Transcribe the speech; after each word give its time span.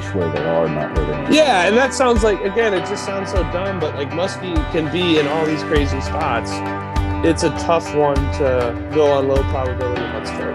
fish 0.00 0.14
where 0.14 0.30
they 0.32 0.44
are, 0.44 0.68
not 0.68 0.96
where 0.96 1.06
they're. 1.06 1.32
Yeah, 1.32 1.66
and 1.66 1.76
that 1.76 1.94
sounds 1.94 2.22
like 2.22 2.40
again, 2.40 2.74
it 2.74 2.80
just 2.80 3.04
sounds 3.04 3.30
so 3.30 3.42
dumb, 3.52 3.80
but 3.80 3.94
like 3.94 4.10
muskie 4.10 4.54
can 4.72 4.90
be 4.92 5.18
in 5.18 5.26
all 5.26 5.46
these 5.46 5.62
crazy 5.64 6.00
spots. 6.00 6.50
It's 7.26 7.42
a 7.42 7.50
tough 7.50 7.94
one 7.94 8.16
to 8.38 8.90
go 8.94 9.12
on 9.12 9.28
low 9.28 9.42
probability 9.44 10.02
muskie. 10.02 10.54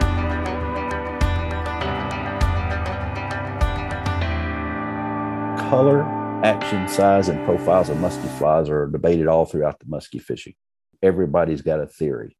Color, 5.69 6.03
action, 6.43 6.87
size, 6.87 7.29
and 7.29 7.43
profiles 7.45 7.89
of 7.89 7.97
muskie 7.97 8.37
flies 8.37 8.69
are 8.69 8.87
debated 8.87 9.27
all 9.27 9.45
throughout 9.45 9.79
the 9.79 9.85
muskie 9.85 10.21
fishing. 10.21 10.53
Everybody's 11.01 11.61
got 11.61 11.79
a 11.79 11.87
theory. 11.87 12.37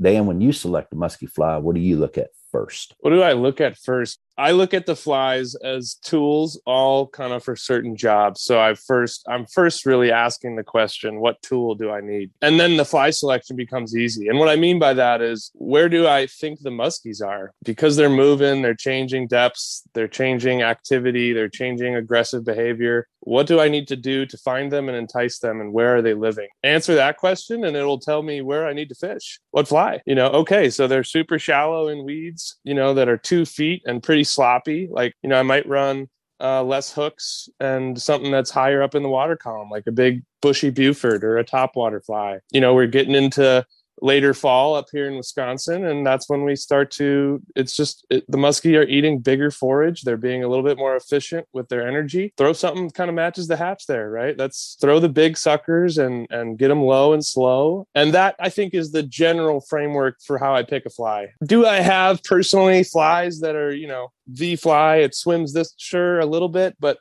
Dan, 0.00 0.26
when 0.26 0.40
you 0.40 0.52
select 0.52 0.92
a 0.94 0.96
muskie 0.96 1.30
fly, 1.30 1.58
what 1.58 1.74
do 1.74 1.80
you 1.80 1.96
look 1.96 2.16
at 2.16 2.30
first? 2.50 2.94
What 3.00 3.10
do 3.10 3.22
I 3.22 3.34
look 3.34 3.60
at 3.60 3.76
first? 3.76 4.18
I 4.40 4.52
look 4.52 4.72
at 4.72 4.86
the 4.86 4.96
flies 4.96 5.54
as 5.56 5.96
tools, 5.96 6.58
all 6.64 7.06
kind 7.08 7.34
of 7.34 7.44
for 7.44 7.56
certain 7.56 7.94
jobs. 7.94 8.40
So 8.40 8.58
I 8.58 8.72
first, 8.72 9.22
I'm 9.28 9.44
first 9.44 9.84
really 9.84 10.10
asking 10.10 10.56
the 10.56 10.64
question, 10.64 11.20
what 11.20 11.42
tool 11.42 11.74
do 11.74 11.90
I 11.90 12.00
need? 12.00 12.30
And 12.40 12.58
then 12.58 12.78
the 12.78 12.86
fly 12.86 13.10
selection 13.10 13.54
becomes 13.54 13.94
easy. 13.94 14.28
And 14.28 14.38
what 14.38 14.48
I 14.48 14.56
mean 14.56 14.78
by 14.78 14.94
that 14.94 15.20
is, 15.20 15.50
where 15.54 15.90
do 15.90 16.06
I 16.08 16.26
think 16.26 16.60
the 16.60 16.70
muskies 16.70 17.22
are? 17.22 17.52
Because 17.64 17.96
they're 17.96 18.08
moving, 18.08 18.62
they're 18.62 18.74
changing 18.74 19.26
depths, 19.26 19.82
they're 19.92 20.08
changing 20.08 20.62
activity, 20.62 21.34
they're 21.34 21.50
changing 21.50 21.96
aggressive 21.96 22.42
behavior. 22.42 23.08
What 23.22 23.46
do 23.46 23.60
I 23.60 23.68
need 23.68 23.86
to 23.88 23.96
do 23.96 24.24
to 24.24 24.38
find 24.38 24.72
them 24.72 24.88
and 24.88 24.96
entice 24.96 25.40
them? 25.40 25.60
And 25.60 25.74
where 25.74 25.96
are 25.96 26.00
they 26.00 26.14
living? 26.14 26.48
Answer 26.62 26.94
that 26.94 27.18
question, 27.18 27.64
and 27.64 27.76
it'll 27.76 28.00
tell 28.00 28.22
me 28.22 28.40
where 28.40 28.66
I 28.66 28.72
need 28.72 28.88
to 28.88 28.94
fish. 28.94 29.38
What 29.50 29.68
fly? 29.68 30.00
You 30.06 30.14
know, 30.14 30.28
okay, 30.28 30.70
so 30.70 30.86
they're 30.86 31.04
super 31.04 31.38
shallow 31.38 31.88
in 31.88 32.06
weeds, 32.06 32.56
you 32.64 32.72
know, 32.72 32.94
that 32.94 33.10
are 33.10 33.18
two 33.18 33.44
feet 33.44 33.82
and 33.84 34.02
pretty 34.02 34.24
sloppy. 34.30 34.88
Like, 34.90 35.14
you 35.22 35.28
know, 35.28 35.38
I 35.38 35.42
might 35.42 35.66
run 35.68 36.08
uh, 36.40 36.62
less 36.62 36.92
hooks 36.92 37.48
and 37.60 38.00
something 38.00 38.30
that's 38.30 38.50
higher 38.50 38.82
up 38.82 38.94
in 38.94 39.02
the 39.02 39.08
water 39.08 39.36
column, 39.36 39.68
like 39.70 39.86
a 39.86 39.92
big 39.92 40.22
bushy 40.40 40.70
Buford 40.70 41.22
or 41.22 41.36
a 41.36 41.44
top 41.44 41.76
water 41.76 42.00
fly. 42.00 42.38
You 42.50 42.60
know, 42.60 42.74
we're 42.74 42.86
getting 42.86 43.14
into 43.14 43.66
later 44.02 44.34
fall 44.34 44.74
up 44.74 44.86
here 44.92 45.08
in 45.08 45.16
Wisconsin. 45.16 45.84
And 45.84 46.06
that's 46.06 46.28
when 46.28 46.44
we 46.44 46.56
start 46.56 46.90
to, 46.92 47.42
it's 47.54 47.76
just 47.76 48.06
it, 48.10 48.24
the 48.30 48.38
muskie 48.38 48.78
are 48.78 48.82
eating 48.82 49.18
bigger 49.18 49.50
forage. 49.50 50.02
They're 50.02 50.16
being 50.16 50.42
a 50.42 50.48
little 50.48 50.64
bit 50.64 50.78
more 50.78 50.96
efficient 50.96 51.46
with 51.52 51.68
their 51.68 51.86
energy. 51.86 52.32
Throw 52.36 52.52
something 52.52 52.90
kind 52.90 53.08
of 53.08 53.14
matches 53.14 53.48
the 53.48 53.56
hatch 53.56 53.86
there, 53.86 54.10
right? 54.10 54.36
Let's 54.36 54.76
throw 54.80 55.00
the 55.00 55.08
big 55.08 55.36
suckers 55.36 55.98
and, 55.98 56.26
and 56.30 56.58
get 56.58 56.68
them 56.68 56.82
low 56.82 57.12
and 57.12 57.24
slow. 57.24 57.86
And 57.94 58.14
that 58.14 58.36
I 58.40 58.48
think 58.48 58.74
is 58.74 58.92
the 58.92 59.02
general 59.02 59.60
framework 59.60 60.16
for 60.24 60.38
how 60.38 60.54
I 60.54 60.62
pick 60.62 60.86
a 60.86 60.90
fly. 60.90 61.28
Do 61.44 61.66
I 61.66 61.80
have 61.80 62.22
personally 62.22 62.84
flies 62.84 63.40
that 63.40 63.56
are, 63.56 63.74
you 63.74 63.86
know, 63.86 64.08
the 64.26 64.56
fly? 64.56 64.96
It 64.96 65.14
swims 65.14 65.52
this, 65.52 65.74
sure, 65.76 66.20
a 66.20 66.26
little 66.26 66.48
bit, 66.48 66.76
but 66.80 66.98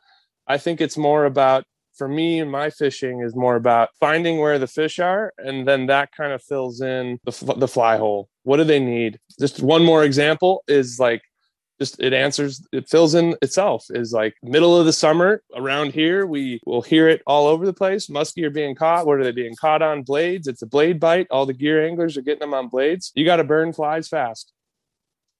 I 0.47 0.57
think 0.57 0.81
it's 0.81 0.97
more 0.97 1.25
about 1.25 1.63
for 1.99 2.07
me 2.07 2.41
my 2.45 2.69
fishing 2.69 3.21
is 3.21 3.35
more 3.35 3.57
about 3.57 3.89
finding 3.99 4.39
where 4.39 4.57
the 4.57 4.67
fish 4.67 4.99
are 4.99 5.33
and 5.37 5.67
then 5.67 5.85
that 5.85 6.09
kind 6.15 6.31
of 6.31 6.41
fills 6.41 6.79
in 6.79 7.19
the, 7.25 7.55
the 7.57 7.67
fly 7.67 7.97
hole. 7.97 8.29
What 8.43 8.57
do 8.57 8.63
they 8.63 8.79
need? 8.79 9.19
Just 9.37 9.61
one 9.61 9.83
more 9.83 10.05
example 10.05 10.63
is 10.69 10.97
like 10.97 11.21
just 11.77 11.99
it 11.99 12.13
answers 12.13 12.65
it 12.71 12.89
fills 12.89 13.15
in 13.15 13.35
itself 13.41 13.85
is 13.89 14.13
like 14.13 14.33
middle 14.41 14.79
of 14.79 14.85
the 14.85 14.93
summer 14.93 15.43
around 15.55 15.93
here 15.93 16.25
we 16.25 16.61
will 16.65 16.81
hear 16.81 17.09
it 17.09 17.21
all 17.27 17.47
over 17.47 17.65
the 17.65 17.73
place. 17.73 18.07
Muskie 18.07 18.45
are 18.45 18.49
being 18.49 18.75
caught. 18.75 19.05
What 19.05 19.19
are 19.19 19.23
they 19.25 19.33
being 19.33 19.55
caught 19.59 19.81
on? 19.81 20.03
Blades. 20.03 20.47
It's 20.47 20.61
a 20.61 20.67
blade 20.67 21.01
bite. 21.01 21.27
All 21.29 21.45
the 21.45 21.53
gear 21.53 21.85
anglers 21.85 22.15
are 22.15 22.21
getting 22.21 22.39
them 22.39 22.53
on 22.53 22.69
blades. 22.69 23.11
You 23.13 23.25
got 23.25 23.37
to 23.37 23.43
burn 23.43 23.73
flies 23.73 24.07
fast. 24.07 24.53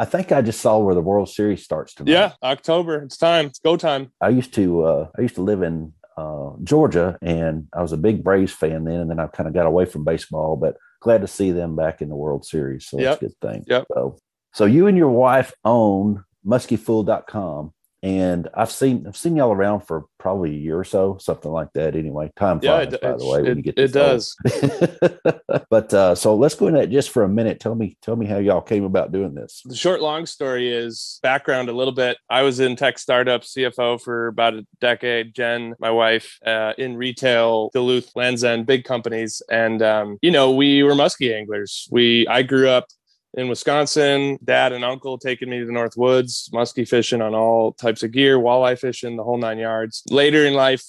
I 0.00 0.04
think 0.04 0.30
I 0.32 0.42
just 0.42 0.60
saw 0.60 0.78
where 0.78 0.94
the 0.94 1.00
World 1.02 1.28
Series 1.28 1.64
starts 1.64 1.92
tonight. 1.94 2.12
Yeah, 2.12 2.32
October. 2.42 3.02
It's 3.02 3.16
time. 3.16 3.46
It's 3.46 3.58
go 3.58 3.76
time. 3.76 4.12
I 4.20 4.28
used 4.30 4.54
to 4.54 4.82
uh, 4.84 5.08
I 5.18 5.22
used 5.22 5.34
to 5.34 5.42
live 5.42 5.62
in 5.62 5.92
uh, 6.16 6.50
Georgia, 6.64 7.18
and 7.20 7.66
I 7.74 7.82
was 7.82 7.92
a 7.92 7.96
big 7.96 8.24
Braves 8.24 8.52
fan 8.52 8.84
then, 8.84 9.00
and 9.00 9.10
then 9.10 9.20
I 9.20 9.26
kind 9.26 9.46
of 9.48 9.54
got 9.54 9.66
away 9.66 9.84
from 9.84 10.04
baseball, 10.04 10.56
but 10.56 10.76
glad 11.00 11.20
to 11.20 11.26
see 11.28 11.50
them 11.52 11.76
back 11.76 12.00
in 12.00 12.08
the 12.08 12.16
World 12.16 12.44
Series. 12.44 12.86
So 12.86 12.98
Yep. 12.98 13.20
that's 13.20 13.22
a 13.22 13.24
good 13.26 13.52
thing. 13.52 13.64
Yep. 13.66 13.84
So, 13.92 14.18
so 14.52 14.64
you 14.64 14.86
and 14.86 14.96
your 14.96 15.10
wife 15.10 15.52
own 15.64 16.24
muskyfool.com. 16.46 17.72
And 18.02 18.48
I've 18.54 18.70
seen 18.70 19.06
I've 19.08 19.16
seen 19.16 19.34
y'all 19.34 19.52
around 19.52 19.80
for 19.80 20.04
probably 20.18 20.50
a 20.50 20.58
year 20.58 20.78
or 20.78 20.84
so, 20.84 21.18
something 21.20 21.50
like 21.50 21.72
that. 21.74 21.96
Anyway, 21.96 22.30
time 22.36 22.60
Yeah, 22.62 22.84
flies, 22.84 22.92
it, 22.92 23.00
by 23.00 23.16
the 23.16 23.26
way, 23.26 23.42
when 23.42 23.52
it, 23.52 23.56
you 23.56 23.62
get 23.62 23.78
it 23.78 23.92
does. 23.92 24.36
but 25.70 25.92
uh, 25.92 26.14
so 26.14 26.36
let's 26.36 26.54
go 26.54 26.68
into 26.68 26.80
that 26.80 26.90
just 26.90 27.10
for 27.10 27.24
a 27.24 27.28
minute. 27.28 27.58
Tell 27.58 27.74
me, 27.74 27.96
tell 28.00 28.14
me 28.14 28.26
how 28.26 28.38
y'all 28.38 28.60
came 28.60 28.84
about 28.84 29.10
doing 29.10 29.34
this. 29.34 29.62
The 29.64 29.74
short 29.74 30.00
long 30.00 30.26
story 30.26 30.72
is 30.72 31.18
background 31.22 31.68
a 31.68 31.72
little 31.72 31.92
bit. 31.92 32.18
I 32.30 32.42
was 32.42 32.60
in 32.60 32.76
tech 32.76 33.00
startup 33.00 33.42
CFO 33.42 34.00
for 34.00 34.28
about 34.28 34.54
a 34.54 34.66
decade. 34.80 35.34
Jen, 35.34 35.74
my 35.80 35.90
wife, 35.90 36.38
uh, 36.46 36.74
in 36.78 36.96
retail, 36.96 37.70
Duluth, 37.72 38.14
Lands 38.14 38.44
End, 38.44 38.64
big 38.64 38.84
companies, 38.84 39.42
and 39.50 39.82
um, 39.82 40.18
you 40.22 40.30
know 40.30 40.52
we 40.52 40.84
were 40.84 40.92
muskie 40.92 41.34
anglers. 41.34 41.88
We 41.90 42.28
I 42.28 42.42
grew 42.42 42.68
up 42.68 42.86
in 43.34 43.48
Wisconsin. 43.48 44.38
Dad 44.42 44.72
and 44.72 44.84
uncle 44.84 45.18
taking 45.18 45.50
me 45.50 45.58
to 45.60 45.66
the 45.66 45.72
North 45.72 45.96
Woods, 45.96 46.50
muskie 46.52 46.88
fishing 46.88 47.22
on 47.22 47.34
all 47.34 47.72
types 47.72 48.02
of 48.02 48.12
gear, 48.12 48.38
walleye 48.38 48.78
fishing, 48.78 49.16
the 49.16 49.24
whole 49.24 49.38
nine 49.38 49.58
yards. 49.58 50.02
Later 50.10 50.46
in 50.46 50.54
life, 50.54 50.82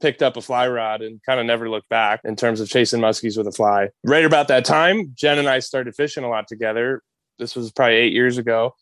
picked 0.00 0.22
up 0.22 0.36
a 0.36 0.42
fly 0.42 0.68
rod 0.68 1.02
and 1.02 1.20
kind 1.24 1.40
of 1.40 1.46
never 1.46 1.70
looked 1.70 1.88
back 1.88 2.20
in 2.24 2.36
terms 2.36 2.60
of 2.60 2.68
chasing 2.68 3.00
muskies 3.00 3.38
with 3.38 3.46
a 3.46 3.52
fly. 3.52 3.88
Right 4.04 4.24
about 4.24 4.48
that 4.48 4.64
time, 4.64 5.12
Jen 5.14 5.38
and 5.38 5.48
I 5.48 5.60
started 5.60 5.94
fishing 5.94 6.24
a 6.24 6.28
lot 6.28 6.46
together. 6.48 7.02
This 7.38 7.56
was 7.56 7.72
probably 7.72 7.94
eight 7.94 8.12
years 8.12 8.38
ago. 8.38 8.74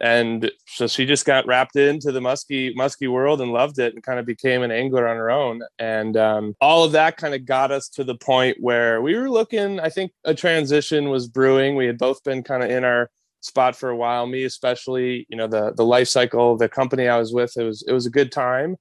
And 0.00 0.50
so 0.66 0.86
she 0.86 1.06
just 1.06 1.24
got 1.24 1.46
wrapped 1.46 1.76
into 1.76 2.12
the 2.12 2.20
musky 2.20 2.74
musky 2.74 3.08
world 3.08 3.40
and 3.40 3.52
loved 3.52 3.78
it 3.78 3.94
and 3.94 4.02
kind 4.02 4.18
of 4.18 4.26
became 4.26 4.62
an 4.62 4.70
angler 4.70 5.08
on 5.08 5.16
her 5.16 5.30
own. 5.30 5.62
And 5.78 6.16
um, 6.16 6.54
all 6.60 6.84
of 6.84 6.92
that 6.92 7.16
kind 7.16 7.34
of 7.34 7.44
got 7.46 7.70
us 7.70 7.88
to 7.90 8.04
the 8.04 8.16
point 8.16 8.58
where 8.60 9.00
we 9.00 9.14
were 9.14 9.30
looking, 9.30 9.80
I 9.80 9.88
think 9.88 10.12
a 10.24 10.34
transition 10.34 11.08
was 11.08 11.28
brewing. 11.28 11.76
We 11.76 11.86
had 11.86 11.98
both 11.98 12.22
been 12.24 12.42
kind 12.42 12.62
of 12.62 12.70
in 12.70 12.84
our 12.84 13.10
spot 13.40 13.76
for 13.76 13.90
a 13.90 13.96
while, 13.96 14.26
me 14.26 14.44
especially, 14.44 15.26
you 15.28 15.36
know, 15.36 15.46
the 15.46 15.72
the 15.72 15.84
life 15.84 16.08
cycle, 16.08 16.56
the 16.56 16.68
company 16.68 17.08
I 17.08 17.18
was 17.18 17.32
with, 17.32 17.56
it 17.56 17.64
was 17.64 17.84
it 17.86 17.92
was 17.92 18.06
a 18.06 18.10
good 18.10 18.32
time 18.32 18.76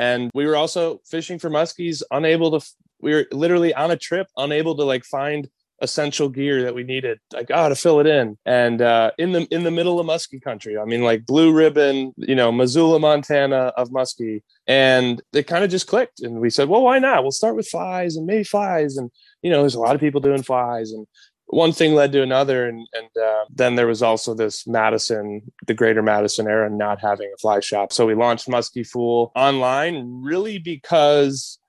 and 0.00 0.30
we 0.32 0.46
were 0.46 0.56
also 0.56 0.98
fishing 1.04 1.38
for 1.38 1.50
muskies 1.50 2.02
unable 2.10 2.58
to 2.58 2.66
we 3.02 3.12
were 3.12 3.26
literally 3.32 3.74
on 3.74 3.90
a 3.90 3.96
trip 3.96 4.26
unable 4.38 4.74
to 4.74 4.82
like 4.82 5.04
find 5.04 5.48
essential 5.80 6.28
gear 6.28 6.62
that 6.62 6.74
we 6.74 6.84
needed. 6.84 7.18
Like 7.32 7.50
oh 7.52 7.68
to 7.68 7.74
fill 7.74 8.00
it 8.00 8.06
in. 8.06 8.36
And 8.44 8.82
uh 8.82 9.10
in 9.18 9.32
the 9.32 9.46
in 9.50 9.64
the 9.64 9.70
middle 9.70 10.00
of 10.00 10.06
muskie 10.06 10.42
country 10.42 10.78
i 10.78 10.84
mean 10.84 11.02
like 11.02 11.26
blue 11.26 11.52
ribbon 11.52 12.12
you 12.16 12.34
know 12.34 12.52
missoula 12.52 12.98
montana 12.98 13.72
of 13.76 13.90
muskie. 13.90 14.42
And 14.66 15.22
it 15.32 15.46
kind 15.46 15.64
of 15.64 15.70
just 15.70 15.86
clicked. 15.86 16.20
And 16.20 16.40
we 16.40 16.50
said 16.50 16.68
well 16.68 16.82
why 16.82 16.98
not? 16.98 17.22
We'll 17.22 17.30
start 17.32 17.56
with 17.56 17.68
flies 17.68 18.16
and 18.16 18.26
maybe 18.26 18.44
flies. 18.44 18.96
And 18.96 19.10
you 19.42 19.50
know 19.50 19.60
there's 19.60 19.74
a 19.74 19.80
lot 19.80 19.94
of 19.94 20.00
people 20.00 20.20
doing 20.20 20.42
flies. 20.42 20.92
And 20.92 21.06
one 21.46 21.72
thing 21.72 21.94
led 21.94 22.12
to 22.12 22.22
another. 22.22 22.68
And 22.68 22.86
and 22.92 23.08
uh, 23.22 23.44
then 23.54 23.74
there 23.74 23.86
was 23.86 24.02
also 24.02 24.34
this 24.34 24.66
madison 24.66 25.42
the 25.66 25.74
greater 25.74 26.02
madison 26.02 26.46
era 26.46 26.70
not 26.70 27.00
having 27.00 27.30
a 27.34 27.38
fly 27.38 27.60
shop. 27.60 27.92
So 27.92 28.06
we 28.06 28.14
launched 28.14 28.48
muskie 28.48 28.86
fool 28.86 29.32
online 29.34 30.22
really 30.22 30.58
because 30.58 31.59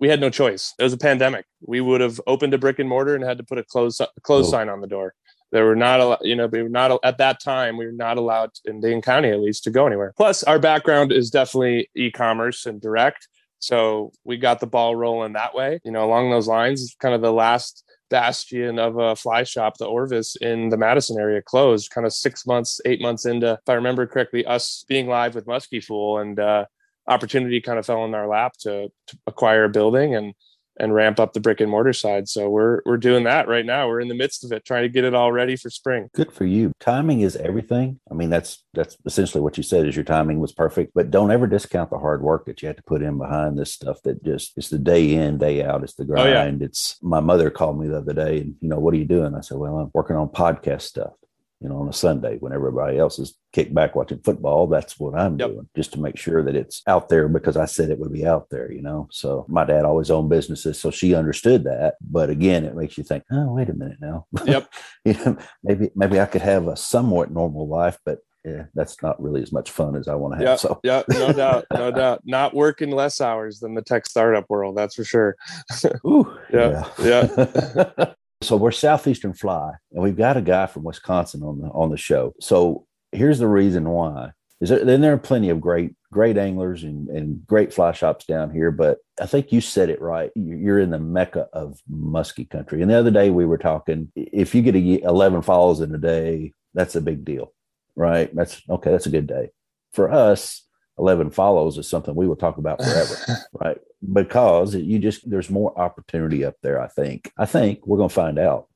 we 0.00 0.08
had 0.08 0.20
no 0.20 0.30
choice. 0.30 0.74
It 0.78 0.82
was 0.82 0.92
a 0.92 0.98
pandemic. 0.98 1.44
We 1.60 1.80
would 1.80 2.00
have 2.00 2.20
opened 2.26 2.54
a 2.54 2.58
brick 2.58 2.78
and 2.78 2.88
mortar 2.88 3.14
and 3.14 3.22
had 3.22 3.38
to 3.38 3.44
put 3.44 3.58
a 3.58 3.64
close 3.64 4.00
close 4.22 4.48
Oh. 4.48 4.50
sign 4.50 4.68
on 4.68 4.80
the 4.80 4.86
door. 4.86 5.14
There 5.52 5.64
were 5.64 5.76
not 5.76 6.00
a 6.00 6.18
you 6.26 6.36
know 6.36 6.46
we 6.46 6.62
were 6.62 6.68
not 6.68 6.98
at 7.04 7.18
that 7.18 7.40
time 7.40 7.76
we 7.76 7.86
were 7.86 7.92
not 7.92 8.16
allowed 8.16 8.50
in 8.64 8.80
Dane 8.80 9.02
County 9.02 9.30
at 9.30 9.40
least 9.40 9.64
to 9.64 9.70
go 9.70 9.86
anywhere. 9.86 10.12
Plus 10.16 10.42
our 10.44 10.58
background 10.58 11.12
is 11.12 11.30
definitely 11.30 11.88
e-commerce 11.94 12.66
and 12.66 12.80
direct. 12.80 13.28
So 13.58 14.12
we 14.24 14.38
got 14.38 14.60
the 14.60 14.66
ball 14.66 14.96
rolling 14.96 15.34
that 15.34 15.54
way. 15.54 15.80
You 15.84 15.92
know 15.92 16.04
along 16.04 16.30
those 16.30 16.48
lines 16.48 16.96
kind 17.00 17.14
of 17.14 17.20
the 17.20 17.32
last 17.32 17.84
bastion 18.10 18.78
of 18.78 18.98
a 18.98 19.14
fly 19.14 19.42
shop, 19.44 19.76
the 19.78 19.86
Orvis 19.86 20.36
in 20.36 20.68
the 20.68 20.76
Madison 20.76 21.18
area 21.20 21.40
closed 21.42 21.90
kind 21.90 22.06
of 22.06 22.12
six 22.12 22.44
months, 22.46 22.80
eight 22.84 23.00
months 23.00 23.24
into, 23.24 23.52
if 23.52 23.68
I 23.68 23.74
remember 23.74 24.04
correctly, 24.06 24.44
us 24.46 24.84
being 24.88 25.06
live 25.06 25.36
with 25.36 25.46
Muskie 25.46 25.82
Fool 25.84 26.18
and 26.18 26.38
uh, 26.40 26.64
opportunity 27.10 27.60
kind 27.60 27.78
of 27.78 27.84
fell 27.86 28.04
in 28.04 28.14
our 28.14 28.28
lap 28.28 28.54
to, 28.60 28.88
to 29.08 29.18
acquire 29.26 29.64
a 29.64 29.68
building 29.68 30.14
and 30.14 30.32
and 30.78 30.94
ramp 30.94 31.20
up 31.20 31.34
the 31.34 31.40
brick 31.40 31.60
and 31.60 31.70
mortar 31.70 31.92
side. 31.92 32.26
So 32.26 32.48
we're 32.48 32.80
we're 32.86 32.96
doing 32.96 33.24
that 33.24 33.48
right 33.48 33.66
now. 33.66 33.86
We're 33.86 34.00
in 34.00 34.08
the 34.08 34.14
midst 34.14 34.44
of 34.44 34.52
it, 34.52 34.64
trying 34.64 34.84
to 34.84 34.88
get 34.88 35.04
it 35.04 35.14
all 35.14 35.30
ready 35.30 35.54
for 35.54 35.68
spring. 35.68 36.08
Good 36.14 36.32
for 36.32 36.46
you. 36.46 36.72
Timing 36.80 37.20
is 37.20 37.36
everything. 37.36 38.00
I 38.10 38.14
mean, 38.14 38.30
that's 38.30 38.64
that's 38.72 38.96
essentially 39.04 39.42
what 39.42 39.58
you 39.58 39.62
said 39.62 39.86
is 39.86 39.94
your 39.94 40.06
timing 40.06 40.38
was 40.40 40.52
perfect. 40.52 40.92
But 40.94 41.10
don't 41.10 41.32
ever 41.32 41.46
discount 41.46 41.90
the 41.90 41.98
hard 41.98 42.22
work 42.22 42.46
that 42.46 42.62
you 42.62 42.68
had 42.68 42.78
to 42.78 42.82
put 42.84 43.02
in 43.02 43.18
behind 43.18 43.58
this 43.58 43.74
stuff 43.74 44.00
that 44.04 44.24
just 44.24 44.52
it's 44.56 44.70
the 44.70 44.78
day 44.78 45.12
in, 45.16 45.36
day 45.36 45.62
out. 45.62 45.82
It's 45.82 45.94
the 45.96 46.04
Oh, 46.16 46.24
yeah. 46.24 46.44
grind. 46.44 46.62
It's 46.62 46.96
my 47.02 47.20
mother 47.20 47.50
called 47.50 47.78
me 47.78 47.88
the 47.88 47.98
other 47.98 48.14
day 48.14 48.38
and 48.38 48.54
you 48.62 48.68
know, 48.70 48.78
what 48.78 48.94
are 48.94 48.98
you 48.98 49.04
doing? 49.04 49.34
I 49.34 49.40
said, 49.40 49.58
Well, 49.58 49.76
I'm 49.76 49.90
working 49.92 50.16
on 50.16 50.28
podcast 50.28 50.82
stuff. 50.82 51.12
You 51.60 51.68
know, 51.68 51.76
on 51.76 51.88
a 51.88 51.92
Sunday 51.92 52.38
when 52.38 52.54
everybody 52.54 52.98
else 52.98 53.18
is 53.18 53.34
kicked 53.52 53.74
back 53.74 53.94
watching 53.94 54.20
football, 54.20 54.66
that's 54.66 54.98
what 54.98 55.14
I'm 55.14 55.38
Yep. 55.38 55.50
doing 55.50 55.68
just 55.76 55.92
to 55.92 56.00
make 56.00 56.16
sure 56.16 56.42
that 56.42 56.56
it's 56.56 56.82
out 56.86 57.10
there 57.10 57.28
because 57.28 57.56
I 57.58 57.66
said 57.66 57.90
it 57.90 57.98
would 57.98 58.12
be 58.12 58.26
out 58.26 58.48
there, 58.50 58.72
you 58.72 58.80
know. 58.80 59.08
So 59.10 59.44
my 59.48 59.64
dad 59.66 59.84
always 59.84 60.10
owned 60.10 60.30
businesses, 60.30 60.80
so 60.80 60.90
she 60.90 61.14
understood 61.14 61.64
that. 61.64 61.96
But 62.00 62.30
again, 62.30 62.64
it 62.64 62.74
makes 62.76 62.96
you 62.96 63.04
think, 63.04 63.24
oh, 63.30 63.52
wait 63.52 63.68
a 63.68 63.74
minute 63.74 63.98
now. 64.00 64.26
Yep. 64.46 64.72
you 65.04 65.12
know, 65.14 65.36
maybe 65.62 65.90
maybe 65.94 66.18
I 66.18 66.26
could 66.26 66.42
have 66.42 66.66
a 66.66 66.76
somewhat 66.76 67.30
normal 67.30 67.68
life, 67.68 67.98
but 68.06 68.20
yeah, 68.42 68.64
that's 68.74 69.02
not 69.02 69.20
really 69.22 69.42
as 69.42 69.52
much 69.52 69.70
fun 69.70 69.96
as 69.96 70.08
I 70.08 70.14
want 70.14 70.32
to 70.32 70.38
have. 70.38 70.46
Yeah, 70.46 70.56
So 70.56 70.80
yeah, 70.82 71.02
no 71.10 71.30
doubt, 71.42 71.66
no 71.74 71.90
doubt. 71.90 72.22
Not 72.24 72.54
working 72.54 72.90
less 72.90 73.20
hours 73.20 73.60
than 73.60 73.74
the 73.74 73.82
tech 73.82 74.06
startup 74.06 74.46
world, 74.48 74.78
that's 74.78 74.94
for 74.94 75.04
sure. 75.04 75.36
Ooh, 76.06 76.38
Yeah, 76.50 76.88
yeah. 77.02 78.14
So 78.42 78.56
we're 78.56 78.70
southeastern 78.70 79.34
fly, 79.34 79.72
and 79.92 80.02
we've 80.02 80.16
got 80.16 80.36
a 80.38 80.40
guy 80.42 80.66
from 80.66 80.82
Wisconsin 80.84 81.42
on 81.42 81.60
the 81.60 81.68
on 81.68 81.90
the 81.90 81.96
show. 81.98 82.34
So 82.40 82.86
here's 83.12 83.38
the 83.38 83.48
reason 83.48 83.88
why. 83.88 84.30
Is 84.62 84.68
there, 84.70 84.84
then 84.84 85.00
there 85.02 85.12
are 85.12 85.18
plenty 85.18 85.50
of 85.50 85.60
great 85.60 85.94
great 86.12 86.38
anglers 86.38 86.82
and, 86.82 87.08
and 87.08 87.46
great 87.46 87.72
fly 87.72 87.92
shops 87.92 88.24
down 88.24 88.50
here, 88.50 88.70
but 88.70 88.98
I 89.20 89.26
think 89.26 89.52
you 89.52 89.60
said 89.60 89.90
it 89.90 90.00
right. 90.00 90.30
You- 90.34 90.56
You're 90.56 90.78
in 90.80 90.90
the 90.90 90.98
mecca 90.98 91.48
of 91.52 91.78
muskie 91.90 92.48
country. 92.48 92.80
And 92.82 92.90
the 92.90 92.98
other 92.98 93.10
day 93.10 93.30
we 93.30 93.46
were 93.46 93.58
talking. 93.58 94.10
If 94.16 94.54
you 94.54 94.62
get 94.62 94.74
a, 94.74 95.02
11 95.04 95.42
follows 95.42 95.80
in 95.80 95.94
a 95.94 95.98
day, 95.98 96.52
that's 96.74 96.96
a 96.96 97.00
big 97.00 97.24
deal, 97.24 97.52
right? 97.94 98.34
That's 98.34 98.62
okay. 98.68 98.90
That's 98.90 99.06
a 99.06 99.10
good 99.10 99.26
day 99.26 99.50
for 99.92 100.10
us. 100.10 100.66
11 101.00 101.30
follows 101.30 101.78
is 101.78 101.88
something 101.88 102.14
we 102.14 102.28
will 102.28 102.36
talk 102.36 102.58
about 102.58 102.82
forever 102.82 103.16
right? 103.54 103.78
Because 104.12 104.74
you 104.74 104.98
just 104.98 105.28
there's 105.28 105.50
more 105.50 105.76
opportunity 105.78 106.44
up 106.44 106.56
there. 106.62 106.80
I 106.80 106.88
think. 106.88 107.32
I 107.36 107.46
think 107.46 107.86
we're 107.86 107.96
going 107.96 108.08
to 108.08 108.14
find 108.14 108.38
out. 108.38 108.68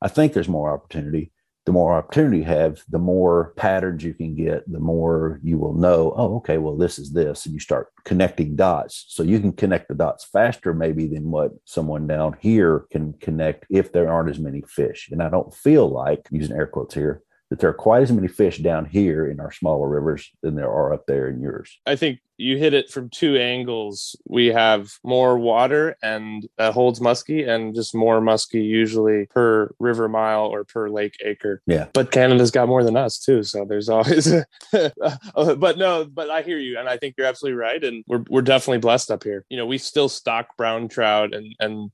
I 0.00 0.08
think 0.08 0.32
there's 0.32 0.48
more 0.48 0.72
opportunity. 0.72 1.32
The 1.66 1.72
more 1.72 1.94
opportunity 1.94 2.38
you 2.38 2.44
have, 2.44 2.82
the 2.88 2.98
more 2.98 3.52
patterns 3.56 4.02
you 4.02 4.14
can 4.14 4.34
get. 4.34 4.70
The 4.70 4.80
more 4.80 5.38
you 5.42 5.58
will 5.58 5.74
know. 5.74 6.14
Oh, 6.16 6.36
okay. 6.36 6.56
Well, 6.56 6.76
this 6.76 6.98
is 6.98 7.12
this, 7.12 7.44
and 7.44 7.52
you 7.52 7.60
start 7.60 7.88
connecting 8.04 8.56
dots. 8.56 9.04
So 9.08 9.22
you 9.22 9.38
can 9.38 9.52
connect 9.52 9.88
the 9.88 9.94
dots 9.94 10.24
faster, 10.24 10.72
maybe 10.72 11.06
than 11.06 11.30
what 11.30 11.52
someone 11.64 12.06
down 12.06 12.36
here 12.40 12.86
can 12.90 13.12
connect 13.14 13.66
if 13.68 13.92
there 13.92 14.10
aren't 14.10 14.30
as 14.30 14.38
many 14.38 14.62
fish. 14.62 15.10
And 15.12 15.22
I 15.22 15.28
don't 15.28 15.52
feel 15.54 15.88
like 15.88 16.26
using 16.30 16.56
air 16.56 16.66
quotes 16.66 16.94
here 16.94 17.22
that 17.50 17.60
there 17.60 17.70
are 17.70 17.74
quite 17.74 18.02
as 18.02 18.12
many 18.12 18.28
fish 18.28 18.58
down 18.58 18.84
here 18.84 19.26
in 19.26 19.40
our 19.40 19.50
smaller 19.50 19.88
rivers 19.88 20.30
than 20.42 20.54
there 20.54 20.70
are 20.70 20.92
up 20.92 21.06
there 21.06 21.28
in 21.28 21.40
yours. 21.40 21.78
I 21.86 21.96
think 21.96 22.20
you 22.36 22.56
hit 22.56 22.72
it 22.72 22.90
from 22.90 23.10
two 23.10 23.36
angles. 23.36 24.14
We 24.26 24.46
have 24.46 24.92
more 25.02 25.38
water 25.38 25.96
and 26.02 26.48
that 26.56 26.72
holds 26.72 27.00
muskie 27.00 27.48
and 27.48 27.74
just 27.74 27.94
more 27.94 28.20
muskie 28.20 28.64
usually 28.64 29.26
per 29.26 29.74
river 29.80 30.08
mile 30.08 30.44
or 30.44 30.64
per 30.64 30.88
lake 30.88 31.16
acre. 31.24 31.62
Yeah. 31.66 31.86
But 31.92 32.12
Canada's 32.12 32.52
got 32.52 32.68
more 32.68 32.84
than 32.84 32.96
us 32.96 33.18
too. 33.18 33.42
So 33.42 33.64
there's 33.64 33.88
always 33.88 34.32
but 34.72 35.78
no, 35.78 36.04
but 36.04 36.30
I 36.30 36.42
hear 36.42 36.58
you 36.58 36.78
and 36.78 36.88
I 36.88 36.96
think 36.96 37.16
you're 37.18 37.26
absolutely 37.26 37.58
right. 37.58 37.82
And 37.82 38.04
we're 38.06 38.24
we're 38.28 38.42
definitely 38.42 38.78
blessed 38.78 39.10
up 39.10 39.24
here. 39.24 39.44
You 39.48 39.56
know, 39.56 39.66
we 39.66 39.78
still 39.78 40.08
stock 40.08 40.56
brown 40.56 40.88
trout 40.88 41.34
and 41.34 41.56
and 41.58 41.90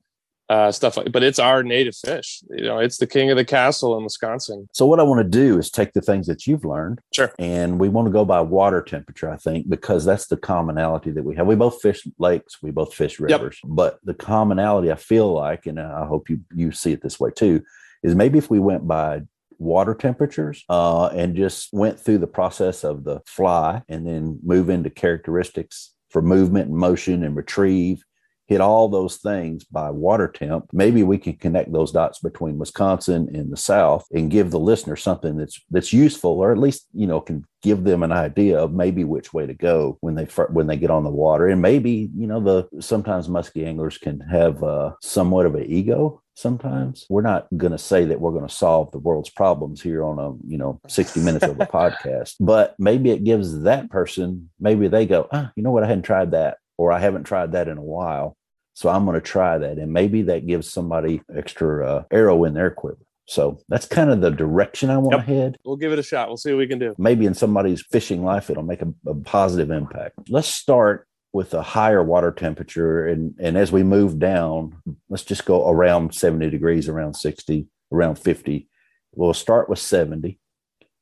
uh, 0.49 0.71
stuff 0.71 0.97
like 0.97 1.11
but 1.11 1.23
it's 1.23 1.39
our 1.39 1.63
native 1.63 1.95
fish. 1.95 2.41
You 2.49 2.63
know, 2.63 2.77
it's 2.79 2.97
the 2.97 3.07
king 3.07 3.31
of 3.31 3.37
the 3.37 3.45
castle 3.45 3.97
in 3.97 4.03
Wisconsin. 4.03 4.67
So 4.73 4.85
what 4.85 4.99
I 4.99 5.03
want 5.03 5.19
to 5.19 5.23
do 5.29 5.57
is 5.57 5.71
take 5.71 5.93
the 5.93 6.01
things 6.01 6.27
that 6.27 6.45
you've 6.45 6.65
learned, 6.65 6.99
Sure. 7.13 7.31
and 7.39 7.79
we 7.79 7.89
want 7.89 8.07
to 8.07 8.11
go 8.11 8.25
by 8.25 8.41
water 8.41 8.81
temperature. 8.81 9.29
I 9.29 9.37
think 9.37 9.69
because 9.69 10.05
that's 10.05 10.27
the 10.27 10.37
commonality 10.37 11.11
that 11.11 11.23
we 11.23 11.35
have. 11.35 11.47
We 11.47 11.55
both 11.55 11.81
fish 11.81 12.07
lakes, 12.19 12.61
we 12.61 12.71
both 12.71 12.93
fish 12.93 13.19
Yep. 13.19 13.29
rivers, 13.29 13.59
but 13.63 13.99
the 14.03 14.13
commonality 14.13 14.91
I 14.91 14.95
feel 14.95 15.33
like, 15.33 15.65
and 15.65 15.79
I 15.79 16.05
hope 16.05 16.29
you 16.29 16.39
you 16.53 16.71
see 16.71 16.91
it 16.91 17.01
this 17.01 17.19
way 17.19 17.31
too, 17.31 17.61
is 18.03 18.13
maybe 18.15 18.37
if 18.37 18.49
we 18.49 18.59
went 18.59 18.87
by 18.87 19.21
water 19.57 19.95
temperatures 19.95 20.63
uh, 20.69 21.07
and 21.07 21.35
just 21.35 21.69
went 21.71 21.97
through 21.99 22.17
the 22.17 22.27
process 22.27 22.83
of 22.83 23.03
the 23.05 23.21
fly 23.25 23.81
and 23.87 24.05
then 24.05 24.37
move 24.43 24.69
into 24.69 24.89
characteristics 24.89 25.93
for 26.09 26.21
movement 26.21 26.67
and 26.69 26.77
motion 26.77 27.23
and 27.23 27.35
retrieve 27.35 28.03
hit 28.47 28.61
all 28.61 28.87
those 28.87 29.17
things 29.17 29.63
by 29.63 29.89
water 29.89 30.27
temp, 30.27 30.67
maybe 30.71 31.03
we 31.03 31.17
can 31.17 31.33
connect 31.33 31.71
those 31.71 31.91
dots 31.91 32.19
between 32.19 32.57
Wisconsin 32.57 33.29
and 33.35 33.51
the 33.51 33.57
South 33.57 34.05
and 34.13 34.31
give 34.31 34.51
the 34.51 34.59
listener 34.59 34.95
something 34.95 35.37
that's 35.37 35.59
that's 35.71 35.93
useful, 35.93 36.31
or 36.31 36.51
at 36.51 36.57
least 36.57 36.87
you 36.93 37.07
know 37.07 37.21
can 37.21 37.43
give 37.61 37.83
them 37.83 38.03
an 38.03 38.11
idea 38.11 38.59
of 38.59 38.73
maybe 38.73 39.03
which 39.03 39.33
way 39.33 39.47
to 39.47 39.53
go 39.53 39.97
when 40.01 40.15
they 40.15 40.25
when 40.49 40.67
they 40.67 40.77
get 40.77 40.91
on 40.91 41.03
the 41.03 41.09
water. 41.09 41.47
And 41.47 41.61
maybe 41.61 42.11
you 42.15 42.27
know 42.27 42.39
the 42.39 42.81
sometimes 42.81 43.29
musky 43.29 43.65
anglers 43.65 43.97
can 43.97 44.19
have 44.21 44.63
uh, 44.63 44.91
somewhat 45.01 45.45
of 45.45 45.55
an 45.55 45.65
ego 45.65 46.21
sometimes. 46.35 47.05
We're 47.09 47.21
not 47.21 47.47
going 47.55 47.71
to 47.71 47.77
say 47.77 48.05
that 48.05 48.19
we're 48.19 48.31
going 48.31 48.47
to 48.47 48.53
solve 48.53 48.91
the 48.91 48.99
world's 48.99 49.29
problems 49.29 49.81
here 49.81 50.03
on 50.03 50.19
a 50.19 50.33
you 50.47 50.57
know 50.57 50.79
60 50.87 51.21
minutes 51.21 51.45
of 51.45 51.59
a 51.59 51.65
podcast 51.65 52.35
but 52.39 52.75
maybe 52.77 53.09
it 53.09 53.23
gives 53.23 53.61
that 53.61 53.89
person 53.89 54.49
maybe 54.59 54.87
they 54.87 55.05
go 55.05 55.27
ah, 55.31 55.51
you 55.55 55.63
know 55.63 55.71
what? 55.71 55.83
I 55.83 55.87
hadn't 55.87 56.03
tried 56.03 56.31
that 56.31 56.57
or 56.77 56.91
I 56.91 56.99
haven't 56.99 57.23
tried 57.23 57.53
that 57.53 57.67
in 57.67 57.77
a 57.77 57.83
while. 57.83 58.35
So 58.73 58.89
I'm 58.89 59.05
going 59.05 59.15
to 59.15 59.21
try 59.21 59.57
that. 59.57 59.77
And 59.77 59.93
maybe 59.93 60.23
that 60.23 60.47
gives 60.47 60.71
somebody 60.71 61.21
extra 61.33 61.87
uh, 61.89 62.03
arrow 62.11 62.43
in 62.43 62.53
their 62.53 62.71
quiver. 62.71 62.99
So 63.27 63.59
that's 63.69 63.87
kind 63.87 64.11
of 64.11 64.21
the 64.21 64.29
direction 64.29 64.89
I 64.89 64.97
want 64.97 65.17
yep. 65.17 65.25
to 65.25 65.33
head. 65.33 65.57
We'll 65.65 65.77
give 65.77 65.91
it 65.91 65.99
a 65.99 66.03
shot. 66.03 66.27
We'll 66.27 66.37
see 66.37 66.51
what 66.51 66.59
we 66.59 66.67
can 66.67 66.77
do. 66.77 66.93
Maybe 66.97 67.25
in 67.25 67.33
somebody's 67.33 67.83
fishing 67.89 68.23
life, 68.23 68.49
it'll 68.49 68.63
make 68.63 68.81
a, 68.81 68.93
a 69.07 69.15
positive 69.15 69.71
impact. 69.71 70.29
Let's 70.29 70.47
start 70.47 71.07
with 71.33 71.53
a 71.53 71.61
higher 71.61 72.03
water 72.03 72.31
temperature. 72.31 73.07
And, 73.07 73.33
and 73.39 73.57
as 73.57 73.71
we 73.71 73.83
move 73.83 74.19
down, 74.19 74.75
let's 75.09 75.23
just 75.23 75.45
go 75.45 75.69
around 75.69 76.13
70 76.13 76.49
degrees, 76.49 76.87
around 76.87 77.15
60, 77.15 77.67
around 77.91 78.19
50. 78.19 78.69
We'll 79.15 79.33
start 79.33 79.69
with 79.69 79.79
70 79.79 80.39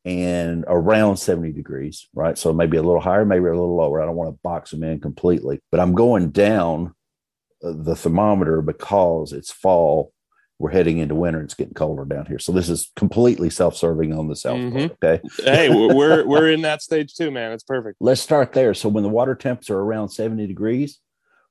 and 0.05 0.65
around 0.67 1.17
70 1.17 1.53
degrees, 1.53 2.07
right? 2.13 2.37
So 2.37 2.51
maybe 2.51 2.77
a 2.77 2.83
little 2.83 2.99
higher, 2.99 3.25
maybe 3.25 3.45
a 3.45 3.51
little 3.51 3.75
lower. 3.75 4.01
I 4.01 4.05
don't 4.05 4.15
want 4.15 4.33
to 4.33 4.39
box 4.43 4.71
them 4.71 4.83
in 4.83 4.99
completely, 4.99 5.61
but 5.71 5.79
I'm 5.79 5.93
going 5.93 6.31
down 6.31 6.93
uh, 7.63 7.73
the 7.75 7.95
thermometer 7.95 8.61
because 8.61 9.31
it's 9.31 9.51
fall. 9.51 10.11
We're 10.59 10.71
heading 10.71 10.97
into 10.97 11.15
winter. 11.15 11.41
It's 11.41 11.55
getting 11.55 11.73
colder 11.73 12.05
down 12.05 12.25
here. 12.25 12.39
So 12.39 12.51
this 12.51 12.69
is 12.69 12.91
completely 12.95 13.49
self-serving 13.49 14.13
on 14.13 14.27
the 14.27 14.35
south. 14.35 14.59
Mm-hmm. 14.59 14.93
okay. 15.03 15.21
hey, 15.37 15.69
we're 15.69 16.25
we're 16.27 16.51
in 16.51 16.61
that 16.61 16.81
stage 16.81 17.15
too, 17.15 17.31
man. 17.31 17.51
It's 17.51 17.63
perfect. 17.63 17.97
Let's 17.99 18.21
start 18.21 18.53
there. 18.53 18.73
So 18.73 18.89
when 18.89 19.03
the 19.03 19.09
water 19.09 19.35
temps 19.35 19.69
are 19.69 19.79
around 19.79 20.09
70 20.09 20.47
degrees, 20.47 20.99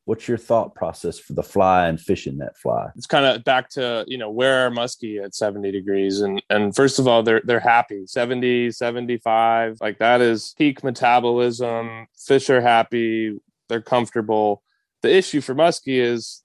what's 0.04 0.26
your 0.26 0.38
thought 0.38 0.74
process 0.74 1.18
for 1.18 1.32
the 1.32 1.42
fly 1.42 1.86
and 1.86 2.00
fishing 2.00 2.38
that 2.38 2.56
fly? 2.56 2.90
It's 2.96 3.06
kind 3.06 3.24
of 3.24 3.44
back 3.44 3.68
to 3.70 4.04
you 4.06 4.18
know 4.18 4.30
where 4.30 4.66
are 4.66 4.70
muskie 4.70 5.22
at 5.22 5.34
70 5.34 5.70
degrees? 5.70 6.20
And 6.20 6.42
and 6.50 6.74
first 6.74 6.98
of 6.98 7.06
all 7.06 7.22
they're 7.22 7.42
they're 7.44 7.60
happy. 7.60 8.06
70 8.06 8.72
75 8.72 9.78
like 9.80 9.98
that 9.98 10.20
is 10.20 10.54
peak 10.58 10.82
metabolism. 10.82 12.06
Fish 12.16 12.50
are 12.50 12.60
happy. 12.60 13.38
They're 13.68 13.82
comfortable. 13.82 14.62
The 15.02 15.14
issue 15.14 15.40
for 15.40 15.54
muskie 15.54 16.00
is 16.00 16.42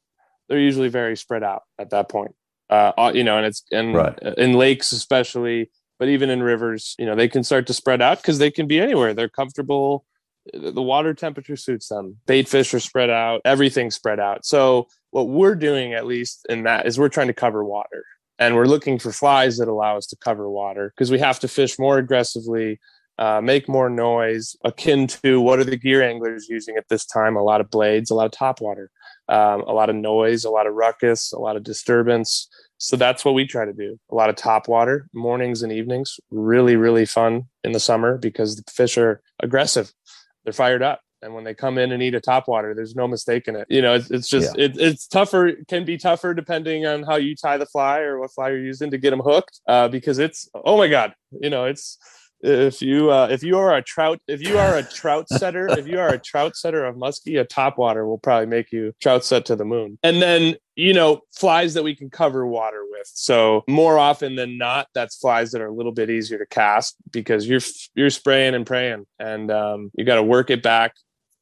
they're 0.48 0.60
usually 0.60 0.90
very 0.90 1.18
spread 1.18 1.44
out 1.44 1.64
at 1.80 1.90
that 1.92 2.10
point. 2.10 2.36
Uh 2.70 3.12
you 3.14 3.24
know 3.24 3.38
and 3.38 3.46
it's 3.46 3.64
and 3.72 3.96
right. 3.96 4.18
in 4.38 4.54
lakes 4.54 4.92
especially 4.92 5.72
but 6.00 6.10
even 6.10 6.30
in 6.30 6.44
rivers 6.44 6.96
you 7.00 7.06
know 7.06 7.16
they 7.16 7.28
can 7.28 7.44
start 7.44 7.66
to 7.66 7.74
spread 7.74 8.02
out 8.02 8.18
because 8.18 8.38
they 8.38 8.52
can 8.52 8.68
be 8.68 8.80
anywhere. 8.80 9.14
They're 9.14 9.30
comfortable 9.30 10.06
the 10.54 10.82
water 10.82 11.14
temperature 11.14 11.56
suits 11.56 11.88
them. 11.88 12.18
Bait 12.26 12.48
fish 12.48 12.74
are 12.74 12.80
spread 12.80 13.10
out, 13.10 13.42
everything's 13.46 13.96
spread 13.96 14.20
out. 14.20 14.46
So 14.46 14.88
what 15.12 15.30
we're 15.30 15.56
doing 15.56 15.94
at 15.94 16.06
least 16.06 16.46
in 16.50 16.64
that 16.64 16.86
is 16.86 17.00
we're 17.00 17.10
trying 17.10 17.28
to 17.28 17.34
cover 17.34 17.64
water. 17.64 18.04
And 18.40 18.56
we're 18.56 18.66
looking 18.66 19.00
for 19.00 19.12
flies 19.12 19.58
that 19.58 19.68
allow 19.68 19.98
us 19.98 20.06
to 20.08 20.18
cover 20.18 20.50
water 20.50 20.94
because 20.96 21.10
we 21.10 21.20
have 21.20 21.40
to 21.40 21.48
fish 21.48 21.80
more 21.80 21.98
aggressively, 21.98 22.80
uh, 23.18 23.42
make 23.42 23.68
more 23.68 23.90
noise, 23.90 24.56
akin 24.64 25.08
to 25.08 25.42
what 25.42 25.58
are 25.58 25.64
the 25.64 25.76
gear 25.76 26.04
anglers 26.04 26.48
using 26.48 26.76
at 26.78 26.88
this 26.88 27.04
time? 27.06 27.36
A 27.36 27.42
lot 27.42 27.62
of 27.62 27.72
blades, 27.72 28.12
a 28.12 28.16
lot 28.16 28.28
of 28.28 28.32
top 28.32 28.62
water, 28.62 28.92
um, 29.28 29.62
a 29.62 29.74
lot 29.74 29.90
of 29.90 29.96
noise, 29.96 30.46
a 30.46 30.52
lot 30.52 30.68
of 30.68 30.76
ruckus, 30.76 31.32
a 31.32 31.40
lot 31.40 31.56
of 31.56 31.64
disturbance. 31.64 32.48
So 32.78 32.96
that's 32.96 33.26
what 33.26 33.34
we 33.34 33.48
try 33.48 33.66
to 33.66 33.74
do. 33.74 34.00
A 34.12 34.16
lot 34.16 34.30
of 34.30 34.36
top 34.36 34.68
water 34.68 35.10
mornings 35.16 35.64
and 35.64 35.72
evenings. 35.72 36.20
Really, 36.30 36.76
really 36.76 37.08
fun 37.08 37.46
in 37.64 37.72
the 37.72 37.80
summer 37.80 38.20
because 38.20 38.56
the 38.56 38.72
fish 38.72 39.00
are 39.00 39.22
aggressive 39.42 39.94
they're 40.48 40.54
fired 40.54 40.82
up 40.82 41.02
and 41.22 41.34
when 41.34 41.44
they 41.44 41.54
come 41.54 41.78
in 41.78 41.92
and 41.92 42.02
eat 42.02 42.16
a 42.16 42.22
top 42.22 42.48
water 42.48 42.74
there's 42.74 42.96
no 42.96 43.06
mistaking 43.06 43.54
it 43.54 43.68
you 43.70 43.82
know 43.82 43.96
it's, 43.96 44.10
it's 44.10 44.30
just 44.30 44.58
yeah. 44.58 44.64
it, 44.64 44.78
it's 44.78 45.06
tougher 45.06 45.52
can 45.68 45.84
be 45.84 45.98
tougher 45.98 46.34
depending 46.34 46.86
on 46.86 47.04
how 47.04 47.18
you 47.18 47.36
tie 47.36 47.58
the 47.58 47.66
fly 47.66 48.00
or 48.00 48.18
what 48.18 48.32
fly 48.32 48.48
you're 48.48 48.64
using 48.64 48.90
to 48.90 48.98
get 48.98 49.10
them 49.10 49.20
hooked 49.20 49.60
uh, 49.68 49.90
because 49.90 50.20
it's 50.20 50.50
oh 50.64 50.78
my 50.78 50.88
god 50.88 51.14
you 51.42 51.50
know 51.50 51.66
it's 51.66 51.98
if 52.42 52.82
you 52.82 53.12
uh, 53.12 53.28
if 53.30 53.44
you 53.44 53.58
are 53.58 53.76
a 53.76 53.82
trout 53.82 54.20
if 54.28 54.42
you 54.42 54.58
are 54.58 54.78
a 54.78 54.84
trout 54.84 55.28
setter 55.30 55.68
if 55.78 55.88
you 55.88 56.00
are 56.00 56.10
a 56.10 56.20
trout 56.20 56.56
setter 56.56 56.86
of 56.86 56.96
muskie 56.96 57.40
a 57.40 57.44
top 57.44 57.78
water 57.78 58.06
will 58.06 58.18
probably 58.18 58.46
make 58.46 58.72
you 58.72 58.94
trout 59.02 59.26
set 59.26 59.46
to 59.46 59.56
the 59.56 59.66
moon. 59.66 59.98
And 60.04 60.22
then 60.22 60.56
you 60.76 60.94
know 60.94 61.22
flies 61.36 61.74
that 61.74 61.84
we 61.84 61.96
can 61.96 62.10
cover 62.10 62.46
water 62.46 62.84
with. 62.92 63.10
So 63.14 63.64
more 63.68 63.98
often 63.98 64.36
than 64.36 64.58
not 64.58 64.88
that's 64.94 65.18
flies 65.18 65.52
that 65.52 65.62
are 65.62 65.68
a 65.68 65.74
little 65.74 65.92
bit 65.92 66.10
easier 66.10 66.38
to 66.38 66.46
cast 66.46 66.96
because 67.12 67.48
you're 67.48 67.62
you're 67.96 68.10
spraying 68.10 68.56
and 68.56 68.66
praying 68.66 69.06
and 69.20 69.52
um, 69.52 69.92
you 69.96 70.06
got 70.06 70.16
to 70.16 70.24
work 70.24 70.50
it 70.50 70.62
back 70.62 70.94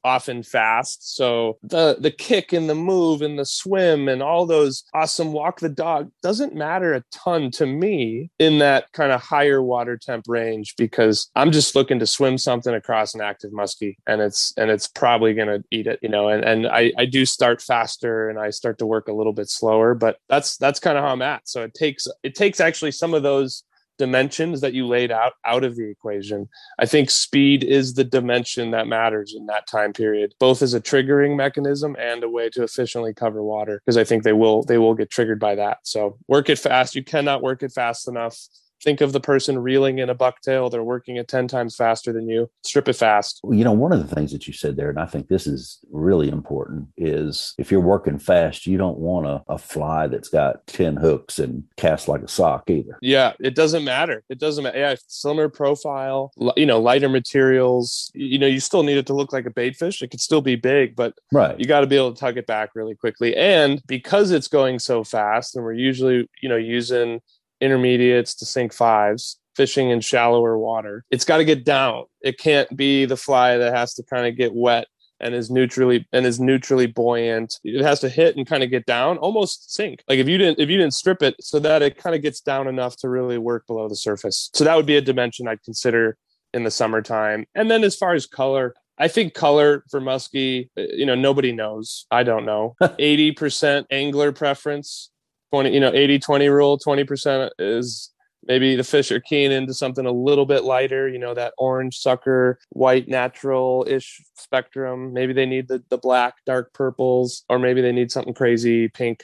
often 0.06 0.44
fast. 0.44 1.16
So 1.16 1.58
the 1.64 1.98
the 2.00 2.12
kick 2.12 2.54
and 2.54 2.70
the 2.70 2.76
move 2.76 3.24
and 3.24 3.38
the 3.38 3.46
swim 3.46 4.08
and 4.08 4.22
all 4.22 4.46
those 4.46 4.84
awesome 4.94 5.34
walk 5.34 5.60
the 5.60 5.68
dog 5.68 6.12
doesn't 6.22 6.54
matter 6.54 6.94
a 6.94 7.04
ton 7.12 7.50
to 7.52 7.66
me 7.66 8.30
in 8.38 8.60
that 8.60 8.92
kind 8.94 9.12
of 9.12 9.22
higher 9.22 9.64
water 9.64 9.98
temp 9.98 10.26
range 10.28 10.76
because 10.78 11.30
I'm 11.36 11.52
just 11.52 11.76
looking 11.76 11.98
to 12.00 12.08
swim 12.08 12.38
something 12.38 12.74
across 12.74 13.16
an 13.16 13.22
active 13.22 13.52
muskie 13.52 13.96
and 14.06 14.22
it's 14.22 14.54
and 14.58 14.70
it's 14.70 14.88
probably 14.88 15.34
gonna 15.34 15.64
eat 15.72 15.88
it, 15.88 16.00
you 16.04 16.10
know. 16.10 16.30
And 16.30 16.46
and 16.46 16.68
I, 16.68 16.92
I 16.98 17.06
do 17.06 17.26
start 17.26 17.62
faster 17.62 18.30
and 18.30 18.38
I 18.38 18.52
start 18.52 18.78
to 18.80 18.86
work 18.86 19.08
a 19.08 19.14
little 19.14 19.34
bit 19.34 19.50
slower, 19.50 19.96
but 19.96 20.20
that's 20.30 20.58
that's 20.58 20.80
kind 20.80 20.98
of 20.98 21.04
how 21.04 21.12
I'm 21.12 21.24
at. 21.24 21.50
So 21.50 21.64
it 21.64 21.74
takes 21.74 22.08
it 22.22 22.36
takes 22.36 22.60
actually 22.60 22.92
some 22.92 23.16
of 23.16 23.24
those 23.24 23.64
dimensions 23.98 24.62
that 24.62 24.74
you 24.74 24.88
laid 24.88 25.12
out 25.12 25.34
out 25.46 25.64
of 25.64 25.76
the 25.76 25.90
equation. 25.90 26.50
I 26.80 26.86
think 26.86 27.10
speed 27.10 27.64
is 27.64 27.94
the 27.94 28.04
dimension 28.04 28.72
that 28.72 28.88
matters 28.88 29.34
in 29.36 29.46
that 29.48 29.68
time 29.68 29.94
period, 29.94 30.34
both 30.40 30.62
as 30.62 30.74
a 30.74 30.82
triggering 30.82 31.36
mechanism 31.36 31.96
and 32.00 32.24
a 32.24 32.30
way 32.30 32.50
to 32.50 32.64
efficiently 32.64 33.14
cover 33.14 33.44
water 33.44 33.82
because 33.86 33.98
I 33.98 34.04
think 34.04 34.24
they 34.24 34.34
will 34.34 34.64
they 34.64 34.78
will 34.78 34.96
get 34.96 35.10
triggered 35.10 35.40
by 35.40 35.56
that. 35.56 35.80
So 35.84 36.18
work 36.28 36.50
it 36.50 36.60
fast. 36.60 36.96
You 36.96 37.04
cannot 37.04 37.42
work 37.42 37.64
it 37.64 37.72
fast 37.72 38.08
enough 38.08 38.38
think 38.86 39.02
of 39.02 39.12
the 39.14 39.20
person 39.20 39.58
reeling 39.58 39.98
in 39.98 40.12
a 40.12 40.16
bucktail 40.16 40.70
they're 40.70 40.84
working 40.84 41.16
it 41.16 41.28
10 41.28 41.48
times 41.48 41.76
faster 41.76 42.14
than 42.14 42.30
you. 42.30 42.50
Strip 42.64 42.88
it 42.88 42.94
fast. 42.94 43.42
You 43.44 43.64
know 43.64 43.72
one 43.72 43.92
of 43.92 44.08
the 44.08 44.16
things 44.16 44.32
that 44.32 44.48
you 44.48 44.54
said 44.54 44.78
there 44.78 44.90
and 44.90 45.00
i 45.00 45.06
think 45.06 45.28
this 45.28 45.48
is 45.48 45.80
really 45.92 46.30
important 46.30 46.88
is 46.96 47.54
if 47.58 47.72
you're 47.72 47.82
working 47.82 48.20
fast 48.20 48.68
you 48.68 48.78
don't 48.78 49.00
want 49.00 49.26
a, 49.26 49.44
a 49.50 49.58
fly 49.58 50.08
that's 50.08 50.30
got 50.30 50.66
10 50.68 50.98
hooks 50.98 51.40
and 51.40 51.64
cast 51.78 52.08
like 52.08 52.22
a 52.22 52.28
sock 52.28 52.70
either. 52.70 52.98
Yeah 53.02 53.34
it 53.40 53.56
doesn't 53.56 53.84
matter. 53.84 54.24
It 54.30 54.40
doesn't 54.40 54.64
matter 54.64 54.78
yeah 54.78 54.96
slimmer 55.08 55.50
profile 55.50 56.32
you 56.56 56.68
know 56.68 56.80
lighter 56.80 57.10
materials. 57.10 58.12
You 58.14 58.38
know 58.38 58.48
you 58.48 58.60
still 58.60 58.84
need 58.84 58.98
it 58.98 59.08
to 59.08 59.14
look 59.14 59.34
like 59.34 59.48
a 59.48 59.52
bait 59.52 59.76
fish 59.76 60.02
it 60.04 60.12
could 60.12 60.22
still 60.22 60.42
be 60.42 60.56
big 60.56 60.96
but 60.96 61.16
right. 61.32 61.60
you 61.60 61.66
got 61.66 61.82
to 61.82 61.88
be 61.88 61.98
able 61.98 62.14
to 62.14 62.20
tug 62.20 62.38
it 62.38 62.46
back 62.46 62.70
really 62.76 62.96
quickly. 62.96 63.36
And 63.36 63.82
because 63.88 64.30
it's 64.32 64.48
going 64.48 64.78
so 64.78 65.04
fast 65.04 65.56
and 65.56 65.66
we're 65.66 65.74
usually 65.74 66.30
you 66.42 66.50
know 66.50 66.56
using 66.56 67.22
intermediates 67.62 68.36
to 68.36 68.46
sink 68.46 68.74
fives, 68.74 69.40
fishing 69.56 69.90
in 69.90 70.02
shallower 70.02 70.58
water. 70.58 71.06
It's 71.12 71.26
got 71.26 71.38
to 71.38 71.46
get 71.46 71.66
down. 71.66 72.06
It 72.22 72.38
can't 72.38 72.76
be 72.76 73.06
the 73.06 73.18
fly 73.18 73.58
that 73.58 73.74
has 73.74 73.94
to 73.96 74.04
kind 74.04 74.28
of 74.28 74.36
get 74.36 74.54
wet 74.54 74.88
and 75.20 75.34
is 75.34 75.50
neutrally 75.50 76.06
and 76.12 76.26
is 76.26 76.40
neutrally 76.40 76.88
buoyant. 76.88 77.60
It 77.64 77.84
has 77.84 78.00
to 78.02 78.10
hit 78.10 78.36
and 78.36 78.46
kind 78.46 78.64
of 78.64 78.70
get 78.70 78.86
down, 78.86 79.18
almost 79.18 79.74
sink. 79.74 80.04
Like 80.08 80.20
if 80.20 80.28
you 80.28 80.38
didn't 80.38 80.60
if 80.60 80.70
you 80.70 80.78
didn't 80.78 80.94
strip 80.94 81.24
it 81.24 81.36
so 81.40 81.60
that 81.60 81.82
it 81.82 81.98
kind 81.98 82.16
of 82.16 82.22
gets 82.22 82.42
down 82.42 82.68
enough 82.68 82.98
to 82.98 83.10
really 83.10 83.38
work 83.38 83.66
below 83.68 83.88
the 83.88 83.96
surface. 83.96 84.50
So 84.54 84.64
that 84.64 84.76
would 84.76 84.86
be 84.86 84.98
a 84.98 85.02
dimension 85.02 85.48
I'd 85.48 85.64
consider 85.64 86.18
in 86.54 86.64
the 86.64 86.72
summertime. 86.72 87.46
And 87.56 87.70
then 87.70 87.84
as 87.84 87.96
far 87.96 88.14
as 88.14 88.26
color, 88.26 88.76
I 88.98 89.08
think 89.08 89.34
color 89.34 89.84
for 89.90 90.00
muskie, 90.00 90.70
eh, 90.78 90.88
you 90.94 91.06
know, 91.06 91.16
nobody 91.16 91.52
knows. 91.52 92.06
I 92.12 92.24
don't 92.24 92.46
know. 92.46 92.76
80% 92.82 93.86
angler 93.92 94.32
preference, 94.32 95.12
20, 95.52 95.74
you 95.74 95.80
know, 95.80 95.92
80 95.94 96.20
20 96.20 96.48
rule 96.50 96.80
20% 96.80 97.50
is 97.60 98.12
maybe 98.48 98.76
the 98.76 98.84
fish 98.84 99.12
are 99.12 99.20
keying 99.20 99.52
into 99.52 99.74
something 99.74 100.06
a 100.06 100.12
little 100.12 100.46
bit 100.46 100.64
lighter, 100.64 101.08
you 101.08 101.20
know, 101.20 101.34
that 101.34 101.54
orange 101.58 101.98
sucker, 101.98 102.60
white 102.70 103.08
natural 103.08 103.86
ish 103.88 104.22
spectrum. 104.36 105.14
Maybe 105.14 105.34
they 105.34 105.46
need 105.46 105.68
the, 105.68 105.84
the 105.90 105.98
black, 105.98 106.36
dark 106.46 106.74
purples, 106.74 107.44
or 107.50 107.60
maybe 107.60 107.82
they 107.82 107.92
need 107.92 108.12
something 108.12 108.34
crazy 108.34 108.88
pink. 108.88 109.24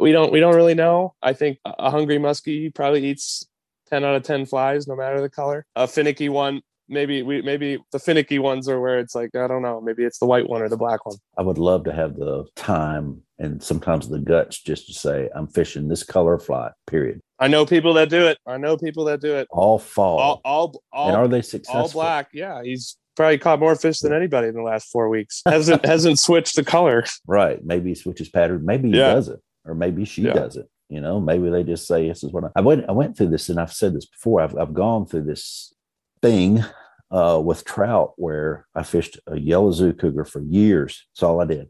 We 0.00 0.12
don't 0.12 0.32
we 0.32 0.40
don't 0.40 0.54
really 0.54 0.74
know. 0.74 1.14
I 1.22 1.32
think 1.32 1.58
a 1.64 1.90
hungry 1.90 2.18
muskie 2.18 2.72
probably 2.72 3.04
eats 3.06 3.46
10 3.88 4.04
out 4.04 4.14
of 4.14 4.22
10 4.22 4.46
flies, 4.46 4.86
no 4.86 4.94
matter 4.94 5.20
the 5.20 5.30
color. 5.30 5.66
A 5.74 5.88
finicky 5.88 6.28
one 6.28 6.62
maybe 6.88 7.22
we 7.22 7.42
maybe 7.42 7.78
the 7.92 7.98
finicky 7.98 8.38
ones 8.38 8.68
are 8.68 8.80
where 8.80 8.98
it's 8.98 9.14
like 9.14 9.34
I 9.34 9.46
don't 9.46 9.62
know, 9.62 9.80
maybe 9.80 10.04
it's 10.04 10.18
the 10.18 10.26
white 10.26 10.48
one 10.48 10.62
or 10.62 10.68
the 10.68 10.76
black 10.76 11.04
one. 11.06 11.16
I 11.36 11.42
would 11.42 11.58
love 11.58 11.84
to 11.84 11.92
have 11.92 12.16
the 12.16 12.44
time 12.56 13.22
and 13.38 13.62
sometimes 13.62 14.08
the 14.08 14.18
guts 14.18 14.60
just 14.62 14.86
to 14.88 14.92
say 14.94 15.28
I'm 15.34 15.46
fishing 15.46 15.88
this 15.88 16.02
color 16.02 16.38
fly. 16.38 16.70
Period. 16.86 17.20
I 17.38 17.48
know 17.48 17.64
people 17.64 17.94
that 17.94 18.08
do 18.08 18.26
it. 18.26 18.38
I 18.46 18.56
know 18.56 18.76
people 18.76 19.04
that 19.04 19.20
do 19.20 19.36
it. 19.36 19.46
All 19.50 19.78
fall. 19.78 20.18
All 20.18 20.40
all, 20.44 20.82
all 20.92 21.08
and 21.08 21.16
are 21.16 21.28
they 21.28 21.42
successful? 21.42 21.80
All 21.80 21.88
black. 21.90 22.28
Yeah, 22.32 22.62
he's 22.62 22.96
probably 23.16 23.38
caught 23.38 23.60
more 23.60 23.74
fish 23.76 24.00
than 24.00 24.12
anybody 24.12 24.48
in 24.48 24.54
the 24.54 24.62
last 24.62 24.90
four 24.90 25.08
weeks. 25.08 25.42
Hasn't 25.44 25.84
hasn't 25.94 26.18
switched 26.18 26.56
the 26.56 26.64
color. 26.64 27.04
Right. 27.26 27.64
Maybe 27.64 27.90
he 27.90 27.94
switches 27.94 28.28
pattern. 28.28 28.64
Maybe 28.64 28.90
he 28.90 28.96
Yeah. 28.98 29.14
doesn't, 29.14 29.40
or 29.64 29.74
maybe 29.74 30.04
she 30.04 30.22
Yeah. 30.22 30.32
does 30.32 30.56
it. 30.56 30.68
You 30.88 31.02
know, 31.02 31.20
maybe 31.20 31.50
they 31.50 31.64
just 31.64 31.86
say 31.86 32.08
this 32.08 32.24
is 32.24 32.32
what 32.32 32.44
I, 32.44 32.48
I 32.56 32.60
went. 32.62 32.86
I 32.88 32.92
went 32.92 33.16
through 33.16 33.28
this, 33.28 33.50
and 33.50 33.60
I've 33.60 33.72
said 33.72 33.94
this 33.94 34.06
before. 34.06 34.40
I've 34.40 34.56
I've 34.56 34.72
gone 34.74 35.04
through 35.06 35.24
this 35.24 35.72
thing 36.20 36.64
uh, 37.10 37.40
with 37.42 37.64
trout 37.64 38.12
where 38.16 38.66
I 38.74 38.82
fished 38.82 39.18
a 39.26 39.38
yellow 39.38 39.72
zoo 39.72 39.92
cougar 39.92 40.24
for 40.24 40.42
years. 40.42 41.06
That's 41.14 41.22
all 41.22 41.40
I 41.40 41.46
did. 41.46 41.68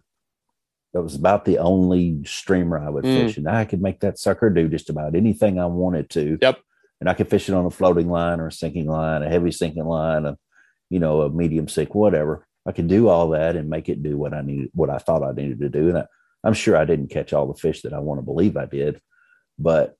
That 0.94 1.02
was 1.02 1.14
about 1.14 1.44
the 1.44 1.58
only 1.58 2.24
streamer 2.24 2.78
I 2.78 2.88
would 2.88 3.04
Mm. 3.04 3.14
fish, 3.26 3.36
and 3.36 3.48
I 3.48 3.64
could 3.64 3.82
make 3.82 4.00
that 4.00 4.18
sucker 4.18 4.50
do 4.50 4.68
just 4.68 4.90
about 4.90 5.14
anything 5.14 5.60
I 5.60 5.66
wanted 5.66 6.08
to. 6.10 6.38
Yep. 6.40 6.58
And 7.00 7.08
I 7.08 7.14
could 7.14 7.28
fish 7.28 7.48
it 7.48 7.54
on 7.54 7.66
a 7.66 7.70
floating 7.70 8.08
line 8.08 8.40
or 8.40 8.48
a 8.48 8.52
sinking 8.52 8.86
line, 8.86 9.22
a 9.22 9.28
heavy 9.28 9.52
sinking 9.52 9.84
line, 9.84 10.24
a 10.24 10.36
you 10.90 10.98
know, 10.98 11.20
a 11.20 11.30
medium 11.30 11.68
sink, 11.68 11.94
whatever. 11.94 12.46
I 12.64 12.72
could 12.72 12.88
do 12.88 13.08
all 13.08 13.28
that 13.30 13.56
and 13.56 13.68
make 13.68 13.90
it 13.90 14.02
do 14.02 14.16
what 14.16 14.32
I 14.32 14.40
needed, 14.40 14.70
what 14.72 14.88
I 14.88 14.96
thought 14.96 15.22
I 15.22 15.32
needed 15.32 15.60
to 15.60 15.68
do. 15.68 15.90
And 15.90 15.98
I, 15.98 16.06
I'm 16.42 16.54
sure 16.54 16.76
I 16.76 16.86
didn't 16.86 17.10
catch 17.10 17.34
all 17.34 17.46
the 17.46 17.60
fish 17.60 17.82
that 17.82 17.92
I 17.92 17.98
want 17.98 18.18
to 18.18 18.24
believe 18.24 18.56
I 18.56 18.64
did, 18.64 18.98
but 19.58 19.97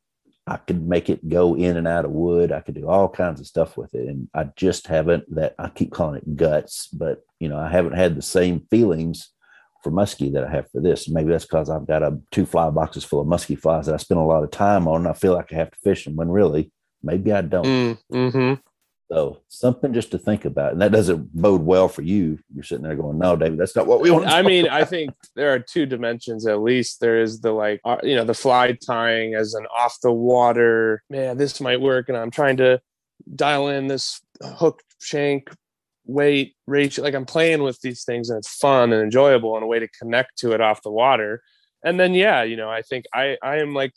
I 0.49 0.57
could 0.57 0.87
make 0.87 1.11
it 1.11 1.29
go 1.29 1.55
in 1.55 1.77
and 1.77 1.87
out 1.87 2.05
of 2.05 2.11
wood. 2.11 2.53
I 2.53 2.61
could 2.61 2.75
do 2.75 2.89
all 2.89 3.09
kinds 3.09 3.41
of 3.41 3.47
stuff 3.47 3.77
with 3.77 3.95
it. 3.95 4.09
And 4.09 4.29
I 4.35 4.45
just 4.57 4.87
haven't 4.87 5.35
that 5.35 5.55
I 5.59 5.69
keep 5.69 5.93
calling 5.93 6.17
it 6.17 6.37
guts, 6.37 6.89
but 6.89 7.25
you 7.39 7.49
know, 7.49 7.59
I 7.59 7.69
haven't 7.69 7.95
had 7.95 8.17
the 8.17 8.23
same 8.23 8.67
feelings 8.71 9.31
for 9.83 9.93
muskie 9.93 10.33
that 10.33 10.45
I 10.45 10.51
have 10.51 10.71
for 10.71 10.81
this. 10.81 11.09
Maybe 11.09 11.31
that's 11.31 11.45
because 11.45 11.71
I've 11.71 11.87
got 11.87 12.03
a 12.03 12.19
two 12.31 12.47
fly 12.47 12.71
boxes 12.71 13.05
full 13.05 13.21
of 13.21 13.27
muskie 13.27 13.59
flies 13.59 13.87
that 13.87 13.95
I 13.95 13.99
spend 13.99 14.21
a 14.21 14.25
lot 14.25 14.43
of 14.43 14.51
time 14.51 14.89
on. 14.89 15.07
I 15.07 15.13
feel 15.13 15.35
like 15.35 15.53
I 15.53 15.57
have 15.57 15.71
to 15.71 15.79
fish 15.79 16.05
them 16.05 16.17
when 16.17 16.31
really 16.31 16.73
maybe 17.03 17.33
I 17.33 17.43
don't. 17.43 17.99
Mm, 18.11 18.33
hmm 18.33 18.68
So 19.11 19.41
something 19.49 19.95
just 19.95 20.11
to 20.11 20.19
think 20.19 20.45
about. 20.45 20.73
And 20.73 20.83
that 20.83 20.93
doesn't 20.93 21.35
bode 21.35 21.63
well 21.63 21.89
for 21.89 22.03
you. 22.03 22.39
You're 22.55 22.63
sitting 22.63 22.85
there 22.85 22.95
going, 22.95 23.19
no, 23.19 23.37
David, 23.37 23.59
that's 23.59 23.75
not 23.75 23.87
what 23.87 24.01
we 24.01 24.11
want. 24.11 24.27
to 24.27 24.31
I 24.31 24.43
mean, 24.43 24.67
about." 24.67 24.83
I 24.83 24.85
think 24.85 25.15
there 25.35 25.53
are 25.55 25.59
two 25.59 25.87
dimensions 25.87 26.47
at 26.47 26.61
least. 26.61 27.01
There 27.01 27.21
is 27.21 27.41
the 27.41 27.53
like, 27.53 27.81
uh, 27.85 27.97
you 28.03 28.15
know, 28.15 28.25
the 28.25 28.35
fly 28.35 28.73
tying 28.73 29.35
as 29.35 29.55
an 29.55 29.67
off 29.75 29.97
the 30.03 30.13
water. 30.13 31.03
Man, 31.09 31.39
this 31.39 31.59
might 31.59 31.81
work, 31.81 32.11
and 32.11 32.19
I'm 32.19 32.31
trying 32.31 32.59
to 32.59 32.81
dial 33.35 33.69
in 33.69 33.89
this 33.89 34.21
hook 34.43 34.83
shank 35.01 35.51
weight 36.05 36.55
ratio. 36.67 37.03
Like 37.03 37.15
I'm 37.15 37.27
playing 37.27 37.63
with 37.63 37.81
these 37.81 38.05
things, 38.05 38.29
and 38.29 38.39
it's 38.39 38.57
fun 38.57 38.93
and 38.93 39.03
enjoyable, 39.03 39.55
and 39.55 39.65
a 39.65 39.67
way 39.67 39.79
to 39.79 39.89
connect 39.89 40.37
to 40.41 40.53
it 40.53 40.61
off 40.61 40.83
the 40.83 40.91
water. 40.91 41.43
And 41.83 41.99
then, 41.99 42.13
yeah, 42.13 42.43
you 42.43 42.57
know, 42.57 42.69
I 42.69 42.83
think 42.83 43.07
I 43.15 43.39
I 43.43 43.57
am 43.57 43.73
like 43.73 43.95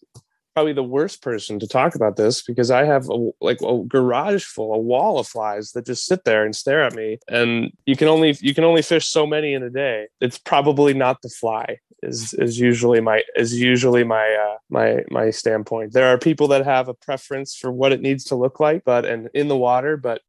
probably 0.53 0.74
the 0.74 0.84
worst 0.84 1.22
person 1.22 1.60
to 1.60 1.67
talk 1.67 1.96
about 1.96 2.15
this 2.15 2.41
because 2.41 2.72
I 2.72 2.86
have 2.86 3.10
a, 3.10 3.31
like 3.41 3.62
a 3.62 3.84
garage 3.88 4.43
full, 4.43 4.74
a 4.74 4.77
wall 4.77 5.20
of 5.20 5.27
flies 5.27 5.72
that 5.72 5.86
just 5.86 6.05
sit 6.05 6.24
there 6.25 6.46
and 6.46 6.55
stare 6.55 6.84
at 6.84 6.96
me. 6.96 7.20
And 7.29 7.72
you 7.86 7.96
can 7.96 8.08
only 8.08 8.38
you 8.41 8.53
can 8.53 8.63
only 8.63 8.81
fish 8.81 9.08
so 9.08 9.25
many 9.25 9.53
in 9.53 9.63
a 9.63 9.70
day. 9.70 10.08
It's 10.20 10.38
probably 10.38 10.93
not 10.93 11.22
the 11.22 11.29
fly. 11.29 11.79
Is 12.03 12.34
is 12.34 12.60
usually 12.60 13.00
my 13.00 13.24
is 13.36 13.60
usually 13.60 14.03
my 14.03 14.34
uh, 14.34 14.58
my 14.70 15.03
my 15.10 15.29
standpoint. 15.29 15.93
There 15.93 16.08
are 16.08 16.17
people 16.17 16.48
that 16.50 16.65
have 16.65 16.88
a 16.88 16.96
preference 16.96 17.55
for 17.55 17.72
what 17.72 17.91
it 17.91 18.01
needs 18.01 18.24
to 18.25 18.36
look 18.36 18.60
like, 18.60 18.84
but 18.84 19.05
and 19.05 19.29
in 19.34 19.48
the 19.48 19.58
water, 19.58 19.98
but 19.98 20.22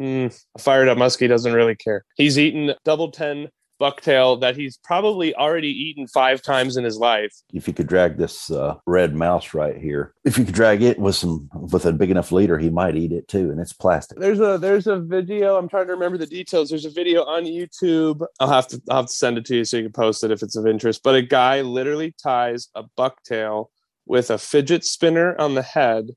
mm, 0.00 0.44
a 0.54 0.58
fired 0.58 0.88
up 0.88 0.98
muskie 0.98 1.28
doesn't 1.28 1.52
really 1.52 1.74
care. 1.74 2.04
He's 2.14 2.38
eaten 2.38 2.74
double 2.84 3.10
ten 3.10 3.48
bucktail 3.80 4.40
that 4.40 4.56
he's 4.56 4.76
probably 4.76 5.34
already 5.34 5.68
eaten 5.68 6.06
five 6.06 6.42
times 6.42 6.76
in 6.76 6.84
his 6.84 6.98
life. 6.98 7.32
if 7.52 7.66
you 7.66 7.74
could 7.74 7.86
drag 7.86 8.16
this 8.16 8.50
uh, 8.50 8.76
red 8.86 9.14
mouse 9.14 9.54
right 9.54 9.76
here, 9.76 10.14
if 10.24 10.36
you 10.38 10.44
could 10.44 10.54
drag 10.54 10.82
it 10.82 10.98
with 10.98 11.16
some 11.16 11.48
with 11.54 11.86
a 11.86 11.92
big 11.92 12.10
enough 12.10 12.30
leader, 12.30 12.58
he 12.58 12.70
might 12.70 12.96
eat 12.96 13.12
it 13.12 13.26
too. 13.26 13.50
And 13.50 13.60
it's 13.60 13.72
plastic. 13.72 14.18
There's 14.18 14.40
a 14.40 14.58
there's 14.58 14.86
a 14.86 15.00
video. 15.00 15.56
I'm 15.56 15.68
trying 15.68 15.86
to 15.86 15.92
remember 15.92 16.18
the 16.18 16.26
details. 16.26 16.68
There's 16.68 16.84
a 16.84 16.90
video 16.90 17.24
on 17.24 17.44
YouTube. 17.44 18.24
I'll 18.38 18.48
have 18.48 18.68
to 18.68 18.82
I'll 18.90 18.98
have 18.98 19.06
to 19.06 19.12
send 19.12 19.38
it 19.38 19.46
to 19.46 19.56
you 19.56 19.64
so 19.64 19.78
you 19.78 19.84
can 19.84 19.92
post 19.92 20.22
it 20.22 20.30
if 20.30 20.42
it's 20.42 20.56
of 20.56 20.66
interest. 20.66 21.02
But 21.02 21.14
a 21.14 21.22
guy 21.22 21.62
literally 21.62 22.14
ties 22.22 22.68
a 22.74 22.84
bucktail 22.98 23.66
with 24.06 24.30
a 24.30 24.38
fidget 24.38 24.84
spinner 24.84 25.36
on 25.40 25.54
the 25.54 25.62
head, 25.62 26.10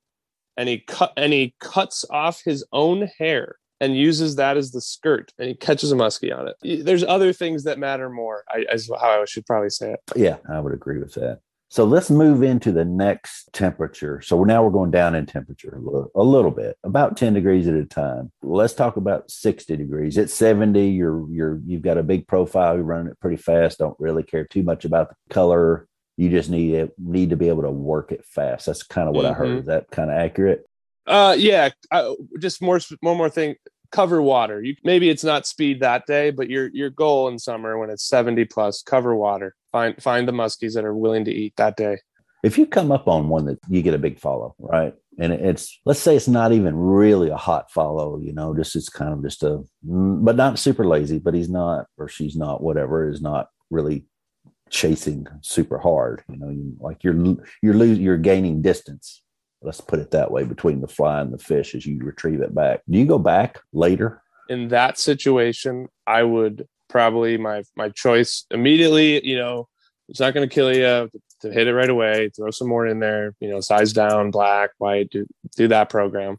and 0.58 0.68
he 0.68 0.80
cut 0.80 1.14
and 1.16 1.32
he 1.32 1.56
cuts 1.60 2.06
off 2.10 2.42
his 2.44 2.66
own 2.72 3.10
hair 3.18 3.56
and 3.84 3.98
uses 3.98 4.38
that 4.38 4.56
as 4.56 4.72
the 4.72 4.80
skirt, 4.80 5.34
and 5.38 5.50
he 5.50 5.56
catches 5.56 5.92
a 5.92 5.96
muskie 5.96 6.36
on 6.36 6.48
it. 6.48 6.86
There's 6.86 7.04
other 7.04 7.34
things 7.34 7.66
that 7.66 7.78
matter 7.78 8.10
more. 8.10 8.46
I, 8.50 8.66
is 8.72 8.90
how 8.90 9.22
I 9.22 9.26
should 9.26 9.46
probably 9.46 9.72
say 9.72 9.92
it. 9.92 10.00
Yeah, 10.16 10.38
I 10.50 10.62
would 10.62 10.74
agree 10.74 11.00
with 11.00 11.14
that. 11.16 11.40
So 11.68 11.84
let's 11.84 12.10
move 12.10 12.44
into 12.44 12.72
the 12.72 12.86
next 12.86 13.50
temperature. 13.52 14.22
So 14.22 14.38
we're 14.38 14.46
now 14.46 14.64
we're 14.64 14.70
going 14.70 14.92
down 14.92 15.16
in 15.16 15.26
temperature 15.26 15.76
a 15.76 15.80
little, 15.80 16.12
a 16.16 16.24
little 16.24 16.52
bit, 16.52 16.78
about 16.84 17.18
10 17.18 17.34
degrees 17.34 17.68
at 17.68 17.74
a 17.74 17.84
time. 17.84 18.32
Let's 18.42 18.74
talk 18.74 18.96
about 18.96 19.30
60 19.30 19.76
degrees. 19.76 20.18
At 20.18 20.30
70, 20.30 20.90
you're 20.90 21.30
you're 21.30 21.60
you've 21.66 21.82
got 21.82 21.98
a 21.98 22.04
big 22.04 22.28
profile, 22.28 22.76
you're 22.76 22.84
running 22.84 23.08
it 23.12 23.20
pretty 23.20 23.38
fast, 23.38 23.80
don't 23.80 24.00
really 24.00 24.24
care 24.24 24.46
too 24.46 24.64
much 24.64 24.86
about 24.86 25.10
the 25.10 25.34
color. 25.34 25.88
You 26.16 26.30
just 26.30 26.50
need 26.50 26.76
it 26.76 26.94
need 26.98 27.32
to 27.32 27.38
be 27.38 27.50
able 27.50 27.64
to 27.64 27.72
work 27.72 28.14
it 28.14 28.24
fast. 28.24 28.68
That's 28.68 28.84
kind 28.84 29.10
of 29.10 29.16
what 29.16 29.26
I 29.26 29.34
heard. 29.34 29.50
Mhm. 29.50 29.60
Is 29.62 29.66
that 29.66 29.90
kind 29.92 30.10
of 30.10 30.18
accurate? 30.18 30.66
Uh, 31.06 31.36
yeah. 31.38 31.70
Uh, 31.92 32.14
just 32.40 32.62
more, 32.62 32.80
one 33.02 33.18
more 33.18 33.30
thing. 33.30 33.56
Cover 33.94 34.22
water. 34.22 34.62
You 34.62 34.76
maybe 34.84 35.08
it's 35.10 35.24
not 35.24 35.48
speed 35.48 35.80
that 35.80 36.06
day, 36.08 36.32
but 36.32 36.50
your 36.50 36.70
your 36.74 36.90
goal 36.90 37.30
in 37.30 37.40
summer 37.40 37.78
when 37.78 37.90
it's 37.90 38.04
seventy 38.04 38.44
plus, 38.44 38.82
cover 38.82 39.16
water. 39.16 39.56
Find 39.72 39.96
find 40.04 40.28
the 40.28 40.34
muskies 40.34 40.74
that 40.74 40.84
are 40.84 40.96
willing 40.96 41.24
to 41.26 41.32
eat 41.32 41.54
that 41.56 41.78
day. 41.78 42.00
if 42.44 42.58
you 42.58 42.68
come 42.68 42.92
up 42.92 43.08
on 43.08 43.30
one 43.30 43.46
that 43.46 43.58
you 43.70 43.82
get 43.82 43.94
a 43.94 43.98
big 43.98 44.20
follow, 44.20 44.54
right? 44.60 44.94
And 45.18 45.32
it's 45.32 45.80
let's 45.86 46.02
say 46.02 46.16
it's 46.16 46.28
not 46.28 46.52
even 46.52 46.76
really 46.76 47.30
a 47.30 47.38
hot 47.38 47.72
follow, 47.72 48.20
you 48.20 48.34
know, 48.34 48.54
just 48.54 48.76
it's 48.76 48.90
kind 48.90 49.14
of 49.14 49.24
just 49.24 49.44
a, 49.44 49.64
but 49.82 50.36
not 50.36 50.60
super 50.60 50.86
lazy, 50.86 51.20
but 51.20 51.34
he's 51.34 51.50
not 51.50 51.86
or 51.98 52.10
she's 52.10 52.36
not, 52.36 52.62
whatever, 52.62 53.10
is 53.10 53.22
not 53.22 53.48
really 53.70 54.06
chasing 54.70 55.26
super 55.42 55.78
hard. 55.78 56.24
You 56.30 56.38
know, 56.38 56.50
you, 56.50 56.76
like 56.80 57.04
you're 57.04 57.38
you're 57.62 57.76
losing, 57.76 58.04
you're 58.04 58.18
gaining 58.18 58.62
distance. 58.62 59.23
Let's 59.64 59.82
put 59.82 60.00
it 60.00 60.12
that 60.12 60.32
way 60.32 60.44
between 60.44 60.82
the 60.82 60.88
fly 60.88 61.22
and 61.22 61.34
the 61.34 61.38
fish 61.38 61.74
as 61.74 61.86
you 61.86 62.00
retrieve 62.00 62.42
it 62.42 62.54
back. 62.54 62.82
Do 62.90 62.98
you 62.98 63.06
go 63.06 63.18
back 63.18 63.60
later? 63.72 64.22
In 64.50 64.68
that 64.68 65.00
situation, 65.00 65.88
I 66.06 66.24
would 66.24 66.68
probably 66.90 67.38
my 67.38 67.64
my 67.76 67.90
choice 67.90 68.46
immediately. 68.52 69.26
You 69.26 69.38
know, 69.38 69.68
it's 70.10 70.20
not 70.20 70.34
going 70.34 70.48
to 70.48 70.54
kill 70.54 70.74
you 70.74 71.10
to 71.42 71.52
hit 71.52 71.68
it 71.68 71.74
right 71.74 71.90
away. 71.90 72.30
Throw 72.36 72.52
some 72.52 72.68
more 72.68 72.86
in 72.86 73.00
there. 73.00 73.36
You 73.40 73.50
know, 73.50 73.62
size 73.62 73.94
down, 73.94 74.32
black, 74.32 74.72
white. 74.78 75.10
Do 75.10 75.26
do 75.56 75.68
that 75.70 75.90
program. 75.90 76.38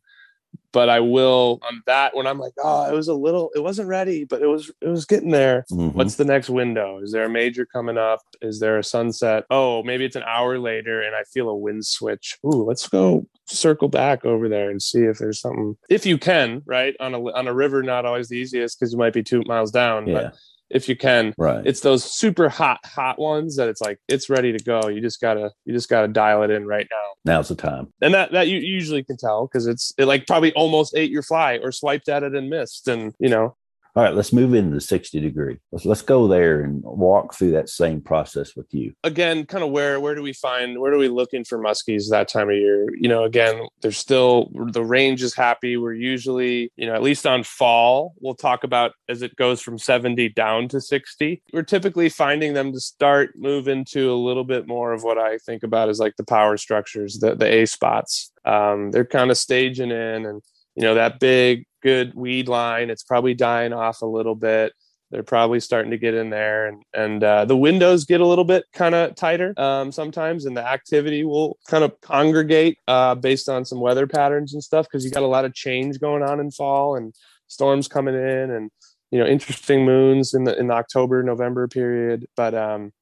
But 0.72 0.88
I 0.88 0.98
will 0.98 1.60
on 1.62 1.82
that 1.86 2.16
when 2.16 2.26
I'm 2.26 2.38
like, 2.40 2.54
oh, 2.62 2.90
it 2.90 2.94
was 2.94 3.06
a 3.06 3.14
little, 3.14 3.50
it 3.54 3.60
wasn't 3.62 3.88
ready, 3.88 4.24
but 4.24 4.42
it 4.42 4.46
was 4.48 4.72
it 4.80 4.88
was 4.88 5.04
getting 5.06 5.30
there. 5.30 5.64
Mhm. 5.70 5.94
What's 5.94 6.16
the 6.16 6.24
next 6.24 6.50
window? 6.50 6.98
Is 7.00 7.12
there 7.12 7.24
a 7.24 7.30
major 7.30 7.64
coming 7.64 7.96
up? 7.96 8.20
Is 8.42 8.58
there 8.58 8.76
a 8.78 8.82
sunset? 8.84 9.44
Oh, 9.50 9.82
maybe 9.84 10.04
it's 10.04 10.16
an 10.16 10.24
hour 10.26 10.58
later 10.58 11.00
and 11.00 11.14
I 11.14 11.22
feel 11.32 11.48
a 11.48 11.56
wind 11.56 11.86
switch. 11.86 12.38
Ooh, 12.44 12.64
let's 12.64 12.88
go 12.88 13.24
circle 13.46 13.88
back 13.88 14.24
over 14.24 14.48
there 14.48 14.68
and 14.70 14.82
see 14.82 15.00
if 15.02 15.18
there's 15.18 15.40
something. 15.40 15.76
If 15.88 16.04
you 16.06 16.18
can, 16.18 16.62
right? 16.66 16.94
On 16.98 17.14
a 17.14 17.20
on 17.32 17.46
a 17.46 17.54
river, 17.54 17.82
not 17.84 18.04
always 18.04 18.28
the 18.28 18.36
easiest 18.38 18.78
because 18.80 18.92
you 18.92 18.98
might 18.98 19.12
be 19.12 19.22
two 19.22 19.42
miles 19.46 19.70
down. 19.70 20.08
yeah, 20.08 20.14
But 20.14 20.34
if 20.70 20.88
you 20.88 20.96
can, 20.96 21.35
right. 21.38 21.66
it's 21.66 21.81
those 21.81 22.05
super 22.05 22.48
hot, 22.48 22.81
hot 22.85 23.18
ones 23.18 23.57
that 23.57 23.68
it's 23.68 23.81
like 23.81 23.98
it's 24.09 24.31
ready 24.31 24.53
to 24.57 24.62
go. 24.64 24.88
You 24.88 25.00
just 25.00 25.20
gotta 25.20 25.50
you 25.64 25.72
just 25.72 25.88
gotta 25.88 26.09
dial 26.09 26.42
it 26.42 26.50
in 26.50 26.66
right 26.66 26.87
now. 26.90 27.33
Now's 27.33 27.48
the 27.48 27.55
time. 27.55 27.92
And 28.00 28.14
that 28.14 28.33
that 28.33 28.48
you 28.48 28.59
usually 28.59 29.05
can 29.05 29.16
tell 29.16 29.46
because 29.46 29.66
it's 29.66 29.92
it 29.98 30.07
like 30.07 30.27
probably 30.27 30.53
almost 30.55 30.96
ate 30.96 31.11
your 31.11 31.22
fly 31.22 31.59
or 31.62 31.72
swiped 31.72 32.09
at 32.09 32.22
it 32.22 32.35
and 32.35 32.48
missed. 32.48 32.88
And 32.88 33.14
you 33.18 33.29
know, 33.29 33.57
All 33.96 34.02
right, 34.02 34.14
let's 34.14 34.33
move 34.33 34.54
into 34.54 34.74
the 34.74 34.80
60 34.80 35.20
degree. 35.20 35.59
Let's 35.70 35.85
let's 35.85 36.02
go 36.02 36.26
there 36.26 36.62
and 36.62 36.83
walk 36.83 37.33
through 37.35 37.52
that 37.52 37.68
same 37.68 38.00
process 38.00 38.57
with 38.57 38.66
you. 38.74 38.92
again, 39.04 39.46
kind 39.46 39.62
of 39.62 39.70
where 39.70 40.00
where 40.00 40.16
do 40.16 40.22
we 40.22 40.33
find 40.33 40.80
where 40.80 40.90
do 40.90 40.98
we 40.98 41.07
looking 41.07 41.44
for 41.44 41.59
muskies 41.59 42.11
that 42.11 42.26
time 42.26 42.50
of 42.50 42.57
year? 42.57 42.88
You 42.96 43.09
know, 43.09 43.22
again, 43.22 43.68
there's 43.83 43.96
still 43.96 44.50
the 44.72 44.85
range 44.85 45.22
is 45.22 45.35
happy. 45.35 45.76
We're 45.76 45.94
usually, 45.94 46.72
you 46.74 46.87
know, 46.87 46.94
at 46.94 47.04
least 47.04 47.24
on 47.24 47.44
fall, 47.44 48.14
we'll 48.20 48.35
talk 48.35 48.64
about 48.64 48.92
as 49.09 49.22
it 49.22 49.37
goes 49.37 49.61
from 49.61 49.78
70 49.78 50.30
down 50.30 50.66
to 50.68 50.80
60. 50.80 51.42
We're 51.52 51.62
typically 51.62 52.09
finding 52.09 52.54
them 52.54 52.72
to 52.72 52.80
start 52.80 53.35
move 53.37 53.68
into 53.68 54.12
a 54.12 54.18
little 54.18 54.44
bit 54.44 54.66
more 54.66 54.92
of 54.92 55.04
what 55.04 55.18
I 55.18 55.38
think 55.38 55.62
about 55.62 55.88
as 55.88 56.00
like 56.00 56.16
the 56.16 56.24
power 56.24 56.57
structures, 56.57 57.18
the 57.20 57.37
the 57.37 57.46
A 57.46 57.66
spots. 57.66 58.33
Um, 58.44 58.90
they're 58.90 59.04
kind 59.04 59.30
of 59.30 59.38
staging 59.38 59.92
in 59.92 60.26
and 60.26 60.42
you 60.74 60.82
know 60.82 60.94
that 60.94 61.20
big 61.20 61.66
good 61.82 62.14
weed 62.14 62.48
line 62.48 62.90
it's 62.90 63.02
probably 63.02 63.34
dying 63.34 63.72
off 63.72 64.02
a 64.02 64.06
little 64.06 64.34
bit. 64.34 64.72
They're 65.10 65.22
probably 65.22 65.60
starting 65.60 65.92
to 65.92 65.98
get 65.98 66.14
in 66.14 66.30
there 66.30 66.66
and 66.66 66.82
and 66.92 67.22
uh, 67.22 67.44
the 67.44 67.56
windows 67.56 68.04
get 68.04 68.20
a 68.20 68.26
little 68.26 68.44
bit 68.44 68.64
kind 68.72 68.94
of 68.94 69.14
tighter 69.14 69.54
um, 69.58 69.92
sometimes 69.92 70.44
and 70.44 70.56
the 70.56 70.66
activity 70.66 71.24
will 71.24 71.58
kind 71.68 71.84
of 71.84 72.00
congregate 72.00 72.78
uh, 72.88 73.14
based 73.14 73.48
on 73.48 73.64
some 73.64 73.80
weather 73.80 74.06
patterns 74.06 74.54
and 74.54 74.62
stuff 74.62 74.87
because 74.87 75.04
you 75.04 75.10
got 75.10 75.22
a 75.22 75.26
lot 75.26 75.44
of 75.44 75.54
change 75.54 76.00
going 76.00 76.22
on 76.22 76.40
in 76.40 76.50
fall 76.50 76.96
and 76.96 77.14
storms 77.46 77.87
coming 77.87 78.14
in 78.14 78.50
and 78.50 78.70
you 79.10 79.18
know 79.18 79.26
interesting 79.26 79.84
moons 79.84 80.34
in 80.34 80.44
the 80.44 80.58
in 80.58 80.66
the 80.66 80.74
october 80.74 81.22
november 81.22 81.68
period. 81.68 82.26
But 82.37 82.54
um 82.54 82.92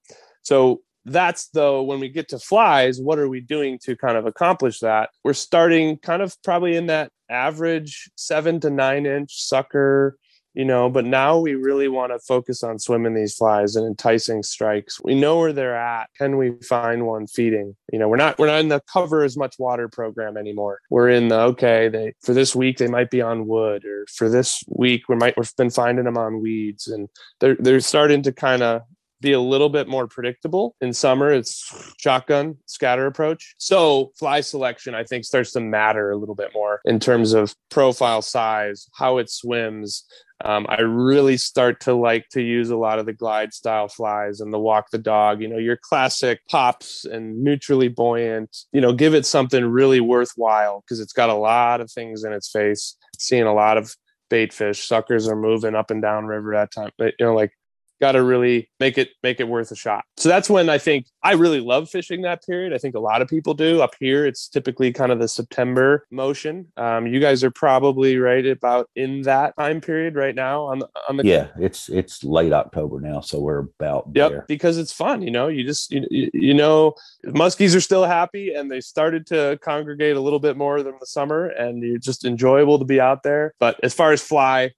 so 0.43 0.83
that's 1.05 1.49
though 1.49 1.83
when 1.83 2.01
we 2.01 2.09
get 2.09 2.29
to 2.29 2.39
flies 2.39 3.01
what 3.01 3.19
are 3.19 3.29
we 3.29 3.41
doing 3.41 3.79
to 3.83 3.97
kind 3.97 4.17
of 4.17 4.27
accomplish 4.27 4.81
that? 4.81 5.11
We're 5.25 5.33
starting 5.33 5.99
kind 5.99 6.23
of 6.23 6.37
probably 6.43 6.77
in 6.77 6.87
that 6.87 7.11
average 7.31 8.11
seven 8.17 8.61
to 8.61 8.71
nine 8.71 9.07
inch 9.07 9.43
sucker 9.43 10.19
you 10.55 10.67
know 10.67 10.91
but 10.91 11.07
now 11.07 11.39
we 11.39 11.55
really 11.55 11.89
want 11.89 12.13
to 12.13 12.19
focus 12.19 12.63
on 12.63 12.79
swimming 12.79 13.15
these 13.15 13.35
flies 13.35 13.75
and 13.75 13.87
enticing 13.87 14.43
strikes. 14.43 15.01
We 15.03 15.15
know 15.15 15.39
where 15.39 15.53
they're 15.53 15.77
at. 15.77 16.11
Can 16.19 16.37
we 16.37 16.53
find 16.63 17.07
one 17.07 17.27
feeding? 17.27 17.75
You 17.93 17.99
know 17.99 18.09
we're 18.09 18.17
not 18.17 18.39
we're 18.39 18.49
not 18.49 18.61
in 18.61 18.69
the 18.69 18.83
cover 18.93 19.25
as 19.25 19.37
much 19.37 19.57
water 19.59 19.89
program 19.89 20.37
anymore. 20.37 20.81
We're 20.91 21.09
in 21.09 21.29
the 21.29 21.41
okay 21.41 21.89
they 21.89 22.15
for 22.23 22.35
this 22.35 22.55
week 22.55 22.79
they 22.79 22.89
might 22.89 23.11
be 23.11 23.23
on 23.23 23.47
wood 23.47 23.85
or 23.85 24.07
for 24.15 24.29
this 24.29 24.63
week 24.69 25.09
we 25.09 25.17
might 25.17 25.37
we've 25.37 25.57
been 25.57 25.71
finding 25.71 26.05
them 26.05 26.19
on 26.19 26.43
weeds 26.43 26.87
and 26.87 27.09
they're 27.41 27.57
they're 27.59 27.81
starting 27.81 28.23
to 28.25 28.33
kind 28.33 28.63
of 28.63 28.83
be 29.23 29.33
a 29.33 29.41
little 29.41 29.71
bit 29.71 29.89
more 29.89 30.07
predictable. 30.07 30.77
In 30.83 30.93
summer, 30.93 31.33
it's 31.33 31.95
shotgun 31.99 32.59
scatter 32.67 33.07
approach. 33.07 33.55
So 33.57 34.13
fly 34.19 34.43
selection, 34.43 34.95
I 34.95 35.05
think, 35.05 35.25
starts 35.25 35.53
to 35.53 35.61
matter 35.61 36.11
a 36.11 36.17
little 36.17 36.35
bit 36.35 36.51
more 36.53 36.83
in 36.85 37.01
terms 37.01 37.33
of 37.33 37.55
profile 37.71 38.21
size, 38.21 38.87
how 38.95 39.17
it 39.17 39.31
swims, 39.31 40.05
um, 40.45 40.67
I 40.69 40.81
really 40.81 41.37
start 41.37 41.81
to 41.81 41.95
like 41.95 42.29
to 42.31 42.43
use 42.43 42.71
a 42.71 42.77
lot 42.77 42.99
of 42.99 43.07
the 43.07 43.13
glide 43.13 43.55
style 43.55 43.89
flies 43.89 44.41
and 44.41 44.53
the 44.53 44.59
walk 44.59 44.91
the 44.91 44.99
dog, 44.99 45.41
you 45.41 45.49
know, 45.49 45.59
your 45.59 45.77
classic 45.77 46.41
pops 46.51 47.05
and 47.05 47.43
neutrally 47.43 47.89
buoyant, 47.89 48.57
you 48.73 48.81
know, 48.81 48.93
give 48.93 49.15
it 49.15 49.25
something 49.25 49.65
really 49.65 50.01
worthwhile 50.01 50.83
because 50.83 51.01
it's 51.01 51.13
got 51.13 51.31
a 51.31 51.35
lot 51.35 51.81
of 51.81 51.91
things 51.91 52.25
in 52.25 52.33
its 52.33 52.51
face. 52.51 52.97
Seeing 53.19 53.45
a 53.45 53.55
lot 53.55 53.79
of 53.79 53.95
bait 54.31 54.53
fish, 54.53 54.87
suckers 54.87 55.29
are 55.29 55.37
moving 55.37 55.77
up 55.77 55.91
and 55.91 56.03
down 56.03 56.27
river 56.27 56.55
at 56.55 56.73
time, 56.73 56.91
but 56.99 57.15
you 57.19 57.27
know, 57.27 57.35
like 57.35 57.53
got 58.03 58.13
to 58.13 58.23
really 58.25 58.69
make 58.81 58.99
it 58.99 59.11
make 59.23 59.39
it 59.39 59.47
worth 59.47 59.71
a 59.71 59.77
shot. 59.77 60.05
So 60.17 60.29
that's 60.29 60.51
when 60.51 60.69
I 60.69 60.77
think 60.77 61.07
I 61.23 61.35
really 61.35 61.61
love 61.61 61.89
fishing 61.89 62.23
that 62.23 62.45
period. 62.45 62.75
I 62.75 62.79
think 62.79 62.97
a 62.97 63.01
lot 63.01 63.23
of 63.23 63.29
people 63.29 63.55
do. 63.55 63.81
Up 63.81 63.95
here, 64.01 64.27
it's 64.27 64.49
typically 64.49 64.93
kind 64.93 65.13
of 65.13 65.21
the 65.21 65.29
September 65.29 66.05
motion. 66.11 66.67
Um, 66.77 67.07
you 67.07 67.21
guys 67.21 67.45
are 67.45 67.51
probably 67.53 68.19
right 68.19 68.45
about 68.45 68.91
in 68.97 69.23
that 69.23 69.55
time 69.57 69.81
period 69.81 70.17
right 70.17 70.35
now 70.35 70.65
on 70.65 70.81
the 70.81 70.89
on 71.09 71.17
the 71.17 71.25
yeah. 71.25 71.47
It's 71.59 71.89
it's 71.89 72.25
late 72.25 72.53
October 72.53 73.01
now, 73.01 73.21
so 73.21 73.39
we're 73.39 73.61
about 73.79 74.09
yep 74.15 74.31
there. 74.31 74.45
because 74.49 74.79
it's 74.79 74.93
fun. 74.93 75.23
You 75.23 75.31
know, 75.31 75.47
you 75.47 75.65
just 75.65 75.93
you, 75.93 76.29
you 76.35 76.55
know 76.55 76.95
muskies 77.25 77.77
are 77.77 77.81
still 77.81 78.05
happy 78.05 78.53
and 78.53 78.69
they 78.69 78.81
started 78.81 79.27
to 79.29 79.61
congregate 79.63 80.17
a 80.17 80.21
little 80.21 80.41
bit 80.41 80.57
more 80.57 80.83
than 80.83 80.95
the 80.99 81.07
summer, 81.07 81.47
and 81.47 81.81
you're 81.85 81.99
just 81.99 82.25
enjoyable 82.25 82.81
to 82.81 82.85
be 82.85 83.01
out 83.01 83.23
there. 83.23 83.55
But 83.61 83.79
as 83.85 83.95
far 83.95 84.11
as 84.11 84.21
fly, 84.21 84.73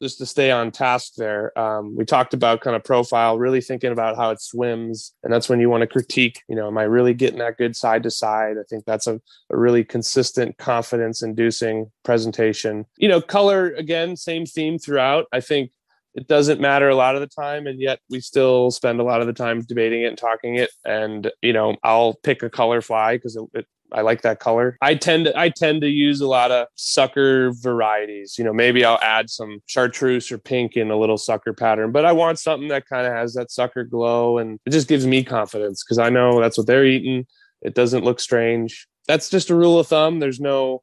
just 0.00 0.18
to 0.18 0.26
stay 0.26 0.50
on 0.50 0.70
task 0.70 1.14
there, 1.16 1.56
um, 1.58 1.96
we 1.96 2.04
talked 2.04 2.34
about 2.34 2.60
kind 2.60 2.76
of 2.76 2.84
profile, 2.84 3.38
really 3.38 3.60
thinking 3.60 3.92
about 3.92 4.16
how 4.16 4.30
it 4.30 4.40
swims. 4.40 5.12
And 5.22 5.32
that's 5.32 5.48
when 5.48 5.60
you 5.60 5.68
want 5.68 5.82
to 5.82 5.86
critique, 5.86 6.42
you 6.48 6.54
know, 6.54 6.68
am 6.68 6.78
I 6.78 6.84
really 6.84 7.14
getting 7.14 7.40
that 7.40 7.56
good 7.56 7.74
side 7.76 8.02
to 8.04 8.10
side? 8.10 8.56
I 8.58 8.62
think 8.68 8.84
that's 8.84 9.06
a, 9.06 9.20
a 9.50 9.56
really 9.56 9.84
consistent, 9.84 10.58
confidence 10.58 11.22
inducing 11.22 11.90
presentation. 12.04 12.86
You 12.96 13.08
know, 13.08 13.20
color, 13.20 13.74
again, 13.74 14.16
same 14.16 14.46
theme 14.46 14.78
throughout. 14.78 15.26
I 15.32 15.40
think 15.40 15.70
it 16.14 16.26
doesn't 16.26 16.60
matter 16.60 16.88
a 16.88 16.96
lot 16.96 17.14
of 17.14 17.20
the 17.20 17.26
time 17.26 17.66
and 17.66 17.80
yet 17.80 18.00
we 18.10 18.20
still 18.20 18.70
spend 18.70 18.98
a 18.98 19.04
lot 19.04 19.20
of 19.20 19.26
the 19.26 19.32
time 19.32 19.60
debating 19.62 20.02
it 20.02 20.06
and 20.06 20.18
talking 20.18 20.56
it 20.56 20.70
and 20.84 21.30
you 21.42 21.52
know 21.52 21.76
i'll 21.84 22.14
pick 22.24 22.42
a 22.42 22.50
color 22.50 22.80
fly 22.80 23.16
because 23.16 23.36
it, 23.36 23.44
it, 23.54 23.66
I 23.92 24.02
like 24.02 24.22
that 24.22 24.40
color. 24.40 24.76
I 24.82 24.94
tend 24.94 25.26
to 25.26 25.38
I 25.38 25.48
tend 25.48 25.80
to 25.82 25.88
use 25.88 26.20
a 26.20 26.28
lot 26.28 26.50
of 26.50 26.66
sucker 26.74 27.52
varieties. 27.52 28.36
You 28.38 28.44
know, 28.44 28.52
maybe 28.52 28.84
I'll 28.84 29.00
add 29.02 29.30
some 29.30 29.60
chartreuse 29.66 30.30
or 30.30 30.38
pink 30.38 30.76
in 30.76 30.90
a 30.90 30.96
little 30.96 31.18
sucker 31.18 31.52
pattern, 31.52 31.92
but 31.92 32.04
I 32.04 32.12
want 32.12 32.38
something 32.38 32.68
that 32.68 32.86
kind 32.86 33.06
of 33.06 33.12
has 33.12 33.34
that 33.34 33.50
sucker 33.50 33.84
glow 33.84 34.38
and 34.38 34.58
it 34.66 34.70
just 34.70 34.88
gives 34.88 35.06
me 35.06 35.24
confidence 35.24 35.82
because 35.84 35.98
I 35.98 36.10
know 36.10 36.40
that's 36.40 36.58
what 36.58 36.66
they're 36.66 36.84
eating. 36.84 37.26
It 37.62 37.74
doesn't 37.74 38.04
look 38.04 38.20
strange. 38.20 38.86
That's 39.06 39.30
just 39.30 39.50
a 39.50 39.54
rule 39.54 39.78
of 39.78 39.86
thumb. 39.86 40.20
There's 40.20 40.40
no 40.40 40.82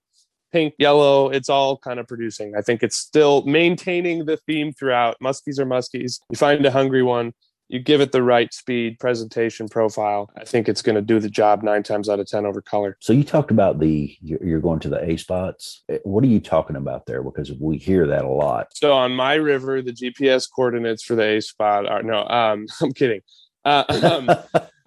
pink, 0.51 0.73
yellow. 0.79 1.29
It's 1.29 1.49
all 1.49 1.77
kind 1.77 1.99
of 1.99 2.07
producing. 2.07 2.53
I 2.57 2.61
think 2.61 2.81
it's 2.81 2.97
still 2.97 3.43
maintaining 3.45 4.25
the 4.25 4.37
theme 4.37 4.71
throughout. 4.73 5.17
Muskies 5.21 5.59
are 5.59 5.65
muskies. 5.65 6.19
You 6.29 6.37
find 6.37 6.65
a 6.65 6.71
hungry 6.71 7.03
one, 7.03 7.33
you 7.67 7.79
give 7.79 8.01
it 8.01 8.11
the 8.11 8.21
right 8.21 8.53
speed, 8.53 8.99
presentation, 8.99 9.67
profile, 9.67 10.29
I 10.37 10.45
think 10.45 10.69
it's 10.69 10.81
going 10.81 10.95
to 10.95 11.01
do 11.01 11.19
the 11.19 11.29
job 11.29 11.63
nine 11.63 11.83
times 11.83 12.09
out 12.09 12.19
of 12.19 12.27
10 12.27 12.45
over 12.45 12.61
color. 12.61 12.97
So 12.99 13.13
you 13.13 13.23
talked 13.23 13.51
about 13.51 13.79
the, 13.79 14.15
you're 14.21 14.59
going 14.59 14.79
to 14.81 14.89
the 14.89 15.03
A 15.03 15.17
spots. 15.17 15.83
Eh, 15.89 15.97
what 16.03 16.23
are 16.23 16.27
you 16.27 16.39
talking 16.39 16.75
about 16.75 17.05
there? 17.05 17.23
Because 17.23 17.51
we 17.53 17.77
hear 17.77 18.05
that 18.07 18.23
a 18.23 18.29
lot. 18.29 18.67
So 18.75 18.93
on 18.93 19.13
my 19.13 19.35
river, 19.35 19.81
the 19.81 19.93
GPS 19.93 20.47
coordinates 20.53 21.03
for 21.03 21.15
the 21.15 21.37
A 21.37 21.41
spot 21.41 21.87
are, 21.87 22.03
no, 22.03 22.25
um, 22.27 22.67
I'm 22.81 22.93
kidding. 22.93 23.21
Uh, 23.63 23.83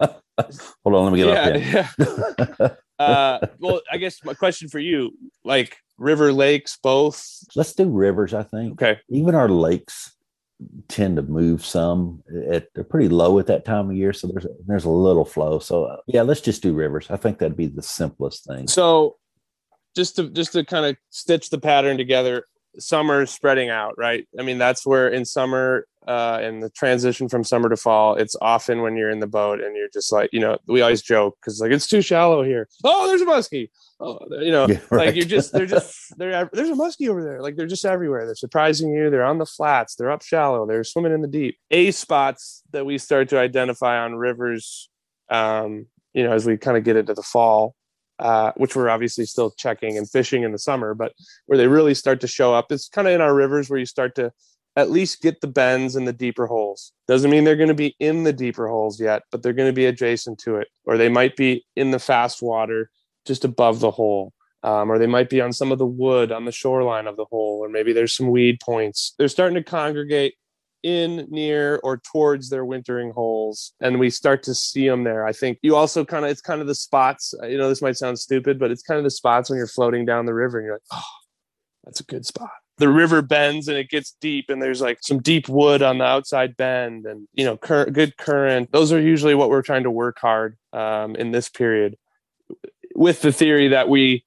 um, 0.01 0.09
Hold 0.85 0.95
on, 0.95 1.03
let 1.03 1.13
me 1.13 1.19
get 1.19 1.27
yeah, 1.27 1.89
up 1.89 2.49
yeah. 2.59 2.67
uh, 3.05 3.47
well, 3.59 3.81
I 3.91 3.97
guess 3.97 4.23
my 4.23 4.33
question 4.33 4.69
for 4.69 4.79
you, 4.79 5.11
like 5.43 5.77
river, 5.97 6.31
lakes, 6.31 6.77
both. 6.81 7.27
Let's 7.55 7.73
do 7.73 7.89
rivers. 7.89 8.33
I 8.33 8.43
think. 8.43 8.81
Okay. 8.81 9.01
Even 9.09 9.35
our 9.35 9.49
lakes 9.49 10.15
tend 10.87 11.15
to 11.15 11.21
move 11.21 11.65
some. 11.65 12.23
At, 12.51 12.67
they're 12.73 12.83
pretty 12.83 13.09
low 13.09 13.39
at 13.39 13.47
that 13.47 13.65
time 13.65 13.89
of 13.89 13.95
year, 13.95 14.13
so 14.13 14.27
there's 14.27 14.45
there's 14.65 14.85
a 14.85 14.89
little 14.89 15.25
flow. 15.25 15.59
So 15.59 15.85
uh, 15.85 15.97
yeah, 16.07 16.21
let's 16.21 16.41
just 16.41 16.61
do 16.61 16.73
rivers. 16.73 17.07
I 17.09 17.17
think 17.17 17.39
that'd 17.39 17.57
be 17.57 17.67
the 17.67 17.81
simplest 17.81 18.45
thing. 18.45 18.67
So 18.67 19.17
just 19.95 20.15
to 20.17 20.29
just 20.29 20.53
to 20.53 20.65
kind 20.65 20.85
of 20.85 20.97
stitch 21.09 21.49
the 21.49 21.59
pattern 21.59 21.97
together, 21.97 22.45
summer 22.77 23.25
spreading 23.25 23.69
out, 23.69 23.95
right? 23.97 24.27
I 24.37 24.43
mean, 24.43 24.57
that's 24.57 24.85
where 24.85 25.07
in 25.07 25.25
summer 25.25 25.87
uh, 26.07 26.39
and 26.41 26.61
the 26.61 26.69
transition 26.69 27.29
from 27.29 27.43
summer 27.43 27.69
to 27.69 27.77
fall, 27.77 28.15
it's 28.15 28.35
often 28.41 28.81
when 28.81 28.95
you're 28.97 29.09
in 29.09 29.19
the 29.19 29.27
boat 29.27 29.61
and 29.61 29.75
you're 29.75 29.89
just 29.93 30.11
like, 30.11 30.29
you 30.33 30.39
know, 30.39 30.57
we 30.67 30.81
always 30.81 31.01
joke 31.01 31.37
because 31.39 31.59
like 31.61 31.71
it's 31.71 31.87
too 31.87 32.01
shallow 32.01 32.43
here. 32.43 32.67
Oh, 32.83 33.07
there's 33.07 33.21
a 33.21 33.25
muskie 33.25 33.69
oh, 33.99 34.19
you 34.41 34.51
know, 34.51 34.67
yeah, 34.67 34.79
right. 34.89 35.05
like 35.07 35.15
you're 35.15 35.25
just 35.25 35.51
they're 35.51 35.65
just 35.77 36.17
they're 36.17 36.49
there's 36.53 36.69
a 36.69 36.73
muskie 36.73 37.09
over 37.09 37.23
there. 37.23 37.41
Like 37.41 37.55
they're 37.55 37.67
just 37.67 37.85
everywhere. 37.85 38.25
They're 38.25 38.35
surprising 38.35 38.91
you. 38.91 39.09
They're 39.09 39.25
on 39.25 39.37
the 39.37 39.45
flats. 39.45 39.95
They're 39.95 40.11
up 40.11 40.23
shallow. 40.23 40.65
They're 40.65 40.83
swimming 40.83 41.13
in 41.13 41.21
the 41.21 41.27
deep. 41.27 41.57
A 41.71 41.91
spots 41.91 42.63
that 42.71 42.85
we 42.85 42.97
start 42.97 43.29
to 43.29 43.39
identify 43.39 43.99
on 43.99 44.15
rivers, 44.15 44.89
um, 45.29 45.87
you 46.13 46.23
know, 46.23 46.33
as 46.33 46.45
we 46.45 46.57
kind 46.57 46.77
of 46.77 46.83
get 46.83 46.95
into 46.95 47.13
the 47.13 47.23
fall, 47.23 47.75
uh, 48.19 48.51
which 48.57 48.75
we're 48.75 48.89
obviously 48.89 49.25
still 49.25 49.51
checking 49.51 49.97
and 49.97 50.09
fishing 50.09 50.43
in 50.43 50.51
the 50.51 50.59
summer, 50.59 50.93
but 50.93 51.13
where 51.45 51.57
they 51.57 51.67
really 51.67 51.93
start 51.93 52.21
to 52.21 52.27
show 52.27 52.53
up, 52.53 52.71
it's 52.71 52.89
kind 52.89 53.07
of 53.07 53.13
in 53.13 53.21
our 53.21 53.33
rivers 53.33 53.69
where 53.69 53.79
you 53.79 53.85
start 53.85 54.15
to 54.15 54.31
at 54.75 54.91
least 54.91 55.21
get 55.21 55.41
the 55.41 55.47
bends 55.47 55.95
and 55.95 56.07
the 56.07 56.13
deeper 56.13 56.47
holes. 56.47 56.93
Doesn't 57.07 57.31
mean 57.31 57.43
they're 57.43 57.55
going 57.55 57.69
to 57.69 57.73
be 57.73 57.95
in 57.99 58.23
the 58.23 58.31
deeper 58.31 58.67
holes 58.67 58.99
yet, 58.99 59.23
but 59.31 59.41
they're 59.41 59.53
going 59.53 59.69
to 59.69 59.73
be 59.73 59.87
adjacent 59.87 60.39
to 60.39 60.55
it, 60.55 60.67
or 60.85 60.97
they 60.97 61.09
might 61.09 61.35
be 61.35 61.65
in 61.75 61.91
the 61.91 61.99
fast 61.99 62.41
water 62.41 62.89
just 63.25 63.45
above 63.45 63.79
the 63.79 63.91
hole. 63.91 64.33
Um, 64.61 64.91
or 64.91 64.99
they 64.99 65.07
might 65.07 65.29
be 65.29 65.39
on 65.39 65.53
some 65.53 65.71
of 65.71 65.77
the 65.77 65.85
wood 65.85 66.33
on 66.33 66.43
the 66.43 66.51
shoreline 66.51 67.07
of 67.07 67.15
the 67.15 67.23
hole, 67.23 67.59
or 67.63 67.69
maybe 67.69 67.93
there's 67.93 68.13
some 68.13 68.29
weed 68.29 68.59
points. 68.59 69.13
They're 69.17 69.29
starting 69.29 69.55
to 69.55 69.63
congregate 69.63 70.35
in, 70.83 71.27
near, 71.29 71.79
or 71.81 71.97
towards 71.97 72.49
their 72.49 72.65
wintering 72.65 73.11
holes, 73.11 73.73
and 73.79 73.99
we 73.99 74.09
start 74.09 74.43
to 74.43 74.53
see 74.53 74.85
them 74.85 75.05
there. 75.05 75.25
I 75.25 75.31
think 75.31 75.59
you 75.61 75.77
also 75.77 76.03
kind 76.03 76.25
of, 76.25 76.31
it's 76.31 76.41
kind 76.41 76.59
of 76.59 76.67
the 76.67 76.75
spots, 76.75 77.33
you 77.43 77.57
know, 77.57 77.69
this 77.69 77.81
might 77.81 77.95
sound 77.95 78.19
stupid, 78.19 78.59
but 78.59 78.69
it's 78.69 78.83
kind 78.83 78.97
of 78.97 79.05
the 79.05 79.11
spots 79.11 79.49
when 79.49 79.55
you're 79.55 79.67
floating 79.67 80.05
down 80.05 80.25
the 80.25 80.33
river 80.33 80.57
and 80.57 80.65
you're 80.65 80.75
like, 80.75 80.81
oh, 80.91 81.03
that's 81.85 82.01
a 82.01 82.05
good 82.05 82.25
spot. 82.25 82.51
The 82.79 82.89
river 82.89 83.21
bends 83.21 83.69
and 83.69 83.77
it 83.77 83.89
gets 83.89 84.15
deep, 84.19 84.49
and 84.49 84.61
there's 84.61 84.81
like 84.81 84.99
some 85.01 85.21
deep 85.21 85.47
wood 85.47 85.81
on 85.81 85.99
the 85.99 86.05
outside 86.05 86.57
bend, 86.57 87.05
and 87.05 87.29
you 87.33 87.45
know, 87.45 87.55
cur- 87.55 87.89
good 87.89 88.17
current. 88.17 88.73
Those 88.73 88.91
are 88.91 88.99
usually 88.99 89.35
what 89.35 89.49
we're 89.49 89.61
trying 89.61 89.83
to 89.83 89.91
work 89.91 90.17
hard 90.19 90.57
um, 90.73 91.15
in 91.15 91.31
this 91.31 91.47
period 91.47 91.97
with 92.95 93.21
the 93.21 93.31
theory 93.31 93.69
that 93.69 93.89
we 93.89 94.25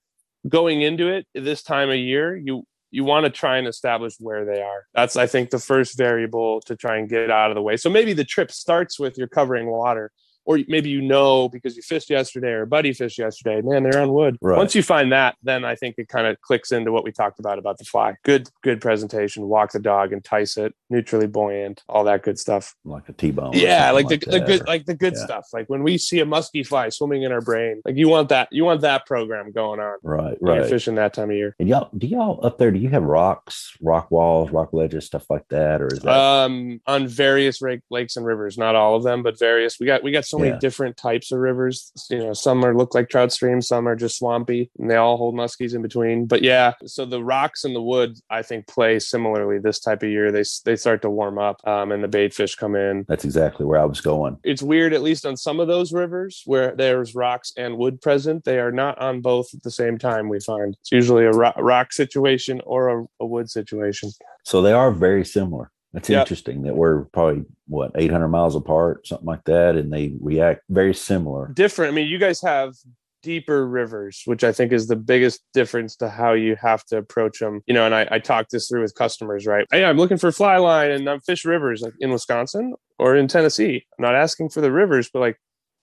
going 0.48 0.83
into 0.83 1.09
it 1.09 1.27
this 1.35 1.62
time 1.62 1.90
of 1.90 1.96
year, 1.96 2.37
you 2.37 2.64
you 2.90 3.05
want 3.05 3.25
to 3.25 3.31
try 3.31 3.57
and 3.57 3.66
establish 3.66 4.14
where 4.18 4.44
they 4.44 4.61
are. 4.61 4.85
That's 4.94 5.16
I 5.16 5.27
think 5.27 5.51
the 5.51 5.59
first 5.59 5.96
variable 5.96 6.61
to 6.62 6.77
try 6.77 6.98
and 6.98 7.09
get 7.09 7.31
out 7.31 7.51
of 7.51 7.55
the 7.55 7.62
way. 7.62 7.77
So 7.77 7.88
maybe 7.88 8.12
the 8.12 8.25
trip 8.25 8.53
starts 8.53 8.98
with 8.98 9.16
you're 9.16 9.29
covering 9.29 9.66
water 9.66 10.12
or 10.44 10.59
maybe 10.68 10.90
you 10.90 11.00
know 11.00 11.48
because 11.48 11.76
you 11.76 11.83
fished 11.83 12.11
yesterday 12.11 12.50
or 12.50 12.66
buddy 12.66 12.92
fished 12.92 13.18
yesterday 13.18 13.61
man 13.62 13.83
they're 13.83 14.00
on 14.00 14.12
wood. 14.12 14.37
Right. 14.40 14.57
once 14.57 14.74
you 14.74 14.83
find 14.83 15.12
that 15.12 15.37
then 15.42 15.64
i 15.64 15.74
think 15.74 15.96
it 15.98 16.09
kind 16.09 16.26
of 16.26 16.40
clicks 16.40 16.72
into 16.72 16.92
what 16.92 17.05
we 17.05 17.12
talked 17.12 17.38
about 17.38 17.59
about 17.59 17.78
the 17.78 17.85
fly. 17.85 18.14
Good 18.24 18.48
good 18.62 18.81
presentation 18.81 19.46
walk 19.46 19.72
the 19.72 19.78
dog 19.78 20.12
entice 20.12 20.57
it 20.57 20.74
neutrally 20.90 21.26
buoyant 21.26 21.83
all 21.88 22.05
that 22.05 22.22
good 22.22 22.38
stuff. 22.38 22.74
Like 22.85 23.09
a 23.09 23.12
t-bone 23.12 23.52
yeah 23.55 23.90
like 23.90 24.09
the, 24.09 24.14
like 24.26 24.31
the 24.31 24.40
good 24.40 24.66
like 24.66 24.87
the 24.87 24.94
good 24.94 25.14
yeah. 25.14 25.24
stuff. 25.24 25.46
Like 25.52 25.68
when 25.68 25.83
we 25.83 25.98
see 25.98 26.20
a 26.20 26.26
musky 26.26 26.62
fly 26.62 26.88
swimming 26.88 27.22
in 27.22 27.33
our 27.33 27.40
brain 27.40 27.81
like 27.85 27.96
you 27.96 28.09
want 28.09 28.28
that 28.31 28.48
you 28.50 28.64
want 28.64 28.81
that 28.83 29.07
program 29.07 29.52
going 29.52 29.81
on. 29.81 29.98
Right 30.02 30.37
right 30.40 30.57
you're 30.57 30.64
fishing 30.64 30.96
that 30.96 31.14
time 31.14 31.31
of 31.31 31.37
year. 31.37 31.55
And 31.59 31.68
y'all 31.68 31.88
do 31.96 32.07
y'all 32.07 32.44
up 32.44 32.59
there 32.59 32.70
do 32.70 32.78
you 32.78 32.88
have 32.90 33.02
rocks 33.02 33.76
rock 33.81 34.11
walls 34.11 34.50
rock 34.50 34.72
ledges 34.72 35.07
stuff 35.07 35.28
like 35.31 35.46
that 35.48 35.81
or 35.81 35.88
is 35.88 36.00
that 36.00 36.11
um 36.11 36.81
on 36.87 37.07
various 37.07 37.61
lakes 37.90 38.16
and 38.16 38.26
rivers 38.26 38.59
not 38.59 38.74
all 38.74 38.96
of 38.96 39.02
them 39.02 39.22
but 39.22 39.38
various 39.38 39.78
we 39.78 39.87
got 39.87 40.02
we 40.02 40.11
got 40.11 40.24
so 40.33 40.38
many 40.38 40.51
Yeah. 40.53 40.59
different 40.59 40.97
types 40.97 41.31
of 41.31 41.38
rivers. 41.38 41.92
You 42.11 42.18
know, 42.18 42.33
some 42.33 42.64
are 42.64 42.75
look 42.75 42.95
like 42.95 43.09
trout 43.09 43.33
streams, 43.33 43.68
some 43.68 43.87
are 43.87 43.95
just 43.97 44.18
swampy, 44.18 44.71
and 44.79 44.90
they 44.90 44.97
all 44.97 45.16
hold 45.16 45.35
muskies 45.35 45.75
in 45.75 45.83
between. 45.83 46.27
But 46.27 46.42
yeah, 46.42 46.73
so 46.87 47.05
the 47.05 47.23
rocks 47.23 47.64
and 47.64 47.75
the 47.77 47.83
wood, 47.83 48.16
I 48.31 48.42
think, 48.42 48.66
play 48.66 48.99
similarly 48.99 49.59
this 49.59 49.79
type 49.81 50.03
of 50.03 50.09
year. 50.09 50.33
They 50.33 50.45
they 50.64 50.77
start 50.77 51.03
to 51.03 51.11
warm 51.11 51.38
up, 51.38 51.57
um, 51.66 51.92
and 51.92 52.03
the 52.03 52.09
bait 52.09 52.33
fish 52.35 52.55
come 52.55 52.75
in. 52.75 53.05
That's 53.09 53.25
exactly 53.25 53.66
where 53.66 53.79
I 53.81 53.85
was 53.85 54.01
going. 54.01 54.38
It's 54.45 54.62
weird, 54.62 54.92
at 54.95 55.03
least 55.03 55.27
on 55.27 55.37
some 55.37 55.61
of 55.61 55.68
those 55.68 55.92
rivers 55.92 56.42
where 56.47 56.75
there's 56.75 57.14
rocks 57.14 57.53
and 57.57 57.77
wood 57.77 58.01
present. 58.01 58.45
They 58.45 58.59
are 58.59 58.73
not 58.73 58.99
on 58.99 59.21
both 59.21 59.53
at 59.55 59.62
the 59.62 59.71
same 59.71 59.99
time. 59.99 60.29
We 60.29 60.40
find 60.40 60.75
it's 60.81 60.92
usually 60.92 61.25
a 61.25 61.33
ro- 61.33 61.53
rock 61.59 61.92
situation 61.92 62.61
or 62.64 62.88
a, 62.88 63.05
a 63.21 63.27
wood 63.27 63.51
situation. 63.51 64.11
So 64.45 64.62
they 64.62 64.73
are 64.73 64.90
very 64.90 65.25
similar. 65.25 65.71
That's 65.92 66.09
Yep. 66.09 66.20
interesting 66.22 66.62
that 66.62 66.74
we're 66.74 67.05
probably 67.07 67.44
what 67.68 67.92
800 67.94 68.28
miles 68.28 68.57
apart, 68.57 69.07
something 69.07 69.26
like 69.26 69.44
that, 69.44 69.76
and 69.76 69.92
they 69.92 70.14
react 70.20 70.62
very 70.70 70.94
similar. 70.94 71.52
different. 71.55 71.92
I 71.92 71.94
mean, 71.94 72.09
you 72.09 72.18
guys 72.18 72.40
have 72.42 72.74
deeper 73.22 73.68
rivers, 73.68 74.22
which 74.24 74.42
I 74.42 74.52
think 74.52 74.72
is 74.72 74.88
the 74.88 74.96
biggest 74.96 75.42
difference 75.55 75.94
to 75.96 76.09
how 76.09 76.33
you 76.33 76.57
have 76.57 76.85
to 76.87 76.96
approach 76.96 77.38
them. 77.38 77.61
You 77.66 77.74
know, 77.74 77.87
and 77.87 77.94
I, 77.94 78.09
I 78.11 78.18
talked 78.18 78.50
this 78.50 78.68
through 78.68 78.83
with 78.83 78.94
customers, 78.94 79.46
right? 79.46 79.66
Hey, 79.70 79.85
I'm 79.85 79.96
looking 79.96 80.16
for 80.16 80.33
fly 80.33 80.57
line 80.57 80.90
and 80.90 81.09
I'm 81.09 81.20
fish 81.20 81.44
rivers 81.44 81.83
like 81.83 81.94
in 82.00 82.11
Wisconsin 82.11 82.74
or 82.98 83.14
in 83.14 83.28
Tennessee. 83.28 83.85
I'm 83.98 84.02
not 84.02 84.14
asking 84.14 84.48
for 84.48 84.61
the 84.61 84.72
rivers, 84.72 85.09
but 85.12 85.20
like, 85.20 85.37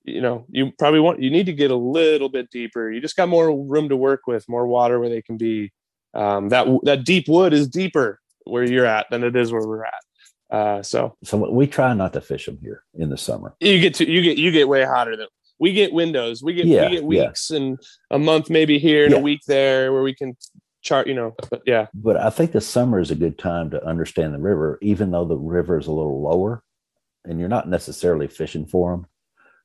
you 0.04 0.22
know, 0.22 0.45
you 0.50 0.72
probably 0.78 1.00
want 1.00 1.22
you 1.22 1.30
need 1.30 1.45
to 1.45 1.54
get 1.54 1.72
a 1.72 1.76
little 1.76 2.30
bit 2.30 2.50
deeper. 2.50 2.91
You 2.91 3.00
just 3.00 3.15
got 3.15 3.30
more 3.30 3.56
room 3.56 3.89
to 3.89 3.95
work 3.95 4.22
with, 4.28 4.43
more 4.50 4.67
water 4.67 5.00
where 5.00 5.10
they 5.10 5.22
can 5.22 5.38
be. 5.38 5.72
Um, 6.13 6.50
that 6.50 6.67
that 6.84 7.06
deep 7.06 7.28
wood 7.28 7.54
is 7.54 7.67
deeper 7.67 8.19
where 8.50 8.64
you're 8.64 8.86
at 8.86 9.08
than 9.10 9.24
it 9.24 9.36
is 9.36 9.52
where 9.52 9.66
we're 9.68 9.86
at. 9.86 9.94
Uh, 10.52 10.82
so 10.84 11.16
So 11.24 11.38
we 11.52 11.68
try 11.68 11.94
not 11.94 12.14
to 12.14 12.22
fish 12.22 12.46
them 12.48 12.58
here 12.62 12.84
in 12.96 13.10
the 13.10 13.18
summer. 13.18 13.56
you 13.60 13.80
get 13.80 13.94
to 13.96 14.10
you 14.10 14.22
get 14.22 14.38
you 14.38 14.52
get 14.52 14.68
way 14.68 14.84
hotter 14.84 15.16
than 15.16 15.28
we 15.60 15.74
get 15.74 15.94
windows 15.94 16.42
we 16.42 16.54
get 16.54 16.66
Yeah, 16.66 16.86
we 16.86 16.90
get 16.96 17.04
yeah. 17.04 17.28
weeks 17.28 17.52
and 17.52 17.78
a 18.10 18.18
month 18.18 18.50
maybe 18.50 18.80
here 18.80 19.04
and 19.06 19.14
Yeah. 19.14 19.20
a 19.20 19.22
week 19.22 19.42
there 19.48 19.94
where 19.94 20.02
we 20.02 20.16
can 20.16 20.36
chart 20.82 21.06
you 21.08 21.14
know 21.14 21.36
but 21.52 21.62
yeah 21.68 21.88
But 21.94 22.18
I 22.18 22.30
think 22.32 22.52
the 22.52 22.62
summer 22.62 23.00
is 23.00 23.12
a 23.12 23.16
good 23.16 23.38
time 23.38 23.70
to 23.72 23.86
understand 23.86 24.34
the 24.34 24.40
river, 24.40 24.80
even 24.82 25.12
though 25.12 25.26
the 25.26 25.38
river 25.38 25.78
is 25.78 25.88
a 25.88 25.92
little 25.92 26.22
lower 26.22 26.64
and 27.26 27.40
you're 27.40 27.50
not 27.50 27.68
necessarily 27.70 28.28
fishing 28.28 28.66
for 28.66 28.92
them. 28.92 29.06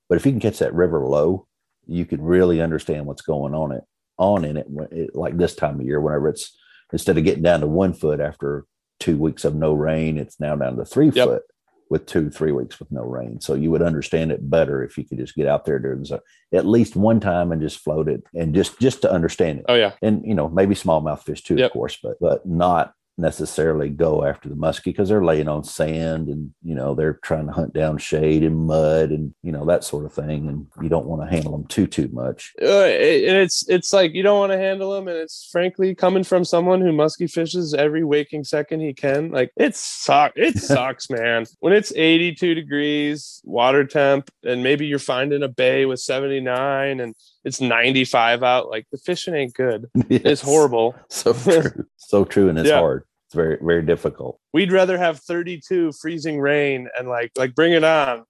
But 0.09 0.16
if 0.16 0.27
you 0.27 0.33
can 0.33 0.40
catch 0.40 0.59
that 0.59 0.75
river 0.75 1.07
low, 1.07 1.47
you 1.87 2.05
can 2.05 2.20
really 2.20 2.61
understand 2.61 3.07
what's 3.07 3.23
going 3.23 3.55
on 3.55 3.73
it 3.73 3.85
on 4.18 4.44
in 4.44 4.57
it, 4.59 4.66
it 4.90 5.14
like 5.16 5.37
this 5.38 5.55
time 5.55 5.81
of 5.81 5.87
year, 5.87 6.01
whenever 6.01 6.29
it's 6.29 6.55
instead 6.92 7.16
of 7.16 7.25
getting 7.25 7.42
down 7.42 7.61
to 7.61 7.66
one 7.66 7.94
foot 7.94 8.20
after 8.20 8.66
two 9.00 9.16
weeks 9.16 9.44
of 9.44 9.54
no 9.54 9.72
rain, 9.72 10.18
it's 10.18 10.40
now 10.40 10.57
down 10.57 10.76
to 10.76 10.85
three 10.85 11.11
Yep. 11.11 11.28
foot 11.28 11.42
with 11.90 12.07
two, 12.07 12.30
three 12.30 12.50
weeks 12.52 12.78
with 12.78 12.90
no 12.90 13.02
rain. 13.02 13.40
So 13.40 13.54
you 13.54 13.70
would 13.70 13.83
understand 13.83 14.33
it 14.33 14.48
better 14.48 14.83
if 14.83 14.96
you 14.96 15.04
could 15.04 15.18
just 15.18 15.35
get 15.35 15.46
out 15.46 15.64
there 15.66 15.78
during 15.78 16.02
the, 16.02 16.20
at 16.52 16.66
least 16.66 16.96
one 16.96 17.20
time 17.20 17.52
and 17.52 17.61
just 17.61 17.78
float 17.80 18.09
it 18.09 18.22
and 18.35 18.54
just 18.54 18.78
just 18.80 19.02
to 19.02 19.12
understand 19.12 19.59
it 19.61 19.64
oh 19.68 19.74
yeah 19.74 19.92
and 20.02 20.24
you 20.24 20.35
know 20.35 20.48
maybe 20.48 20.74
smallmouth 20.74 21.22
fish 21.22 21.42
too 21.42 21.57
Yep. 21.57 21.66
of 21.66 21.72
course 21.72 21.98
but 22.02 22.16
but 22.20 22.46
not 22.46 22.94
necessarily 23.16 23.88
go 23.88 24.24
after 24.24 24.48
the 24.48 24.55
muskie 24.57 24.85
because 24.85 25.09
they're 25.09 25.24
laying 25.24 25.46
on 25.48 25.62
sand 25.62 26.29
and 26.29 26.53
you 26.62 26.74
know 26.74 26.94
they're 26.94 27.20
trying 27.22 27.46
to 27.46 27.53
hunt 27.53 27.72
down 27.72 27.96
shade 27.96 28.42
and 28.42 28.57
mud 28.66 29.11
and 29.11 29.33
you 29.42 29.53
know 29.53 29.64
that 29.64 29.85
sort 29.85 30.05
of 30.05 30.12
thing 30.12 30.48
and 30.48 30.66
you 30.83 30.88
don't 30.88 31.07
want 31.07 31.22
to 31.22 31.29
handle 31.35 31.53
them 31.53 31.64
too 31.66 31.87
too 31.87 32.09
much. 32.12 32.53
Uh, 32.61 32.87
it- 32.87 33.29
and 33.29 33.37
it's 33.37 33.68
it's 33.68 33.92
like 33.92 34.14
you 34.14 34.22
don't 34.22 34.38
want 34.40 34.53
to 34.53 34.59
handle 34.59 34.92
them 34.92 35.07
and 35.09 35.16
it's 35.16 35.48
frankly 35.53 35.94
coming 35.94 36.24
from 36.24 36.44
someone 36.44 36.81
who 36.81 36.92
musky 36.92 37.27
fishes 37.27 37.72
every 37.74 38.03
waking 38.05 38.42
second 38.44 38.81
he 38.81 38.92
can 38.92 39.31
like 39.31 39.50
it 39.57 39.77
sucks 39.77 40.35
it 40.37 40.59
sucks 40.59 41.09
man. 41.09 41.44
When 41.61 41.72
it's 41.72 41.92
82 41.94 42.55
degrees 42.55 43.40
water 43.44 43.85
temp 43.85 44.29
and 44.42 44.62
maybe 44.62 44.87
you're 44.87 44.98
finding 44.98 45.42
a 45.42 45.48
bay 45.48 45.87
with 45.87 46.00
79 46.00 47.00
and 47.00 47.14
it's 47.44 47.61
95 47.61 48.42
out. 48.42 48.70
Like 48.70 48.87
the 48.90 48.98
fishing 48.98 49.35
ain't 49.35 49.54
good. 49.54 49.87
It's 50.09 50.40
horrible. 50.40 50.94
So 51.09 51.33
true. 51.44 51.85
So 51.96 52.24
true 52.24 52.48
and 52.48 52.59
it's 52.59 52.68
Yeah. 52.68 52.78
hard. 52.80 53.04
It's 53.28 53.35
very 53.35 53.59
very 53.61 53.83
difficult. 53.83 54.38
We'd 54.52 54.72
rather 54.72 54.98
have 54.98 55.18
32 55.20 55.92
freezing 56.00 56.40
rain 56.40 56.88
and 56.98 57.09
like 57.09 57.33
like 57.37 57.54
bring 57.54 57.72
it 57.72 57.85
on 57.85 58.24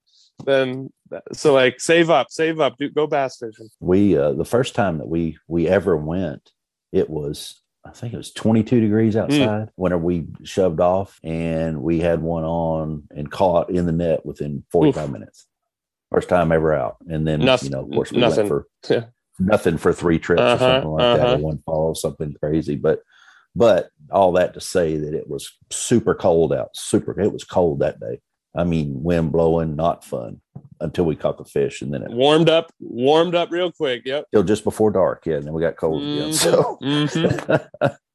than 0.45 0.89
so 1.33 1.53
like 1.53 1.79
save 1.79 2.09
up 2.09 2.27
save 2.29 2.59
up 2.59 2.75
do, 2.77 2.89
go 2.89 3.07
bass 3.07 3.37
fishing. 3.37 3.69
We 3.79 4.17
uh 4.17 4.33
the 4.33 4.43
first 4.45 4.75
time 4.75 4.97
that 4.97 5.07
we 5.07 5.37
we 5.47 5.67
ever 5.67 5.95
went 5.95 6.51
it 6.91 7.09
was 7.09 7.61
i 7.85 7.91
think 7.91 8.13
it 8.13 8.17
was 8.17 8.33
22 8.33 8.81
degrees 8.81 9.15
outside 9.15 9.69
whenever 9.75 10.01
we 10.03 10.25
shoved 10.43 10.79
off 10.81 11.19
and 11.23 11.81
we 11.81 11.99
had 11.99 12.21
one 12.21 12.43
on 12.43 13.03
and 13.15 13.31
caught 13.31 13.69
in 13.69 13.85
the 13.85 13.91
net 13.91 14.25
within 14.25 14.63
45 14.71 15.11
minutes 15.11 15.47
first 16.11 16.29
time 16.29 16.51
ever 16.51 16.73
out 16.73 16.97
and 17.07 17.27
then 17.27 17.39
Nothing- 17.41 17.69
you 17.71 17.75
know 17.75 17.83
of 17.83 17.91
course 17.91 18.11
we 18.11 18.19
nothing. 18.19 18.47
went 18.47 18.47
for 18.49 18.67
Yeah. 18.89 19.05
nothing 19.39 19.77
for 19.77 19.91
three 19.93 20.19
trips 20.19 20.41
or 20.41 20.45
Uh-huh, 20.45 20.57
something 20.59 20.89
like 20.91 21.17
that 21.17 21.25
uh-huh. 21.27 21.35
or 21.35 21.39
one 21.39 21.57
fall, 21.65 21.95
something 21.95 22.33
crazy 22.41 22.75
but 22.75 22.99
but 23.55 23.89
all 24.11 24.31
that 24.33 24.53
to 24.53 24.61
say 24.61 24.97
that 24.97 25.13
it 25.13 25.27
was 25.29 25.49
super 25.71 26.13
cold 26.15 26.53
out 26.53 26.69
super 26.75 27.19
it 27.19 27.31
was 27.33 27.43
cold 27.43 27.79
that 27.79 27.99
day 27.99 28.19
i 28.55 28.63
mean 28.63 29.01
wind 29.03 29.31
blowing 29.31 29.75
not 29.75 30.03
fun 30.03 30.39
until 30.81 31.05
we 31.05 31.15
caught 31.15 31.37
the 31.37 31.45
fish 31.45 31.81
and 31.81 31.93
then 31.93 32.03
it 32.03 32.11
warmed 32.11 32.49
up 32.49 32.71
warmed 32.79 33.33
up 33.35 33.49
real 33.51 33.71
quick 33.71 34.03
yep 34.05 34.25
till 34.31 34.43
just 34.43 34.63
before 34.65 34.91
dark. 34.91 35.25
Yeah, 35.25 35.35
and 35.35 35.45
then 35.45 35.53
we 35.53 35.61
got 35.61 35.77
cold 35.77 36.01
again. 36.03 36.29
Mhm. 36.29 36.33
So 36.33 36.77
Mhm. 36.81 37.67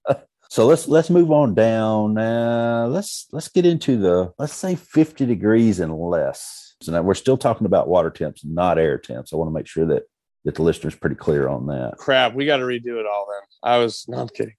so 0.51 0.67
let's 0.67 0.87
let's 0.89 1.09
move 1.11 1.31
on 1.31 1.55
down. 1.55 2.19
Uh, 2.19 2.87
let's 2.91 3.27
let's 3.33 3.49
get 3.49 3.65
into 3.65 3.97
the 3.97 4.33
let's 4.39 4.53
say 4.53 4.75
50 4.75 5.25
degrees 5.27 5.81
and 5.81 5.95
less. 5.99 6.70
So 6.83 6.93
now 6.93 7.03
we're 7.03 7.15
still 7.15 7.37
talking 7.37 7.67
about 7.67 7.89
water 7.89 8.11
temps, 8.11 8.43
not 8.45 8.79
air 8.79 8.97
temps. 8.99 9.33
I 9.33 9.37
want 9.37 9.49
to 9.49 9.53
make 9.55 9.67
sure 9.67 9.87
that 9.87 10.05
that 10.47 10.55
the 10.55 10.63
listener's 10.63 10.95
pretty 10.95 11.17
clear 11.17 11.49
on 11.49 11.67
that. 11.67 11.97
crap 11.99 12.35
we 12.35 12.47
got 12.47 12.57
to 12.57 12.63
redo 12.63 12.99
it 12.99 13.05
all 13.05 13.27
then 13.31 13.71
i 13.71 13.77
was 13.77 14.07
no 14.09 14.21
i'm 14.21 14.29
kidding 14.29 14.55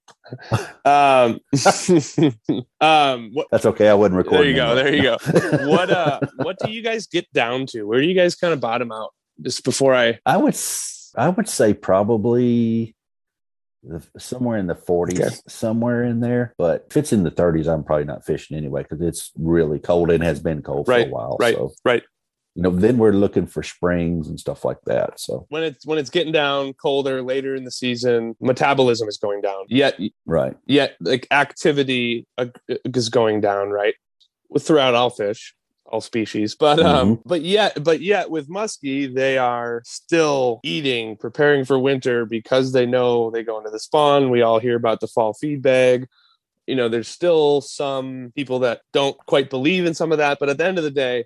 um 0.85 1.39
um 2.81 3.31
what 3.33 3.47
That's 3.51 3.65
okay. 3.65 3.87
I 3.89 3.95
wasn't 3.95 4.17
recording. 4.17 4.41
there 4.41 4.49
you 4.51 4.55
go 4.55 4.75
there 4.75 4.95
you 4.95 5.01
go 5.01 5.57
go. 5.57 5.69
what 5.71 5.89
uh 5.89 6.19
what 6.35 6.57
do 6.59 6.69
you 6.69 6.83
guys 6.83 7.07
get 7.07 7.25
down 7.33 7.65
to 7.67 7.83
where 7.83 7.99
do 7.99 8.05
you 8.05 8.13
guys 8.13 8.35
kind 8.35 8.53
of 8.53 8.59
bottom 8.59 8.91
out 8.91 9.09
just 9.41 9.63
before 9.63 9.95
i 9.95 10.19
I 10.23 10.37
would 10.37 10.55
I 11.17 11.29
would 11.29 11.49
say 11.49 11.73
probably 11.73 12.95
the, 13.83 14.05
somewhere 14.19 14.57
in 14.57 14.67
the 14.67 14.75
40s, 14.75 15.19
Okay. 15.19 15.35
somewhere 15.47 16.03
in 16.03 16.19
there. 16.19 16.53
But 16.57 16.87
if 16.89 16.97
it's 16.97 17.13
in 17.13 17.23
the 17.23 17.31
30s, 17.31 17.67
I'm 17.67 17.83
probably 17.83 18.05
not 18.05 18.25
fishing 18.25 18.57
anyway 18.57 18.83
because 18.83 19.01
it's 19.01 19.31
really 19.37 19.79
cold 19.79 20.11
and 20.11 20.23
has 20.23 20.39
been 20.39 20.61
cold 20.61 20.85
for 20.85 20.93
a 20.93 21.05
while. 21.05 21.37
right, 21.39 21.55
so 21.55 21.71
right. 21.83 22.03
you 22.55 22.61
know, 22.61 22.69
then 22.69 22.97
we're 22.97 23.11
looking 23.13 23.47
for 23.47 23.63
springs 23.63 24.27
and 24.27 24.39
stuff 24.39 24.63
like 24.65 24.81
that. 24.85 25.19
So 25.19 25.45
when 25.49 25.63
it's 25.63 25.85
when 25.85 25.97
it's 25.97 26.09
getting 26.09 26.31
down 26.33 26.73
colder 26.73 27.21
later 27.21 27.55
in 27.55 27.63
the 27.63 27.71
season 27.71 28.35
metabolism 28.39 29.07
is 29.07 29.17
going 29.17 29.41
down 29.41 29.65
yet 29.67 29.99
right, 30.25 30.55
yet 30.65 30.95
like 30.99 31.27
activity 31.31 32.27
uh, 32.37 32.47
is 32.67 33.09
going 33.09 33.41
down 33.41 33.69
right 33.69 33.95
throughout 34.59 34.93
all 34.93 35.09
fish 35.09 35.55
all 35.91 36.01
species 36.01 36.55
but 36.55 36.79
um 36.79 37.21
but 37.25 37.41
yet 37.41 37.83
but 37.83 38.01
yet 38.01 38.29
with 38.29 38.49
muskie 38.49 39.13
they 39.13 39.37
are 39.37 39.81
still 39.85 40.59
eating 40.63 41.15
preparing 41.17 41.65
for 41.65 41.77
winter 41.77 42.25
because 42.25 42.71
they 42.71 42.85
know 42.85 43.29
they 43.31 43.43
go 43.43 43.57
into 43.57 43.69
the 43.69 43.79
spawn. 43.79 44.29
We 44.29 44.41
all 44.41 44.59
hear 44.59 44.75
about 44.75 44.99
the 44.99 45.07
fall 45.07 45.33
feed 45.33 45.61
bag 45.61 46.07
you 46.67 46.75
know 46.75 46.89
there's 46.89 47.07
still 47.07 47.61
some 47.61 48.31
people 48.35 48.59
that 48.59 48.81
don't 48.93 49.17
quite 49.25 49.49
believe 49.49 49.85
in 49.85 49.93
some 49.93 50.11
of 50.11 50.17
that 50.19 50.37
but 50.39 50.49
at 50.49 50.57
the 50.57 50.65
end 50.65 50.77
of 50.77 50.83
the 50.83 50.91
day 50.91 51.25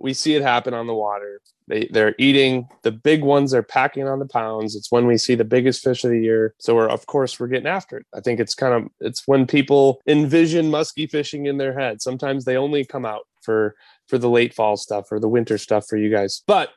we 0.00 0.12
see 0.12 0.34
it 0.34 0.42
happen 0.42 0.74
on 0.74 0.86
the 0.86 0.94
water. 0.94 1.40
They 1.68 1.88
they're 1.90 2.14
eating. 2.18 2.68
The 2.82 2.92
big 2.92 3.22
ones 3.22 3.52
they're 3.52 3.62
packing 3.62 4.06
on 4.06 4.18
the 4.18 4.26
pounds. 4.26 4.76
It's 4.76 4.90
when 4.90 5.06
we 5.06 5.16
see 5.16 5.34
the 5.34 5.44
biggest 5.44 5.82
fish 5.82 6.04
of 6.04 6.10
the 6.10 6.20
year. 6.20 6.54
So 6.58 6.74
we're 6.74 6.88
of 6.88 7.06
course 7.06 7.38
we're 7.38 7.48
getting 7.48 7.66
after 7.66 7.98
it. 7.98 8.06
I 8.14 8.20
think 8.20 8.40
it's 8.40 8.54
kind 8.54 8.74
of 8.74 8.90
it's 9.00 9.22
when 9.26 9.46
people 9.46 10.00
envision 10.06 10.70
musky 10.70 11.06
fishing 11.06 11.46
in 11.46 11.58
their 11.58 11.78
head. 11.78 12.02
Sometimes 12.02 12.44
they 12.44 12.56
only 12.56 12.84
come 12.84 13.06
out 13.06 13.26
for 13.42 13.76
for 14.08 14.18
the 14.18 14.30
late 14.30 14.54
fall 14.54 14.76
stuff 14.76 15.10
or 15.10 15.20
the 15.20 15.28
winter 15.28 15.58
stuff 15.58 15.86
for 15.88 15.96
you 15.96 16.10
guys. 16.10 16.42
But 16.46 16.70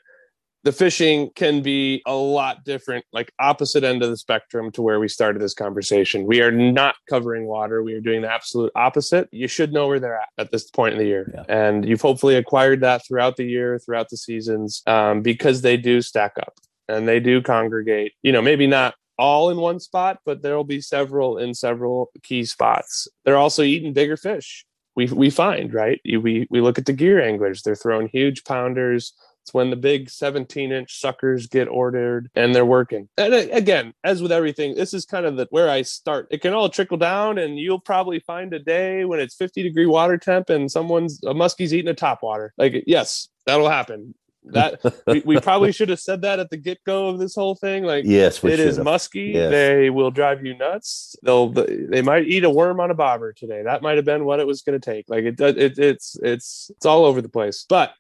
the 0.67 0.73
fishing 0.73 1.29
can 1.35 1.61
be 1.61 2.01
a 2.05 2.13
lot 2.13 2.65
different 2.65 3.05
like 3.13 3.31
opposite 3.39 3.85
end 3.85 4.03
of 4.03 4.09
the 4.09 4.17
spectrum 4.17 4.69
to 4.71 4.81
where 4.81 4.99
we 4.99 5.07
started 5.07 5.41
this 5.41 5.53
conversation. 5.53 6.25
We 6.25 6.41
are 6.41 6.51
not 6.51 6.95
covering 7.09 7.45
water. 7.45 7.83
We 7.83 7.93
are 7.93 8.01
doing 8.01 8.21
the 8.21 8.29
absolute 8.29 8.71
opposite. 8.75 9.29
You 9.31 9.47
should 9.47 9.71
know 9.71 9.87
where 9.87 10.01
they're 10.01 10.17
at 10.17 10.27
at 10.37 10.51
this 10.51 10.69
point 10.69 10.93
in 10.93 10.99
the 10.99 11.05
year. 11.05 11.31
Yeah. 11.33 11.43
and 11.47 11.87
you've 11.87 12.01
hopefully 12.01 12.35
acquired 12.35 12.81
that 12.81 13.05
throughout 13.07 13.37
the 13.37 13.45
year 13.45 13.79
throughout 13.79 14.09
the 14.09 14.17
seasons 14.17 14.81
um, 14.87 15.21
because 15.21 15.61
they 15.61 15.77
do 15.77 16.01
stack 16.01 16.33
up 16.37 16.55
and 16.89 17.07
they 17.07 17.21
do 17.21 17.41
congregate. 17.41 18.11
You 18.21 18.33
know 18.33 18.41
maybe 18.41 18.67
not 18.67 18.95
all 19.17 19.49
in 19.49 19.57
one 19.57 19.79
spot 19.79 20.19
but 20.25 20.41
there'll 20.41 20.63
be 20.65 20.81
several 20.81 21.37
in 21.37 21.53
several 21.53 22.11
key 22.23 22.43
spots. 22.43 23.07
They're 23.23 23.37
also 23.37 23.63
eating 23.63 23.93
bigger 23.93 24.17
fish 24.17 24.65
we, 24.97 25.05
we 25.05 25.29
find 25.29 25.73
right 25.73 26.01
we, 26.03 26.45
we 26.49 26.59
look 26.59 26.77
at 26.77 26.85
the 26.85 26.91
gear 26.91 27.21
anglers 27.21 27.61
they're 27.61 27.75
throwing 27.75 28.09
huge 28.09 28.43
pounders 28.43 29.13
it's 29.47 29.53
when 29.53 29.69
the 29.69 29.77
big 29.77 30.09
17 30.09 30.73
inch 30.73 30.99
suckers 30.99 31.47
get 31.47 31.69
ordered 31.69 32.29
and 32.35 32.53
they're 32.53 32.65
working. 32.65 33.07
And 33.17 33.33
uh, 33.33 33.45
again, 33.53 33.93
as 34.03 34.21
with 34.21 34.33
everything, 34.33 34.75
this 34.75 34.93
is 34.93 35.05
kind 35.05 35.25
of 35.25 35.37
the 35.37 35.47
where 35.51 35.69
I 35.69 35.83
start. 35.83 36.27
It 36.31 36.41
can 36.41 36.51
all 36.51 36.67
trickle 36.67 36.97
down, 36.97 37.37
and 37.37 37.57
you'll 37.57 37.79
probably 37.79 38.19
find 38.19 38.53
a 38.53 38.59
day 38.59 39.05
when 39.05 39.21
it's 39.21 39.35
50 39.35 39.63
degree 39.63 39.85
water 39.85 40.17
temp 40.17 40.49
and 40.49 40.69
someone's 40.69 41.23
a 41.23 41.33
muskie's 41.33 41.73
eating 41.73 41.89
a 41.89 41.93
top 41.93 42.23
water. 42.23 42.53
Like, 42.57 42.83
yes, 42.87 43.29
that'll 43.45 43.69
happen. 43.69 44.15
That 44.53 44.79
we, 45.07 45.21
we 45.25 45.39
probably 45.39 45.71
should 45.71 45.89
have 45.89 45.99
said 45.99 46.21
that 46.21 46.39
at 46.39 46.49
the 46.49 46.57
get 46.57 46.83
go 46.83 47.07
of 47.07 47.19
this 47.19 47.35
whole 47.35 47.55
thing. 47.55 47.83
Like, 47.83 48.05
yes, 48.05 48.43
it 48.43 48.59
is 48.59 48.75
should've. 48.75 48.85
musky. 48.85 49.31
Yes. 49.33 49.51
They 49.51 49.89
will 49.89 50.11
drive 50.11 50.45
you 50.45 50.57
nuts. 50.57 51.15
They'll 51.23 51.49
they 51.49 52.01
might 52.01 52.27
eat 52.27 52.43
a 52.43 52.49
worm 52.49 52.79
on 52.79 52.91
a 52.91 52.95
bobber 52.95 53.33
today. 53.33 53.63
That 53.63 53.81
might 53.81 53.95
have 53.95 54.05
been 54.05 54.25
what 54.25 54.39
it 54.39 54.47
was 54.47 54.61
going 54.61 54.79
to 54.79 54.85
take. 54.85 55.05
Like 55.07 55.23
it 55.23 55.35
does. 55.35 55.55
It, 55.55 55.77
it's 55.77 56.17
it's 56.21 56.71
it's 56.75 56.85
all 56.85 57.05
over 57.05 57.21
the 57.21 57.29
place. 57.29 57.65
But 57.67 57.93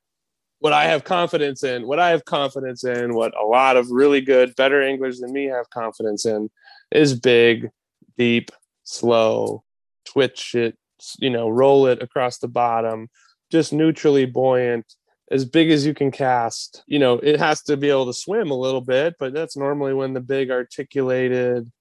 what 0.59 0.73
I 0.73 0.85
have 0.85 1.03
confidence 1.03 1.63
in, 1.63 1.87
what 1.87 1.99
I 1.99 2.09
have 2.09 2.25
confidence 2.25 2.83
in, 2.83 3.13
what 3.13 3.33
a 3.39 3.45
lot 3.45 3.77
of 3.77 3.91
really 3.91 4.21
good, 4.21 4.55
better 4.55 4.81
anglers 4.81 5.19
than 5.19 5.31
me 5.31 5.45
have 5.45 5.69
confidence 5.69 6.25
in, 6.25 6.49
is 6.91 7.19
big, 7.19 7.69
deep, 8.17 8.51
slow, 8.83 9.63
twitch 10.05 10.55
it, 10.55 10.75
you 11.19 11.29
know, 11.29 11.47
roll 11.47 11.87
it 11.87 12.01
across 12.01 12.39
the 12.39 12.47
bottom, 12.47 13.09
just 13.51 13.71
neutrally 13.71 14.25
buoyant 14.25 14.85
as 15.29 15.45
big 15.45 15.71
as 15.71 15.85
you 15.85 15.93
can 15.93 16.11
cast. 16.11 16.83
You 16.87 16.99
know, 16.99 17.15
it 17.15 17.39
has 17.39 17.61
to 17.63 17.77
be 17.77 17.89
able 17.89 18.05
to 18.05 18.13
swim 18.13 18.51
a 18.51 18.57
little 18.57 18.81
bit, 18.81 19.15
but 19.19 19.33
that's 19.33 19.57
normally 19.57 19.93
when 19.93 20.13
the 20.13 20.21
big 20.21 20.51
articulated 20.51 21.71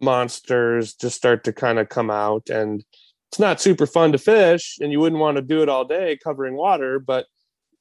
monsters 0.00 0.94
just 0.94 1.16
start 1.16 1.44
to 1.44 1.52
kind 1.52 1.78
of 1.78 1.88
come 1.88 2.10
out 2.10 2.50
and 2.50 2.84
it's 3.30 3.38
not 3.38 3.60
super 3.60 3.86
fun 3.86 4.12
to 4.12 4.18
fish 4.18 4.78
and 4.80 4.92
you 4.92 5.00
wouldn't 5.00 5.20
want 5.20 5.36
to 5.36 5.42
do 5.42 5.62
it 5.62 5.68
all 5.68 5.84
day 5.84 6.18
covering 6.22 6.54
water, 6.54 6.98
but 6.98 7.26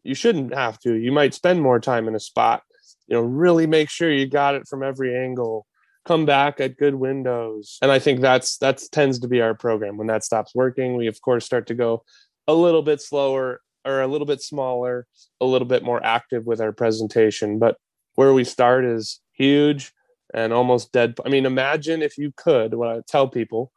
you 0.04 0.16
shouldn't 0.16 0.54
have 0.54 0.80
to. 0.80 0.94
You 0.94 1.12
might 1.12 1.34
spend 1.34 1.62
more 1.62 1.80
time 1.80 2.08
in 2.08 2.16
a 2.16 2.20
spot. 2.20 2.64
You 3.08 3.18
know, 3.18 3.24
really 3.24 3.68
make 3.68 3.90
sure 3.90 4.10
you 4.10 4.28
got 4.28 4.56
it 4.56 4.68
from 4.68 4.84
every 4.84 5.18
angle. 5.18 5.66
Come 6.06 6.26
back 6.26 6.60
at 6.60 6.78
good 6.78 6.96
windows. 6.96 7.78
And 7.82 7.92
I 7.92 8.00
think 8.00 8.22
that's 8.22 8.58
that's 8.58 8.88
tends 8.88 9.20
to 9.20 9.28
be 9.28 9.42
our 9.42 9.54
program. 9.54 9.98
When 9.98 10.08
that 10.08 10.24
stops 10.24 10.56
working, 10.56 10.96
we 10.96 11.08
of 11.08 11.22
course 11.22 11.46
start 11.46 11.68
to 11.68 11.76
go 11.76 12.04
a 12.48 12.54
little 12.54 12.82
bit 12.82 13.02
slower 13.02 13.60
or 13.86 14.02
a 14.02 14.08
little 14.08 14.28
bit 14.28 14.42
smaller, 14.42 15.08
a 15.40 15.46
little 15.46 15.68
bit 15.68 15.84
more 15.84 16.04
active 16.04 16.46
with 16.46 16.62
our 16.62 16.72
presentation. 16.72 17.60
But 17.60 17.78
where 18.16 18.34
we 18.34 18.44
start 18.44 18.86
is 18.86 19.20
huge 19.34 19.94
and 20.34 20.54
almost 20.54 20.92
dead. 20.92 21.18
I 21.26 21.30
mean, 21.30 21.46
imagine 21.46 22.02
if 22.02 22.18
you 22.18 22.32
could, 22.36 22.74
what 22.74 22.90
I 22.90 23.02
tell 23.08 23.28
people, 23.28 23.72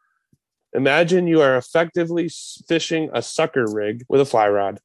imagine 0.73 1.27
you 1.27 1.41
are 1.41 1.57
effectively 1.57 2.31
fishing 2.69 3.11
a 3.13 3.23
sucker 3.23 3.67
rig 3.71 4.05
with 4.09 4.21
a 4.21 4.27
fly 4.27 4.49
rod. 4.49 4.81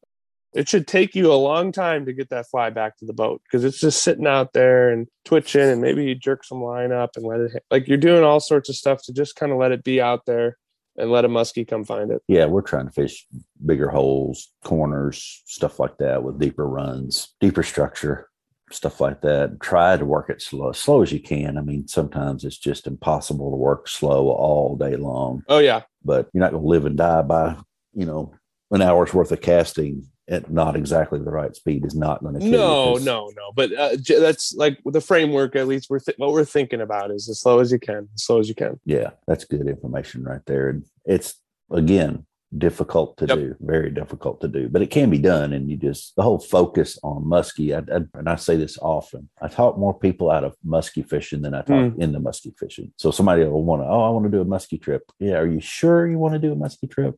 It 0.54 0.68
should 0.68 0.88
take 0.88 1.14
you 1.14 1.32
a 1.32 1.36
long 1.36 1.72
time 1.72 2.06
to 2.06 2.14
get 2.14 2.30
that 2.30 2.50
fly 2.50 2.72
back 2.72 2.98
to 2.98 3.06
the 3.06 3.14
boat 3.14 3.42
because 3.44 3.64
it's 3.64 3.80
just 3.80 4.02
sitting 4.02 4.26
out 4.26 4.54
there 4.54 4.90
and 4.90 5.08
twitching, 5.24 5.62
and 5.62 5.80
maybe 5.80 6.06
you 6.06 6.16
jerk 6.16 6.44
some 6.44 6.64
line 6.64 6.92
up 6.92 7.12
and 7.16 7.26
let 7.26 7.40
it 7.40 7.52
hit. 7.52 7.64
like 7.70 7.88
you're 7.88 7.98
doing 7.98 8.24
all 8.24 8.40
sorts 8.40 8.68
of 8.68 8.76
stuff 8.76 9.04
to 9.04 9.14
just 9.14 9.36
kind 9.36 9.52
of 9.52 9.60
let 9.60 9.72
it 9.72 9.84
be 9.84 10.02
out 10.02 10.26
there 10.26 10.58
and 11.00 11.12
let 11.12 11.26
a 11.26 11.30
muskie 11.30 11.68
come 11.68 11.84
find 11.84 12.12
it. 12.12 12.22
Yeah, 12.28 12.46
we're 12.46 12.62
trying 12.62 12.86
to 12.88 12.92
fish 12.92 13.26
bigger 13.66 13.90
holes, 13.90 14.52
corners, 14.64 15.42
stuff 15.46 15.80
like 15.80 15.98
that 15.98 16.24
with 16.24 16.40
deeper 16.40 16.68
runs, 16.68 17.36
deeper 17.40 17.64
structure, 17.64 18.30
stuff 18.72 19.02
like 19.02 19.22
that. 19.22 19.60
Try 19.60 19.98
to 19.98 20.06
work 20.06 20.30
it 20.30 20.42
slow, 20.42 20.70
as 20.70 20.78
slow 20.78 21.02
as 21.02 21.12
you 21.12 21.20
can. 21.20 21.58
I 21.58 21.62
mean, 21.62 21.88
sometimes 21.88 22.44
it's 22.44 22.58
just 22.58 22.88
impossible 22.88 23.52
to 23.52 23.58
work 23.58 23.88
slow 23.88 24.30
all 24.30 24.76
day 24.76 24.96
long. 24.96 25.44
Oh 25.48 25.60
yeah, 25.60 25.82
But 26.04 26.30
you're 26.34 26.42
not 26.42 26.52
going 26.52 26.64
to 26.64 26.70
live 26.70 26.86
and 26.86 26.98
die 26.98 27.22
by, 27.22 27.56
you 27.94 28.06
know, 28.06 28.34
an 28.72 28.82
hour's 28.82 29.14
worth 29.14 29.32
of 29.32 29.42
casting 29.42 30.08
at 30.30 30.52
not 30.52 30.76
exactly 30.76 31.20
the 31.20 31.32
right 31.32 31.56
speed 31.56 31.86
is 31.86 31.96
not 31.96 32.22
going 32.24 32.36
to 32.36 32.40
kill 32.40 32.52
no, 32.52 32.98
you 32.98 33.06
no, 33.06 33.32
no. 33.36 33.52
But 33.56 33.74
uh, 33.74 33.96
j- 33.98 34.20
that's 34.20 34.54
like 34.54 34.80
the 34.86 35.02
framework. 35.02 35.56
At 35.56 35.68
least 35.68 35.90
we're 35.90 36.00
th- 36.00 36.18
what 36.18 36.32
we're 36.32 36.46
thinking 36.46 36.82
about 36.82 37.12
is 37.12 37.28
as 37.28 37.42
slow 37.42 37.60
as 37.60 37.72
you 37.72 37.80
can, 37.80 38.08
as 38.16 38.24
slow 38.24 38.40
as 38.40 38.48
you 38.48 38.56
can. 38.56 38.80
Yeah, 38.86 39.10
that's 39.28 39.44
good 39.46 39.68
information 39.68 40.24
right 40.24 40.42
there. 40.46 40.70
And 40.70 40.86
it's 41.06 41.36
again 41.72 42.26
difficult 42.58 43.16
to 43.18 43.28
Yep. 43.28 43.38
do, 43.38 43.56
very 43.60 43.92
difficult 43.92 44.42
to 44.42 44.48
do, 44.48 44.70
but 44.70 44.82
it 44.82 44.90
can 44.90 45.12
be 45.12 45.20
done. 45.20 45.54
And 45.54 45.70
you 45.70 45.78
just 45.78 46.16
the 46.16 46.24
whole 46.24 46.40
focus 46.40 46.98
on 47.04 47.24
muskie. 47.24 47.74
I, 47.76 47.96
I, 47.96 48.02
and 48.16 48.28
I 48.30 48.36
say 48.36 48.56
this 48.56 48.78
often. 48.82 49.30
I 49.42 49.48
talk 49.48 49.78
more 49.78 49.98
people 49.98 50.32
out 50.32 50.44
of 50.44 50.56
muskie 50.66 51.08
fishing 51.08 51.42
than 51.44 51.54
I 51.54 51.62
talk 51.62 51.94
in 51.98 52.12
the 52.12 52.20
muskie 52.20 52.58
fishing. 52.58 52.92
So 52.98 53.12
somebody 53.12 53.44
will 53.44 53.64
want 53.64 53.84
to, 53.84 53.88
oh, 53.88 54.02
I 54.02 54.10
want 54.10 54.26
to 54.26 54.32
do 54.32 54.42
a 54.42 54.46
muskie 54.46 54.82
trip. 54.82 55.04
Yeah, 55.20 55.38
are 55.38 55.48
you 55.48 55.60
sure 55.60 56.08
you 56.08 56.18
want 56.18 56.34
to 56.34 56.40
do 56.40 56.52
a 56.52 56.56
muskie 56.56 56.90
trip? 56.90 57.16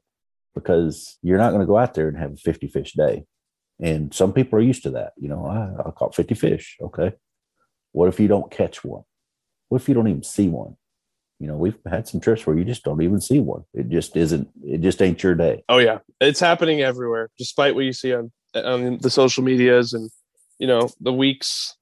Because 0.53 1.17
you're 1.21 1.37
not 1.37 1.51
going 1.51 1.61
to 1.61 1.67
go 1.67 1.77
out 1.77 1.93
there 1.93 2.07
and 2.07 2.17
have 2.17 2.33
a 2.33 2.37
50 2.37 2.67
fish 2.67 2.93
day. 2.93 3.23
And 3.79 4.13
some 4.13 4.33
people 4.33 4.59
are 4.59 4.61
used 4.61 4.83
to 4.83 4.91
that. 4.91 5.13
You 5.17 5.29
know, 5.29 5.45
I, 5.45 5.87
I 5.87 5.91
caught 5.91 6.15
50 6.15 6.35
fish. 6.35 6.77
Okay. 6.81 7.13
What 7.93 8.09
if 8.09 8.19
you 8.19 8.27
don't 8.27 8.51
catch 8.51 8.83
one? 8.83 9.03
What 9.69 9.81
if 9.81 9.87
you 9.87 9.95
don't 9.95 10.07
even 10.07 10.23
see 10.23 10.49
one? 10.49 10.75
You 11.39 11.47
know, 11.47 11.55
we've 11.55 11.77
had 11.89 12.07
some 12.07 12.19
trips 12.19 12.45
where 12.45 12.55
you 12.55 12.63
just 12.63 12.83
don't 12.83 13.01
even 13.01 13.19
see 13.19 13.39
one. 13.39 13.63
It 13.73 13.89
just 13.89 14.15
isn't. 14.15 14.47
It 14.63 14.81
just 14.81 15.01
ain't 15.01 15.23
your 15.23 15.33
day. 15.33 15.63
Oh 15.69 15.79
yeah, 15.79 15.97
it's 16.19 16.39
happening 16.39 16.81
everywhere. 16.81 17.31
Despite 17.39 17.73
what 17.73 17.85
you 17.85 17.93
see 17.93 18.13
on 18.13 18.31
on 18.53 18.99
the 18.99 19.09
social 19.09 19.43
medias 19.43 19.93
and 19.93 20.11
you 20.59 20.67
know 20.67 20.89
the 20.99 21.11
weeks 21.11 21.75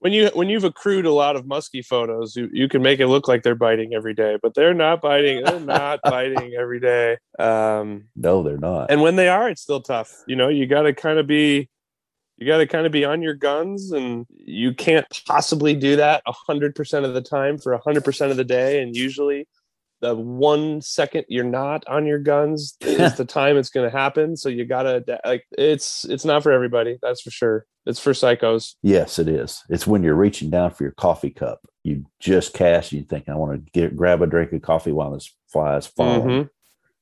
when 0.00 0.12
you 0.12 0.30
when 0.34 0.48
you've 0.48 0.64
accrued 0.64 1.06
a 1.06 1.12
lot 1.12 1.36
of 1.36 1.44
muskie 1.44 1.84
photos, 1.84 2.36
you 2.36 2.48
you 2.52 2.68
can 2.68 2.82
make 2.82 3.00
it 3.00 3.06
look 3.08 3.28
like 3.28 3.42
they're 3.42 3.54
biting 3.54 3.94
every 3.94 4.14
day, 4.14 4.38
but 4.42 4.54
they're 4.54 4.74
not 4.74 5.00
biting. 5.00 5.42
They're 5.42 5.60
not 5.60 6.00
biting 6.04 6.54
every 6.54 6.80
day. 6.80 7.18
Um, 7.38 8.04
No, 8.14 8.42
they're 8.42 8.58
not. 8.58 8.90
and 8.90 9.00
when 9.00 9.16
they 9.16 9.28
are, 9.28 9.48
it's 9.48 9.62
still 9.62 9.80
tough. 9.80 10.12
You 10.26 10.36
know, 10.36 10.48
you 10.48 10.66
got 10.66 10.82
to 10.82 10.92
kind 10.92 11.18
of 11.18 11.26
be 11.26 11.68
you 12.38 12.46
got 12.46 12.58
to 12.58 12.66
kind 12.66 12.84
of 12.84 12.92
be 12.92 13.04
on 13.04 13.22
your 13.22 13.34
guns 13.34 13.92
and 13.92 14.26
you 14.28 14.74
can't 14.74 15.06
possibly 15.26 15.74
do 15.74 15.96
that 15.96 16.22
100% 16.48 17.04
of 17.04 17.14
the 17.14 17.22
time 17.22 17.56
for 17.56 17.76
100% 17.78 18.30
of 18.30 18.36
the 18.36 18.44
day 18.44 18.82
and 18.82 18.94
usually 18.94 19.48
the 20.02 20.14
one 20.14 20.82
second 20.82 21.24
you're 21.28 21.44
not 21.44 21.86
on 21.88 22.04
your 22.04 22.18
guns 22.18 22.76
is 22.82 23.14
the 23.16 23.24
time 23.24 23.56
it's 23.56 23.70
going 23.70 23.90
to 23.90 23.96
happen 23.96 24.36
so 24.36 24.50
you 24.50 24.66
got 24.66 24.82
to 24.82 25.02
like 25.24 25.44
it's 25.56 26.04
it's 26.04 26.26
not 26.26 26.42
for 26.42 26.52
everybody 26.52 26.98
that's 27.00 27.22
for 27.22 27.30
sure 27.30 27.64
it's 27.86 28.00
for 28.00 28.12
psychos 28.12 28.74
yes, 28.82 29.18
it 29.18 29.28
is. 29.28 29.62
It's 29.68 29.86
when 29.86 30.02
you're 30.02 30.14
reaching 30.14 30.50
down 30.50 30.70
for 30.72 30.82
your 30.84 30.92
coffee 30.92 31.30
cup. 31.30 31.60
You 31.84 32.04
just 32.20 32.52
cast. 32.52 32.92
You 32.92 33.02
think 33.02 33.28
I 33.28 33.34
want 33.36 33.52
to 33.64 33.70
get 33.72 33.96
grab 33.96 34.22
a 34.22 34.26
drink 34.26 34.52
of 34.52 34.62
coffee 34.62 34.92
while 34.92 35.12
this 35.12 35.32
fly 35.52 35.76
is 35.76 35.86
falling, 35.86 36.22
Mhm. 36.28 36.48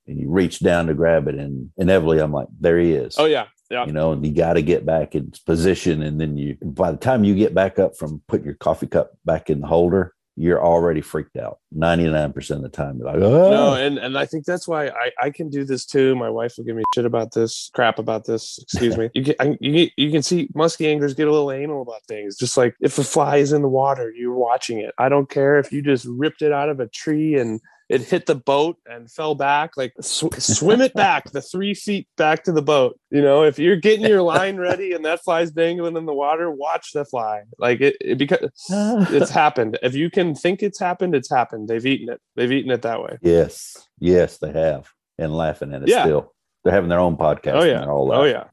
and 0.06 0.18
you 0.18 0.30
reach 0.30 0.60
down 0.60 0.86
to 0.88 0.94
grab 0.94 1.26
it, 1.28 1.34
and 1.36 1.70
inevitably 1.78 2.18
I'm 2.20 2.32
like, 2.32 2.48
there 2.60 2.78
he 2.78 2.92
is. 2.92 3.16
oh 3.18 3.24
yeah 3.24 3.46
yeah 3.70 3.86
You 3.86 3.92
know, 3.92 4.12
and 4.12 4.24
you 4.24 4.32
got 4.32 4.52
to 4.54 4.62
get 4.62 4.84
back 4.86 5.14
in 5.14 5.32
position, 5.46 6.02
and 6.02 6.20
then 6.20 6.36
you. 6.36 6.56
By 6.62 6.90
the 6.92 6.98
time 6.98 7.24
you 7.24 7.34
get 7.34 7.54
back 7.54 7.78
up 7.78 7.96
from 7.96 8.22
putting 8.28 8.44
your 8.44 8.54
coffee 8.56 8.86
cup 8.86 9.12
back 9.24 9.48
in 9.50 9.60
the 9.60 9.66
holder, 9.66 10.13
you're 10.36 10.64
already 10.64 11.00
freaked 11.00 11.36
out. 11.36 11.58
Ninety 11.70 12.08
nine 12.08 12.32
percent 12.32 12.64
of 12.64 12.70
the 12.70 12.76
time, 12.76 12.98
you're 12.98 13.06
like, 13.06 13.16
oh, 13.16 13.50
no 13.50 13.74
and 13.74 13.98
and 13.98 14.18
i 14.18 14.26
think 14.26 14.44
that's 14.44 14.66
why 14.66 14.88
i 14.88 15.10
i 15.20 15.30
can 15.30 15.48
do 15.48 15.64
this 15.64 15.84
too. 15.84 16.14
My 16.16 16.30
wife 16.30 16.54
will 16.56 16.64
give 16.64 16.76
me 16.76 16.84
shit 16.94 17.04
about 17.04 17.32
this 17.32 17.70
crap 17.74 17.98
about 17.98 18.24
this 18.24 18.58
excuse 18.62 18.96
me. 18.96 19.10
You 19.14 19.24
can 19.24 19.34
I, 19.38 19.56
you, 19.60 19.88
you 19.96 20.10
can 20.10 20.22
see 20.22 20.48
musky 20.54 20.88
anglers 20.88 21.14
get 21.14 21.28
a 21.28 21.32
little 21.32 21.52
anal 21.52 21.82
about 21.82 22.04
things. 22.08 22.36
Just 22.36 22.56
like 22.56 22.74
if 22.80 22.98
a 22.98 23.04
fly 23.04 23.36
is 23.36 23.52
in 23.52 23.62
the 23.62 23.68
water 23.68 24.12
you're 24.16 24.34
watching 24.34 24.78
it. 24.78 24.94
I 24.98 25.08
don't 25.08 25.30
care 25.30 25.58
if 25.58 25.72
you 25.72 25.82
just 25.82 26.06
ripped 26.06 26.42
it 26.42 26.52
out 26.52 26.68
of 26.68 26.80
a 26.80 26.88
tree 26.88 27.38
and 27.38 27.60
it 27.88 28.00
hit 28.02 28.26
the 28.26 28.34
boat 28.34 28.76
and 28.86 29.10
fell 29.10 29.34
back 29.34 29.76
like 29.76 29.92
sw- 30.00 30.24
swim 30.38 30.80
it 30.80 30.94
back 30.94 31.30
the 31.32 31.42
three 31.42 31.74
feet 31.74 32.08
back 32.16 32.42
to 32.44 32.52
the 32.52 32.62
boat 32.62 32.98
you 33.10 33.20
know 33.20 33.42
if 33.42 33.58
you're 33.58 33.76
getting 33.76 34.06
your 34.06 34.22
line 34.22 34.56
ready 34.56 34.92
and 34.92 35.04
that 35.04 35.22
fly's 35.22 35.50
dangling 35.50 35.96
in 35.96 36.06
the 36.06 36.12
water 36.14 36.50
watch 36.50 36.92
the 36.92 37.04
fly 37.04 37.42
like 37.58 37.80
it, 37.80 37.96
it 38.00 38.16
because 38.18 38.50
it's 38.70 39.30
happened. 39.30 39.78
If 39.82 39.94
you 39.94 40.10
can 40.10 40.34
think 40.34 40.62
it's 40.62 40.78
happened, 40.78 41.14
it's 41.14 41.30
happened. 41.30 41.68
They've 41.68 41.84
eaten 41.84 42.08
it. 42.08 42.20
They've 42.36 42.50
eaten 42.50 42.70
it 42.70 42.82
that 42.82 43.02
way. 43.02 43.18
yes, 43.22 43.76
yes, 43.98 44.38
they 44.38 44.52
have, 44.52 44.90
and 45.18 45.34
laughing 45.36 45.72
at 45.74 45.82
it 45.82 45.88
Yeah. 45.88 46.04
still. 46.04 46.32
They're 46.64 46.72
having 46.72 46.88
their 46.88 46.98
own 47.00 47.16
podcast. 47.18 47.60
Oh 47.60 47.64
yeah. 47.64 47.84
all 47.84 48.10
Oh 48.12 48.24
yeah. 48.24 48.44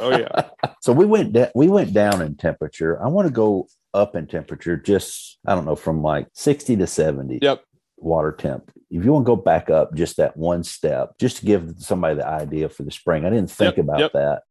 Oh 0.00 0.10
yeah. 0.10 0.48
So 0.80 0.92
we 0.92 1.04
went 1.04 1.32
da- 1.34 1.50
we 1.54 1.68
went 1.68 1.92
down 1.92 2.22
in 2.22 2.36
temperature. 2.36 3.02
I 3.02 3.08
want 3.08 3.26
to 3.28 3.34
go 3.34 3.66
up 3.92 4.14
in 4.16 4.26
temperature, 4.26 4.76
just 4.76 5.38
I 5.46 5.54
don't 5.54 5.64
know, 5.66 5.76
from 5.76 6.02
like 6.02 6.28
sixty 6.32 6.76
to 6.76 6.86
seventy. 6.86 7.40
Yep. 7.42 7.62
Water 8.00 8.32
temp. 8.32 8.70
If 8.90 9.04
you 9.04 9.12
want 9.12 9.26
to 9.26 9.26
go 9.26 9.36
back 9.36 9.70
up 9.70 9.94
just 9.94 10.16
that 10.16 10.36
one 10.36 10.62
step, 10.62 11.18
just 11.18 11.38
to 11.38 11.46
give 11.46 11.74
somebody 11.78 12.14
the 12.14 12.26
idea 12.26 12.68
for 12.68 12.82
the 12.82 12.90
spring. 12.90 13.24
I 13.24 13.30
didn't 13.30 13.50
think 13.50 13.76
Yep, 13.76 13.84
about 13.84 13.98
yep. 13.98 14.12
that 14.12 14.42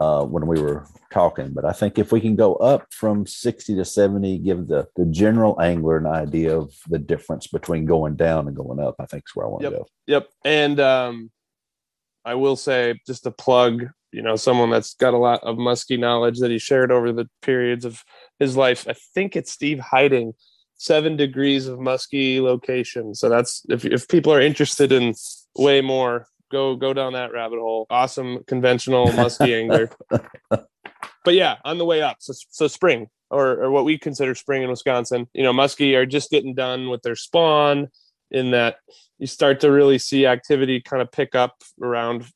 uh, 0.00 0.24
when 0.24 0.46
we 0.46 0.60
were 0.60 0.86
talking, 1.12 1.52
but 1.52 1.64
I 1.64 1.72
think 1.72 1.98
if 1.98 2.12
we 2.12 2.20
can 2.20 2.36
go 2.36 2.54
up 2.56 2.86
from 2.92 3.26
sixty 3.26 3.74
to 3.76 3.84
seventy, 3.84 4.38
give 4.38 4.66
the 4.66 4.88
the 4.96 5.06
general 5.06 5.60
angler 5.60 5.96
an 5.96 6.06
idea 6.06 6.56
of 6.56 6.74
the 6.88 6.98
difference 6.98 7.46
between 7.46 7.86
going 7.86 8.16
down 8.16 8.46
and 8.46 8.56
going 8.56 8.78
up. 8.78 8.96
I 8.98 9.06
think 9.06 9.24
is 9.26 9.34
where 9.34 9.46
I 9.46 9.48
want 9.48 9.62
to 9.62 9.70
go. 9.70 9.86
Yep. 10.06 10.28
And 10.44 10.80
um, 10.80 11.30
I 12.24 12.34
will 12.34 12.56
say, 12.56 13.00
just 13.06 13.26
a 13.26 13.30
plug. 13.30 13.86
You 14.12 14.22
know, 14.22 14.36
someone 14.36 14.70
that's 14.70 14.94
got 14.94 15.14
a 15.14 15.18
lot 15.18 15.42
of 15.42 15.58
musky 15.58 15.96
knowledge 15.96 16.38
that 16.40 16.50
he 16.50 16.58
shared 16.58 16.90
over 16.90 17.12
the 17.12 17.28
periods 17.42 17.84
of 17.84 18.02
his 18.38 18.56
life. 18.56 18.86
I 18.88 18.94
think 19.14 19.36
it's 19.36 19.52
Steve 19.52 19.78
Heiting. 19.78 20.32
Seven 20.78 21.16
degrees 21.16 21.66
of 21.66 21.78
musky 21.78 22.40
location. 22.40 23.14
So 23.14 23.28
that's 23.28 23.62
if 23.68 23.84
if 23.84 24.08
people 24.08 24.32
are 24.32 24.40
interested 24.40 24.92
in 24.92 25.14
way 25.56 25.80
more, 25.80 26.26
go 26.50 26.76
go 26.76 26.92
down 26.92 27.14
that 27.14 27.32
rabbit 27.32 27.58
hole. 27.58 27.86
Awesome 27.88 28.44
conventional 28.46 29.12
musky 29.12 29.54
angler. 29.54 29.90
But 31.26 31.34
yeah, 31.34 31.56
on 31.64 31.76
the 31.76 31.84
way 31.84 32.02
up. 32.02 32.18
So 32.20 32.32
so 32.50 32.68
spring 32.68 33.08
or 33.30 33.64
or 33.64 33.70
what 33.72 33.84
we 33.84 33.98
consider 33.98 34.36
spring 34.36 34.62
in 34.62 34.70
Wisconsin. 34.70 35.26
You 35.34 35.42
know, 35.42 35.52
muskie 35.52 35.96
are 35.96 36.06
just 36.06 36.30
getting 36.30 36.54
done 36.54 36.88
with 36.88 37.02
their 37.02 37.16
spawn. 37.16 37.88
In 38.30 38.52
that 38.52 38.76
you 39.18 39.26
start 39.26 39.60
to 39.60 39.70
really 39.70 39.98
see 39.98 40.26
activity 40.26 40.80
kind 40.80 41.02
of 41.02 41.10
pick 41.10 41.34
up 41.34 41.62
around 41.82 42.26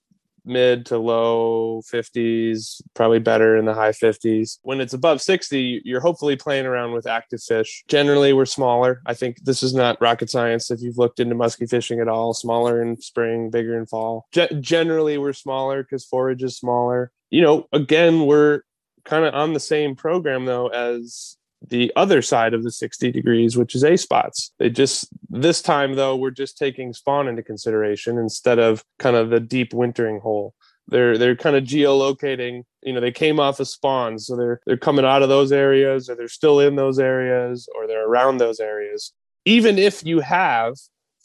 mid 0.45 0.87
to 0.87 0.99
low 0.99 1.83
50s, 1.93 2.81
probably 2.95 3.19
better 3.19 3.57
in 3.57 3.65
the 3.65 3.75
high 3.75 3.93
50s. 3.93 4.59
When 4.63 4.81
it's 4.81 4.95
above 4.95 5.21
60, 5.21 5.83
you're 5.85 6.01
hopefully 6.01 6.37
playing 6.37 6.67
around 6.67 6.93
with 6.93 7.07
active 7.07 7.43
fish. 7.43 7.85
Generally, 7.89 8.33
we're 8.33 8.47
smaller. 8.47 9.03
I 9.07 9.15
think 9.15 9.45
this 9.45 9.63
is 9.63 9.75
not 9.75 10.01
rocket 10.01 10.31
science 10.31 10.71
if 10.71 10.81
you've 10.81 10.99
looked 10.99 11.21
into 11.21 11.35
musky 11.35 11.67
fishing 11.67 12.01
at 12.01 12.09
all. 12.09 12.35
Smaller 12.35 12.83
in 12.83 13.01
spring, 13.01 13.51
bigger 13.51 13.79
in 13.79 13.87
fall. 13.87 14.27
Ge- 14.33 14.61
generally, 14.61 15.19
we're 15.19 15.33
smaller 15.33 15.83
because 15.83 16.05
forage 16.05 16.43
is 16.43 16.57
smaller. 16.57 17.13
You 17.31 17.43
know, 17.43 17.67
again, 17.73 18.27
we're 18.27 18.63
kind 19.05 19.25
of 19.25 19.35
on 19.35 19.53
the 19.53 19.61
same 19.61 19.97
program 19.97 20.45
though 20.45 20.69
as 20.69 21.37
the 21.67 21.93
other 21.95 22.23
side 22.23 22.55
of 22.55 22.63
the 22.63 22.71
60 22.71 23.11
degrees, 23.13 23.57
which 23.57 23.75
is 23.75 23.85
A 23.85 23.97
spots. 23.97 24.53
They 24.59 24.71
just, 24.71 25.09
this 25.29 25.61
time 25.63 25.95
though, 25.95 26.17
we're 26.17 26.31
just 26.31 26.57
taking 26.57 26.93
spawn 26.93 27.29
into 27.29 27.43
consideration 27.43 28.19
instead 28.19 28.59
of 28.59 28.85
kind 28.99 29.17
of 29.17 29.31
the 29.31 29.41
deep 29.41 29.75
wintering 29.75 30.21
hole. 30.21 30.55
They're, 30.89 31.19
they're 31.19 31.37
kind 31.37 31.57
of 31.57 31.65
geolocating, 31.65 32.65
you 32.83 32.93
know, 32.93 33.01
they 33.01 33.13
came 33.13 33.39
off 33.39 33.61
of 33.61 33.69
spawns. 33.69 34.27
So 34.27 34.37
they're, 34.37 34.61
they're 34.67 34.77
coming 34.77 35.05
out 35.05 35.23
of 35.23 35.29
those 35.29 35.53
areas 35.53 36.09
or 36.09 36.17
they're 36.17 36.29
still 36.29 36.61
in 36.61 36.77
those 36.77 36.99
areas 36.99 37.69
or 37.77 37.87
they're 37.87 38.09
around 38.09 38.39
those 38.39 38.59
areas. 38.59 39.13
Even 39.45 39.79
if 39.79 40.05
you 40.05 40.21
have 40.21 40.75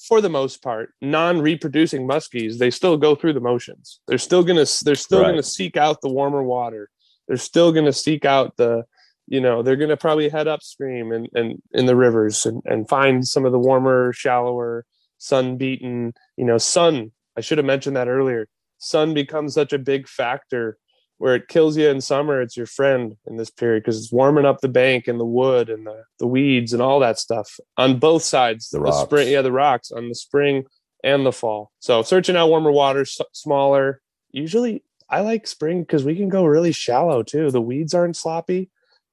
for 0.07 0.21
the 0.21 0.29
most 0.29 0.61
part, 0.61 0.93
non-reproducing 1.01 2.07
muskies, 2.07 2.57
they 2.57 2.69
still 2.69 2.97
go 2.97 3.15
through 3.15 3.33
the 3.33 3.39
motions. 3.39 4.01
They're 4.07 4.17
still 4.17 4.43
gonna 4.43 4.65
they're 4.83 4.95
still 4.95 5.21
right. 5.21 5.29
gonna 5.29 5.43
seek 5.43 5.77
out 5.77 6.01
the 6.01 6.09
warmer 6.09 6.43
water. 6.43 6.89
They're 7.27 7.37
still 7.37 7.71
gonna 7.71 7.93
seek 7.93 8.25
out 8.25 8.55
the 8.57 8.85
you 9.27 9.41
know 9.41 9.61
they're 9.61 9.75
going 9.75 9.89
to 9.89 9.97
probably 9.97 10.29
head 10.29 10.47
upstream 10.47 11.11
and, 11.11 11.27
and 11.33 11.61
in 11.71 11.85
the 11.85 11.95
rivers 11.95 12.45
and, 12.45 12.61
and 12.65 12.87
find 12.87 13.27
some 13.27 13.45
of 13.45 13.51
the 13.51 13.59
warmer 13.59 14.13
shallower 14.13 14.85
sun 15.17 15.57
beaten 15.57 16.13
you 16.37 16.45
know 16.45 16.57
sun 16.57 17.11
i 17.37 17.41
should 17.41 17.57
have 17.57 17.65
mentioned 17.65 17.95
that 17.95 18.07
earlier. 18.07 18.47
Sun 18.77 19.13
becomes 19.13 19.53
such 19.53 19.71
a 19.71 19.79
big 19.79 20.07
factor 20.07 20.77
where 21.17 21.33
it 21.33 21.47
kills 21.47 21.77
you 21.77 21.87
in 21.87 22.01
summer 22.01 22.41
it's 22.41 22.57
your 22.57 22.65
friend 22.65 23.15
in 23.25 23.37
this 23.37 23.49
period 23.49 23.81
because 23.81 23.97
it's 23.97 24.11
warming 24.11 24.45
up 24.45 24.59
the 24.59 24.67
bank 24.67 25.07
and 25.07 25.19
the 25.19 25.25
wood 25.25 25.69
and 25.69 25.87
the, 25.87 26.03
the 26.19 26.27
weeds 26.27 26.73
and 26.73 26.81
all 26.81 26.99
that 26.99 27.17
stuff 27.17 27.57
on 27.77 27.97
both 27.97 28.21
sides 28.21 28.69
the, 28.69 28.79
the 28.79 28.91
spring 28.91 29.29
yeah 29.29 29.41
the 29.41 29.51
rocks 29.51 29.91
on 29.91 30.09
the 30.09 30.15
spring 30.15 30.65
and 31.05 31.25
the 31.25 31.31
fall. 31.31 31.71
So 31.79 32.01
searching 32.01 32.35
out 32.35 32.49
warmer 32.49 32.71
waters 32.71 33.19
smaller 33.31 34.01
usually 34.31 34.83
i 35.09 35.21
like 35.21 35.47
spring 35.47 35.81
because 35.81 36.03
we 36.03 36.15
can 36.15 36.29
go 36.29 36.45
really 36.45 36.73
shallow 36.73 37.23
too. 37.23 37.49
The 37.49 37.61
weeds 37.61 37.93
aren't 37.93 38.17
sloppy 38.17 38.69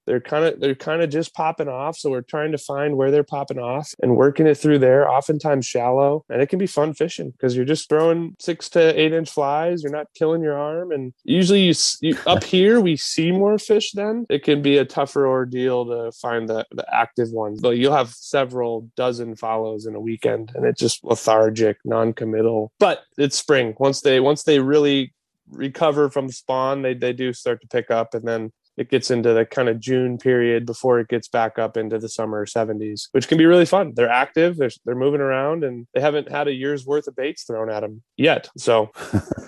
they're 0.07 0.20
kind 0.20 0.44
of 0.44 0.61
they're 0.61 0.74
kind 0.74 1.03
of 1.03 1.11
just 1.11 1.34
popping 1.34 1.68
off 1.68 1.96
so 1.96 2.11
we're 2.11 2.22
trying 2.22 2.53
to 2.53 2.59
find 2.59 2.96
where 2.96 3.11
they're 3.11 3.22
popping 3.22 3.59
off 3.59 3.94
and 4.03 4.16
working 4.16 4.46
it 4.46 4.57
through 4.57 4.78
there 4.78 5.09
oftentimes 5.09 5.66
shallow 5.66 6.24
and 6.28 6.42
it 6.42 6.48
can 6.48 6.59
be 6.59 6.66
fun 6.66 6.92
fishing 6.92 7.30
because 7.30 7.57
you're 7.57 7.64
just 7.64 7.88
throwing 7.88 8.34
six 8.38 8.68
to 8.68 9.00
eight 9.00 9.12
inch 9.12 9.30
flies 9.30 9.82
you're 9.82 9.92
not 9.92 10.07
killing 10.14 10.42
your 10.42 10.59
arm 10.59 10.90
and 10.92 11.12
usually 11.24 11.62
you, 11.62 11.74
you 12.00 12.16
up 12.26 12.44
here 12.53 12.80
we 12.80 12.96
see 12.96 13.30
more 13.30 13.59
fish 13.59 13.92
then 13.92 14.26
it 14.28 14.42
can 14.42 14.62
be 14.62 14.78
a 14.78 14.84
tougher 14.84 15.26
ordeal 15.26 15.86
to 15.86 16.12
find 16.12 16.48
the, 16.48 16.64
the 16.72 16.86
active 16.94 17.30
ones 17.30 17.61
but 17.61 17.70
you'll 17.70 17.94
have 17.94 18.11
several 18.11 18.88
dozen 18.96 19.36
follows 19.36 19.86
in 19.86 19.94
a 19.94 20.00
weekend 20.00 20.53
and 20.55 20.64
it's 20.66 20.80
just 20.80 21.05
lethargic 21.05 21.76
non-committal 21.84 22.72
but 22.78 23.03
it's 23.18 23.36
spring 23.36 23.74
once 23.78 24.00
they 24.00 24.20
once 24.20 24.42
they 24.42 24.59
really 24.59 25.12
recover 25.50 26.09
from 26.09 26.30
spawn 26.30 26.82
they, 26.82 26.94
they 26.94 27.12
do 27.12 27.32
start 27.32 27.61
to 27.61 27.68
pick 27.68 27.90
up 27.90 28.14
and 28.14 28.26
then 28.26 28.50
it 28.76 28.90
gets 28.90 29.10
into 29.10 29.32
the 29.32 29.44
kind 29.44 29.68
of 29.68 29.80
June 29.80 30.18
period 30.18 30.64
before 30.66 31.00
it 31.00 31.08
gets 31.08 31.28
back 31.28 31.58
up 31.58 31.76
into 31.76 31.98
the 31.98 32.08
summer 32.08 32.46
70s, 32.46 33.08
which 33.12 33.28
can 33.28 33.38
be 33.38 33.44
really 33.44 33.66
fun. 33.66 33.92
They're 33.94 34.10
active, 34.10 34.56
they're, 34.56 34.70
they're 34.84 34.94
moving 34.94 35.20
around, 35.20 35.64
and 35.64 35.86
they 35.94 36.00
haven't 36.00 36.30
had 36.30 36.48
a 36.48 36.52
year's 36.52 36.86
worth 36.86 37.06
of 37.06 37.16
baits 37.16 37.44
thrown 37.44 37.70
at 37.70 37.80
them 37.80 38.02
yet. 38.16 38.48
So, 38.56 38.90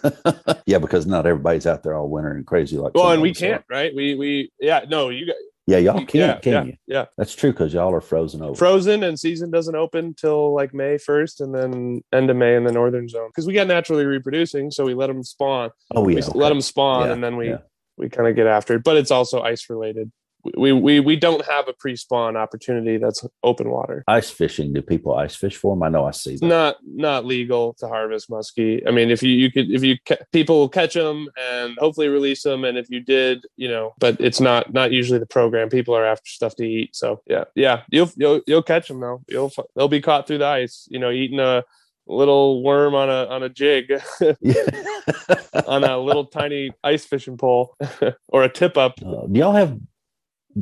yeah, 0.66 0.78
because 0.78 1.06
not 1.06 1.26
everybody's 1.26 1.66
out 1.66 1.82
there 1.82 1.94
all 1.94 2.08
winter 2.08 2.32
and 2.32 2.46
crazy 2.46 2.76
like. 2.76 2.94
Well, 2.94 3.12
and 3.12 3.22
we 3.22 3.34
can't, 3.34 3.64
right? 3.68 3.94
We 3.94 4.14
we 4.14 4.52
yeah, 4.60 4.84
no, 4.88 5.08
you 5.08 5.26
got. 5.26 5.36
Yeah, 5.66 5.78
y'all 5.78 5.94
can't, 5.94 6.14
yeah, 6.14 6.38
can 6.40 6.52
yeah, 6.52 6.64
you? 6.64 6.76
Yeah, 6.86 7.04
that's 7.16 7.34
true 7.34 7.50
because 7.50 7.72
y'all 7.72 7.94
are 7.94 8.02
frozen 8.02 8.42
over. 8.42 8.54
Frozen 8.54 9.02
and 9.02 9.18
season 9.18 9.50
doesn't 9.50 9.74
open 9.74 10.12
till 10.12 10.54
like 10.54 10.74
May 10.74 10.98
first, 10.98 11.40
and 11.40 11.54
then 11.54 12.02
end 12.12 12.28
of 12.28 12.36
May 12.36 12.54
in 12.54 12.64
the 12.64 12.72
northern 12.72 13.08
zone 13.08 13.28
because 13.28 13.46
we 13.46 13.54
got 13.54 13.66
naturally 13.66 14.04
reproducing, 14.04 14.70
so 14.70 14.84
we 14.84 14.92
let 14.92 15.06
them 15.06 15.22
spawn. 15.22 15.70
Oh 15.94 16.06
yeah, 16.06 16.16
we 16.16 16.22
okay. 16.22 16.38
let 16.38 16.50
them 16.50 16.60
spawn, 16.60 17.06
Yeah, 17.06 17.12
and 17.14 17.24
then 17.24 17.36
we. 17.36 17.56
We 17.96 18.08
kind 18.08 18.28
of 18.28 18.36
get 18.36 18.46
after 18.46 18.74
it. 18.74 18.84
But 18.84 18.96
it's 18.96 19.10
also 19.10 19.42
ice 19.42 19.68
related. 19.68 20.10
We 20.58 20.72
we 20.72 21.00
we 21.00 21.16
don't 21.16 21.42
have 21.46 21.68
a 21.68 21.72
pre-spawn 21.72 22.36
opportunity 22.36 22.98
that's 22.98 23.26
open 23.42 23.70
water. 23.70 24.04
Ice 24.08 24.28
fishing. 24.28 24.74
Do 24.74 24.82
people 24.82 25.14
ice 25.14 25.34
fish 25.34 25.56
for 25.56 25.74
them? 25.74 25.82
I 25.82 25.88
know 25.88 26.04
I 26.04 26.10
see 26.10 26.36
that. 26.36 26.44
not 26.44 26.76
not 26.84 27.24
legal 27.24 27.72
to 27.78 27.88
harvest 27.88 28.28
muskie. 28.28 28.86
I 28.86 28.90
mean, 28.90 29.10
if 29.10 29.22
you 29.22 29.30
you 29.30 29.50
could 29.50 29.70
if 29.70 29.82
you 29.82 29.96
ca- 30.06 30.18
people 30.32 30.58
will 30.58 30.68
catch 30.68 30.92
them 30.92 31.30
and 31.40 31.74
hopefully 31.78 32.08
release 32.08 32.42
them, 32.42 32.64
and 32.64 32.76
if 32.76 32.90
you 32.90 33.00
did, 33.00 33.46
you 33.56 33.68
know, 33.68 33.94
but 33.98 34.20
it's 34.20 34.38
not 34.38 34.70
not 34.70 34.92
usually 34.92 35.18
the 35.18 35.24
program. 35.24 35.70
People 35.70 35.96
are 35.96 36.04
after 36.04 36.28
stuff 36.28 36.54
to 36.56 36.64
eat, 36.64 36.94
so 36.94 37.22
yeah, 37.26 37.44
yeah, 37.54 37.84
you'll 37.90 38.10
you'll 38.16 38.42
you'll 38.46 38.62
catch 38.62 38.88
them 38.88 39.00
though. 39.00 39.22
You'll 39.28 39.50
they'll 39.74 39.88
be 39.88 40.02
caught 40.02 40.26
through 40.26 40.38
the 40.38 40.46
ice. 40.46 40.86
You 40.90 40.98
know, 40.98 41.10
eating 41.10 41.40
a 41.40 41.64
little 42.06 42.62
worm 42.62 42.94
on 42.94 43.08
a 43.08 43.26
on 43.26 43.42
a 43.42 43.48
jig 43.48 43.90
on 45.66 45.84
a 45.84 45.98
little 45.98 46.26
tiny 46.26 46.72
ice 46.82 47.04
fishing 47.04 47.36
pole 47.36 47.76
or 48.28 48.44
a 48.44 48.48
tip 48.48 48.76
up. 48.76 48.94
Uh, 49.04 49.26
do 49.26 49.40
y'all 49.40 49.52
have 49.52 49.78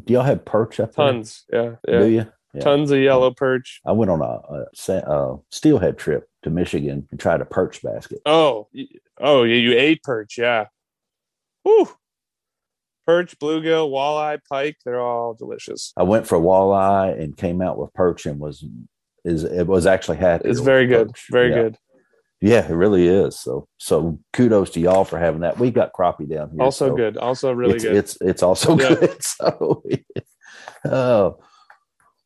do 0.04 0.14
y'all 0.14 0.22
have 0.22 0.44
perch 0.44 0.80
up 0.80 0.94
there? 0.94 1.06
Tons, 1.06 1.44
yeah, 1.52 1.74
Do 1.86 1.92
yeah, 1.92 2.04
you? 2.04 2.32
Yeah. 2.54 2.60
tons 2.60 2.90
of 2.90 2.98
yellow 2.98 3.30
perch. 3.30 3.80
I 3.86 3.92
went 3.92 4.10
on 4.10 4.20
a, 4.20 4.94
a, 4.94 5.10
a 5.10 5.38
steelhead 5.50 5.98
trip 5.98 6.28
to 6.42 6.50
Michigan 6.50 7.06
and 7.10 7.20
tried 7.20 7.40
a 7.40 7.44
perch 7.44 7.82
basket. 7.82 8.20
Oh, 8.26 8.68
oh, 9.20 9.42
yeah, 9.44 9.56
you 9.56 9.76
ate 9.76 10.02
perch, 10.02 10.36
yeah. 10.38 10.66
Whew. 11.62 11.88
Perch, 13.06 13.38
bluegill, 13.38 13.90
walleye, 13.90 14.38
pike, 14.48 14.76
they're 14.84 15.00
all 15.00 15.34
delicious. 15.34 15.92
I 15.96 16.04
went 16.04 16.26
for 16.26 16.38
walleye 16.38 17.20
and 17.20 17.36
came 17.36 17.60
out 17.60 17.78
with 17.78 17.92
perch 17.94 18.26
and 18.26 18.38
was 18.38 18.64
is 19.24 19.44
it 19.44 19.66
was 19.66 19.86
actually 19.86 20.18
happy. 20.18 20.48
It's 20.48 20.60
very 20.60 20.86
good, 20.86 21.12
very 21.30 21.50
Yeah. 21.50 21.62
good. 21.62 21.78
Yeah, 22.40 22.66
it 22.66 22.74
really 22.74 23.06
is. 23.06 23.38
So 23.38 23.68
so 23.78 24.18
kudos 24.32 24.70
to 24.70 24.80
y'all 24.80 25.04
for 25.04 25.18
having 25.18 25.42
that. 25.42 25.58
We've 25.58 25.72
got 25.72 25.92
crappie 25.92 26.28
down 26.28 26.50
here. 26.50 26.62
Also 26.62 26.88
so 26.88 26.96
good, 26.96 27.16
also 27.16 27.52
really 27.52 27.76
it's, 27.76 27.84
good. 27.84 27.96
It's 27.96 28.18
it's 28.20 28.42
also 28.42 28.76
Yeah. 28.78 28.94
good. 28.94 29.16
So 29.22 29.82
oh 30.84 31.38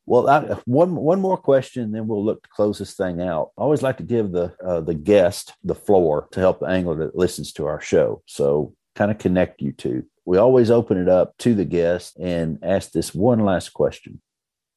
well, 0.07 0.29
I, 0.29 0.57
one 0.67 0.95
one 0.95 1.21
more 1.21 1.37
question, 1.37 1.91
then 1.91 2.07
we'll 2.07 2.25
look 2.25 2.43
to 2.45 2.49
close 2.49 2.79
this 2.79 2.95
thing 2.95 3.21
out. 3.21 3.51
I 3.59 3.63
always 3.63 3.83
like 3.83 3.97
to 3.97 4.05
give 4.05 4.31
the 4.31 4.55
uh, 4.65 4.81
the 4.81 4.95
guest 4.95 5.55
the 5.65 5.75
floor 5.75 6.29
to 6.31 6.41
help 6.41 6.61
the 6.61 6.67
angler 6.67 6.95
that 6.99 7.17
listens 7.17 7.53
to 7.55 7.67
our 7.67 7.81
show. 7.81 8.23
So 8.27 8.75
kind 8.95 9.11
of 9.11 9.19
connect 9.19 9.61
you 9.61 9.73
two. 9.73 10.05
We 10.25 10.39
always 10.39 10.71
open 10.71 10.97
it 10.97 11.09
up 11.09 11.37
to 11.39 11.55
the 11.55 11.65
guest 11.65 12.19
and 12.19 12.59
ask 12.63 12.93
this 12.93 13.15
one 13.15 13.41
last 13.41 13.71
question. 13.71 14.21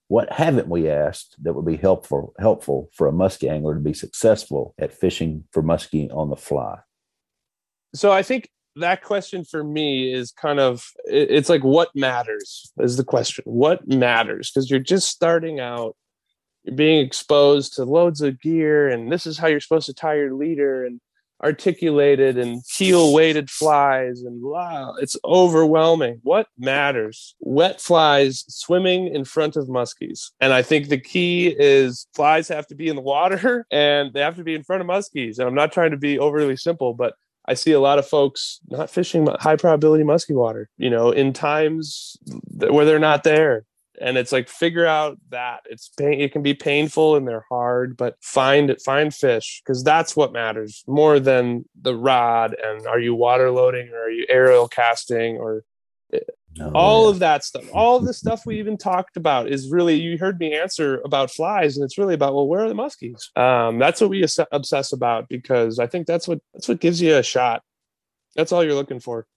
What 0.10 0.32
haven't 0.34 0.68
we 0.68 0.89
asked 0.89 1.36
that 1.43 1.53
would 1.53 1.66
be 1.66 1.78
helpful 1.78 2.34
helpful 2.38 2.89
for 2.93 3.07
a 3.07 3.12
muskie 3.12 3.49
angler 3.49 3.76
to 3.76 3.80
be 3.80 3.93
successful 3.93 4.76
at 4.78 4.91
fishing 4.91 5.45
for 5.51 5.64
muskie 5.64 6.14
on 6.14 6.30
the 6.30 6.36
fly? 6.36 6.80
so 7.93 8.12
I 8.12 8.22
think 8.22 8.49
that 8.76 9.03
question 9.03 9.43
for 9.43 9.64
me 9.64 10.14
is 10.14 10.32
kind 10.32 10.60
of 10.60 10.86
it's 11.05 11.49
like 11.49 11.64
what 11.64 11.89
matters 11.95 12.72
is 12.80 12.97
the 12.97 13.03
question. 13.03 13.43
What 13.45 13.88
matters? 13.88 14.51
Because 14.51 14.70
you're 14.70 14.80
just 14.80 15.07
starting 15.07 15.60
out, 15.60 15.95
you're 16.64 16.76
being 16.76 17.05
exposed 17.05 17.74
to 17.74 17.84
loads 17.84 18.22
of 18.22 18.39
gear, 18.39 18.88
and 18.88 19.12
this 19.12 19.26
is 19.26 19.38
how 19.38 19.47
you're 19.47 19.60
supposed 19.60 19.88
to 19.88 19.93
tie 19.93 20.16
your 20.16 20.34
leader 20.34 20.86
and 20.86 21.01
articulated 21.44 22.38
and 22.38 22.62
keel 22.68 23.14
weighted 23.14 23.50
flies 23.50 24.22
and 24.22 24.42
wow 24.42 24.94
it's 25.00 25.16
overwhelming. 25.24 26.20
What 26.24 26.48
matters? 26.58 27.36
Wet 27.40 27.80
flies 27.80 28.44
swimming 28.48 29.08
in 29.08 29.24
front 29.24 29.56
of 29.56 29.68
muskies. 29.68 30.32
And 30.40 30.54
i 30.54 30.62
think 30.62 30.90
the 30.90 31.00
key 31.00 31.56
is 31.58 32.08
flies 32.14 32.48
have 32.48 32.68
to 32.68 32.76
be 32.76 32.88
in 32.88 32.96
the 32.96 33.02
water 33.02 33.66
and 33.72 34.14
they 34.14 34.22
have 34.22 34.36
to 34.36 34.44
be 34.44 34.56
in 34.56 34.64
front 34.64 34.82
of 34.82 34.88
muskies. 34.88 35.40
And 35.40 35.48
i'm 35.48 35.56
not 35.56 35.72
trying 35.72 35.92
to 35.92 35.98
be 35.98 36.20
overly 36.20 36.58
simple 36.58 36.94
but 36.94 37.14
I 37.50 37.56
see 37.56 37.72
a 37.72 37.80
lot 37.80 37.98
of 37.98 38.08
folks 38.08 38.60
not 38.68 38.92
fishing 38.92 39.28
high 39.40 39.56
probability 39.56 40.04
muskie 40.04 40.36
water, 40.36 40.70
you 40.78 40.88
know, 40.88 41.10
in 41.10 41.34
times 41.34 42.16
where 42.54 42.86
they're 42.86 43.00
not 43.00 43.24
there. 43.24 43.66
And 44.02 44.18
it's 44.18 44.32
like 44.32 44.50
figure 44.50 44.86
out 44.86 45.18
that 45.30 45.62
it's 45.70 45.89
pain. 45.97 46.22
It 46.22 46.32
can 46.32 46.41
be 46.41 46.54
painful 46.54 47.16
and 47.16 47.28
they're 47.28 47.45
hard, 47.50 47.97
but 47.97 48.16
find 48.22 48.70
it, 48.70 48.82
find 48.82 49.14
fish 49.14 49.62
because 49.64 49.84
that's 49.84 50.16
what 50.16 50.34
matters 50.34 50.84
more 50.88 51.20
than 51.20 51.66
the 51.82 51.95
rod. 51.95 52.56
And 52.62 52.88
are 52.88 53.00
you 53.00 53.14
water 53.16 53.52
loading 53.52 53.89
or 53.89 54.04
are 54.06 54.10
you 54.10 54.26
aerial 54.30 54.68
casting 54.68 55.38
or 55.38 55.64
No, 56.58 56.72
all 56.74 57.04
yeah. 57.04 57.10
of 57.12 57.20
that 57.20 57.43
stuff 57.43 57.64
all 57.74 58.00
the 58.00 58.14
stuff 58.14 58.43
we 58.45 58.58
even 58.58 58.76
talked 58.76 59.18
about 59.18 59.47
is 59.47 59.70
really 59.70 59.95
you 60.02 60.18
heard 60.18 60.39
me 60.39 60.56
answer 60.56 61.00
about 61.06 61.30
flies 61.30 61.78
and 61.78 61.86
it's 61.86 61.97
really 62.00 62.16
about 62.16 62.34
well 62.34 62.47
where 62.47 62.62
are 62.66 62.68
the 62.68 62.74
muskies 62.74 63.30
um, 63.38 63.78
that's 63.78 64.02
what 64.02 64.10
we 64.10 64.26
obsess 64.52 64.91
about 64.91 65.30
because 65.30 65.78
i 65.78 65.86
think 65.86 66.08
that's 66.08 66.28
what 66.28 66.39
that's 66.54 66.68
what 66.68 66.80
gives 66.80 67.00
you 67.00 67.16
a 67.16 67.22
shot 67.24 67.62
that's 68.36 68.52
all 68.52 68.64
you're 68.64 68.74
looking 68.74 69.00
for 69.00 69.28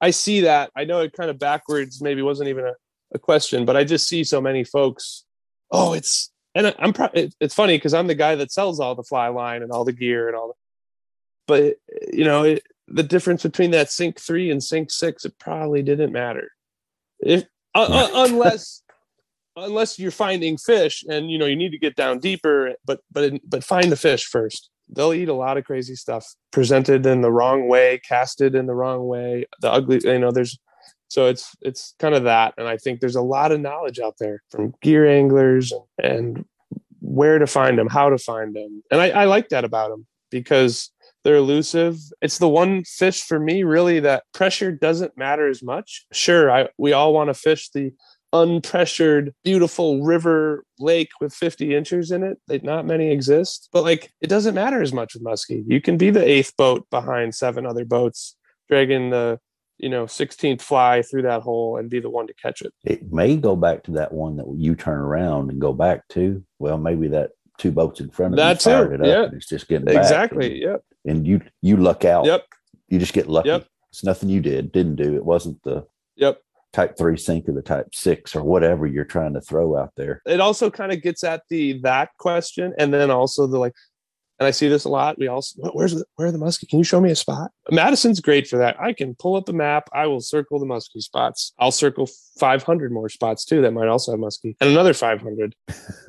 i 0.00 0.10
see 0.10 0.40
that 0.40 0.72
i 0.74 0.84
know 0.84 1.00
it 1.00 1.12
kind 1.12 1.30
of 1.30 1.38
backwards 1.38 2.02
maybe 2.02 2.22
wasn't 2.22 2.48
even 2.48 2.66
a, 2.66 2.72
a 3.14 3.18
question 3.18 3.64
but 3.64 3.76
i 3.76 3.84
just 3.84 4.06
see 4.06 4.24
so 4.24 4.40
many 4.40 4.64
folks 4.64 5.24
oh 5.70 5.92
it's 5.94 6.30
and 6.54 6.74
i'm 6.78 6.92
pro- 6.92 7.08
it's 7.14 7.54
funny 7.54 7.76
because 7.76 7.94
i'm 7.94 8.06
the 8.06 8.14
guy 8.14 8.34
that 8.34 8.52
sells 8.52 8.80
all 8.80 8.94
the 8.94 9.02
fly 9.02 9.28
line 9.28 9.62
and 9.62 9.72
all 9.72 9.84
the 9.84 9.92
gear 9.92 10.28
and 10.28 10.36
all 10.36 10.48
the 10.48 10.54
but 11.48 11.78
you 12.12 12.24
know, 12.24 12.44
it, 12.44 12.62
the 12.86 13.02
difference 13.02 13.42
between 13.42 13.72
that 13.72 13.90
sink 13.90 14.20
three 14.20 14.52
and 14.52 14.62
sink 14.62 14.92
six, 14.92 15.24
it 15.24 15.36
probably 15.40 15.82
didn't 15.82 16.12
matter. 16.12 16.52
If 17.18 17.44
uh, 17.74 17.88
uh, 17.90 18.08
unless 18.28 18.84
unless 19.56 19.98
you're 19.98 20.12
finding 20.12 20.56
fish 20.56 21.04
and 21.08 21.28
you 21.28 21.38
know 21.38 21.46
you 21.46 21.56
need 21.56 21.72
to 21.72 21.78
get 21.78 21.96
down 21.96 22.20
deeper, 22.20 22.74
but 22.84 23.00
but 23.10 23.32
but 23.44 23.64
find 23.64 23.90
the 23.90 23.96
fish 23.96 24.24
first. 24.24 24.70
They'll 24.90 25.12
eat 25.12 25.28
a 25.28 25.34
lot 25.34 25.58
of 25.58 25.64
crazy 25.64 25.96
stuff 25.96 26.26
presented 26.50 27.04
in 27.04 27.20
the 27.20 27.32
wrong 27.32 27.68
way, 27.68 28.00
casted 28.06 28.54
in 28.54 28.66
the 28.66 28.74
wrong 28.74 29.06
way. 29.06 29.46
The 29.60 29.70
ugly, 29.70 30.00
you 30.02 30.18
know, 30.18 30.30
there's 30.30 30.58
so 31.08 31.26
it's 31.26 31.56
it's 31.60 31.94
kind 31.98 32.14
of 32.14 32.24
that, 32.24 32.54
and 32.58 32.68
I 32.68 32.76
think 32.76 33.00
there's 33.00 33.16
a 33.16 33.22
lot 33.22 33.52
of 33.52 33.60
knowledge 33.60 33.98
out 33.98 34.16
there 34.18 34.42
from 34.50 34.74
gear 34.82 35.08
anglers 35.08 35.72
and, 36.02 36.44
where 37.00 37.38
to 37.38 37.46
find 37.46 37.78
them, 37.78 37.88
how 37.88 38.10
to 38.10 38.18
find 38.18 38.54
them, 38.54 38.82
and 38.90 39.00
I, 39.00 39.10
I 39.10 39.24
like 39.24 39.48
that 39.48 39.64
about 39.64 39.90
them 39.90 40.06
because 40.30 40.90
they're 41.24 41.36
elusive. 41.36 41.96
It's 42.20 42.38
the 42.38 42.48
one 42.48 42.84
fish 42.84 43.22
for 43.22 43.38
me 43.38 43.62
really 43.62 44.00
that 44.00 44.24
pressure 44.34 44.72
doesn't 44.72 45.16
matter 45.16 45.48
as 45.48 45.62
much. 45.62 46.06
Sure, 46.12 46.50
I 46.50 46.68
we 46.76 46.92
all 46.92 47.14
want 47.14 47.28
to 47.28 47.34
fish 47.34 47.70
the 47.70 47.92
unpressured, 48.32 49.32
beautiful 49.42 50.02
river 50.02 50.64
lake 50.78 51.10
with 51.20 51.32
50 51.32 51.74
inches 51.74 52.10
in 52.10 52.22
it. 52.22 52.38
They, 52.46 52.58
not 52.58 52.86
many 52.86 53.10
exist, 53.10 53.68
but 53.72 53.84
like 53.84 54.12
it 54.20 54.28
doesn't 54.28 54.54
matter 54.54 54.82
as 54.82 54.92
much 54.92 55.14
with 55.14 55.24
muskie. 55.24 55.64
You 55.66 55.80
can 55.80 55.96
be 55.96 56.10
the 56.10 56.26
eighth 56.26 56.56
boat 56.56 56.86
behind 56.90 57.34
seven 57.34 57.66
other 57.66 57.84
boats, 57.84 58.36
dragging 58.68 59.10
the 59.10 59.40
you 59.78 59.88
know 59.88 60.04
16th 60.04 60.60
fly 60.60 61.02
through 61.02 61.22
that 61.22 61.42
hole 61.42 61.76
and 61.76 61.88
be 61.88 62.00
the 62.00 62.10
one 62.10 62.26
to 62.26 62.34
catch 62.34 62.62
it. 62.62 62.72
It 62.84 63.12
may 63.12 63.36
go 63.36 63.56
back 63.56 63.84
to 63.84 63.92
that 63.92 64.12
one 64.12 64.36
that 64.36 64.46
you 64.56 64.74
turn 64.74 64.98
around 64.98 65.50
and 65.50 65.60
go 65.60 65.72
back 65.72 66.06
to. 66.08 66.44
Well, 66.58 66.78
maybe 66.78 67.08
that 67.08 67.30
two 67.58 67.72
boats 67.72 68.00
in 68.00 68.10
front 68.10 68.34
of 68.34 68.38
that 68.38 68.64
you 68.64 68.72
too. 68.72 68.92
it 68.92 69.00
up 69.00 69.06
yeah. 69.06 69.24
and 69.24 69.34
it's 69.34 69.48
just 69.48 69.68
getting 69.68 69.88
exactly. 69.88 70.52
And, 70.52 70.62
yep. 70.62 70.84
And 71.06 71.26
you 71.26 71.40
you 71.62 71.76
luck 71.76 72.04
out. 72.04 72.24
Yep. 72.24 72.44
You 72.88 72.98
just 72.98 73.12
get 73.12 73.28
lucky. 73.28 73.48
Yep. 73.48 73.66
It's 73.90 74.04
nothing 74.04 74.28
you 74.28 74.40
did, 74.40 74.72
didn't 74.72 74.96
do. 74.96 75.14
It 75.14 75.24
wasn't 75.24 75.62
the 75.62 75.86
Yep. 76.16 76.40
type 76.72 76.98
three 76.98 77.16
sink 77.16 77.48
or 77.48 77.52
the 77.52 77.62
type 77.62 77.94
six 77.94 78.34
or 78.34 78.42
whatever 78.42 78.86
you're 78.86 79.04
trying 79.04 79.34
to 79.34 79.40
throw 79.40 79.76
out 79.76 79.92
there. 79.96 80.20
It 80.26 80.40
also 80.40 80.70
kind 80.70 80.92
of 80.92 81.02
gets 81.02 81.22
at 81.24 81.42
the 81.48 81.80
that 81.82 82.10
question 82.18 82.74
and 82.78 82.92
then 82.92 83.10
also 83.10 83.46
the 83.46 83.58
like 83.58 83.74
and 84.38 84.46
I 84.46 84.50
see 84.50 84.68
this 84.68 84.84
a 84.84 84.88
lot. 84.88 85.18
We 85.18 85.26
also, 85.26 85.70
where's 85.72 85.94
the, 85.94 86.04
where 86.16 86.28
are 86.28 86.32
the 86.32 86.38
muskie? 86.38 86.68
Can 86.68 86.78
you 86.78 86.84
show 86.84 87.00
me 87.00 87.10
a 87.10 87.16
spot? 87.16 87.50
Madison's 87.70 88.20
great 88.20 88.46
for 88.46 88.56
that. 88.58 88.80
I 88.80 88.92
can 88.92 89.14
pull 89.14 89.36
up 89.36 89.48
a 89.48 89.52
map. 89.52 89.88
I 89.92 90.06
will 90.06 90.20
circle 90.20 90.58
the 90.58 90.66
muskie 90.66 91.02
spots. 91.02 91.52
I'll 91.58 91.72
circle 91.72 92.08
500 92.38 92.92
more 92.92 93.08
spots 93.08 93.44
too 93.44 93.60
that 93.62 93.72
might 93.72 93.88
also 93.88 94.12
have 94.12 94.20
muskie 94.20 94.54
and 94.60 94.70
another 94.70 94.94
500. 94.94 95.54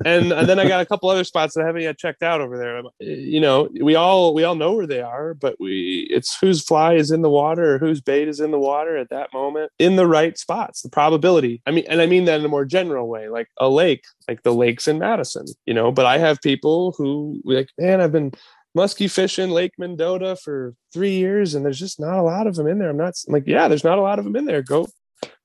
and, 0.04 0.32
and 0.32 0.48
then 0.48 0.58
I 0.58 0.68
got 0.68 0.80
a 0.80 0.86
couple 0.86 1.08
other 1.08 1.24
spots 1.24 1.54
that 1.54 1.62
I 1.62 1.66
haven't 1.66 1.82
yet 1.82 1.98
checked 1.98 2.22
out 2.22 2.40
over 2.40 2.56
there. 2.56 2.82
You 3.00 3.40
know, 3.40 3.68
we 3.82 3.96
all, 3.96 4.32
we 4.32 4.44
all 4.44 4.54
know 4.54 4.74
where 4.74 4.86
they 4.86 5.00
are, 5.00 5.34
but 5.34 5.56
we, 5.58 6.06
it's 6.10 6.38
whose 6.40 6.62
fly 6.62 6.94
is 6.94 7.10
in 7.10 7.22
the 7.22 7.30
water 7.30 7.74
or 7.74 7.78
whose 7.78 8.00
bait 8.00 8.28
is 8.28 8.38
in 8.38 8.52
the 8.52 8.58
water 8.58 8.96
at 8.96 9.10
that 9.10 9.32
moment 9.32 9.72
in 9.78 9.96
the 9.96 10.06
right 10.06 10.38
spots, 10.38 10.82
the 10.82 10.88
probability. 10.88 11.62
I 11.66 11.72
mean, 11.72 11.84
and 11.88 12.00
I 12.00 12.06
mean 12.06 12.26
that 12.26 12.38
in 12.38 12.46
a 12.46 12.48
more 12.48 12.64
general 12.64 13.08
way, 13.08 13.28
like 13.28 13.48
a 13.58 13.68
lake, 13.68 14.04
like 14.28 14.42
the 14.42 14.54
lakes 14.54 14.86
in 14.86 15.00
Madison, 15.00 15.46
you 15.66 15.74
know, 15.74 15.90
but 15.90 16.06
I 16.06 16.18
have 16.18 16.40
people 16.40 16.94
who 16.96 17.40
like, 17.44 17.68
man, 17.76 18.00
I've 18.00 18.12
been 18.12 18.19
been 18.20 18.32
muskie 18.76 19.10
fishing 19.10 19.50
Lake 19.50 19.72
Mendota 19.78 20.36
for 20.36 20.74
three 20.92 21.12
years, 21.12 21.54
and 21.54 21.64
there's 21.64 21.78
just 21.78 22.00
not 22.00 22.18
a 22.18 22.22
lot 22.22 22.46
of 22.46 22.54
them 22.54 22.66
in 22.66 22.78
there. 22.78 22.90
I'm 22.90 22.96
not 22.96 23.14
I'm 23.26 23.34
like, 23.34 23.46
yeah, 23.46 23.68
there's 23.68 23.84
not 23.84 23.98
a 23.98 24.02
lot 24.02 24.18
of 24.18 24.24
them 24.24 24.36
in 24.36 24.44
there. 24.44 24.62
Go, 24.62 24.86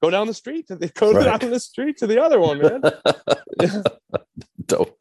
go 0.01 0.09
down 0.09 0.27
the 0.27 0.33
street. 0.33 0.67
To 0.67 0.75
the, 0.75 0.87
go 0.95 1.13
right. 1.13 1.39
down 1.39 1.51
the 1.51 1.59
street 1.59 1.97
to 1.97 2.07
the 2.07 2.21
other 2.21 2.39
one, 2.39 2.61
man. 2.61 2.81
don't 4.65 4.91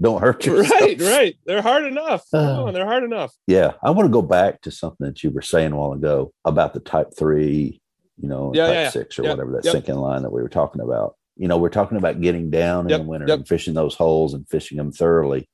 don't 0.00 0.20
hurt 0.20 0.46
yourself. 0.46 0.80
Right, 0.80 1.00
right. 1.00 1.36
They're 1.46 1.62
hard 1.62 1.84
enough. 1.84 2.24
Uh, 2.32 2.70
they're 2.72 2.86
hard 2.86 3.04
enough. 3.04 3.32
Yeah, 3.46 3.72
I 3.82 3.90
want 3.90 4.06
to 4.06 4.12
go 4.12 4.22
back 4.22 4.62
to 4.62 4.70
something 4.70 5.06
that 5.06 5.22
you 5.22 5.30
were 5.30 5.42
saying 5.42 5.72
a 5.72 5.76
while 5.76 5.92
ago 5.92 6.32
about 6.44 6.74
the 6.74 6.80
Type 6.80 7.12
Three, 7.16 7.80
you 8.20 8.28
know, 8.28 8.52
yeah, 8.54 8.66
Type 8.66 8.74
yeah, 8.74 8.90
Six 8.90 9.18
or 9.18 9.22
yep, 9.22 9.32
whatever 9.32 9.52
that 9.52 9.64
yep. 9.64 9.72
sinking 9.72 9.96
line 9.96 10.22
that 10.22 10.32
we 10.32 10.42
were 10.42 10.48
talking 10.48 10.80
about. 10.80 11.14
You 11.36 11.48
know, 11.48 11.58
we're 11.58 11.68
talking 11.68 11.98
about 11.98 12.20
getting 12.20 12.48
down 12.48 12.88
yep, 12.88 13.00
in 13.00 13.06
the 13.06 13.10
winter 13.10 13.32
and 13.32 13.48
fishing 13.48 13.74
those 13.74 13.96
holes 13.96 14.34
and 14.34 14.48
fishing 14.48 14.78
them 14.78 14.92
thoroughly 14.92 15.48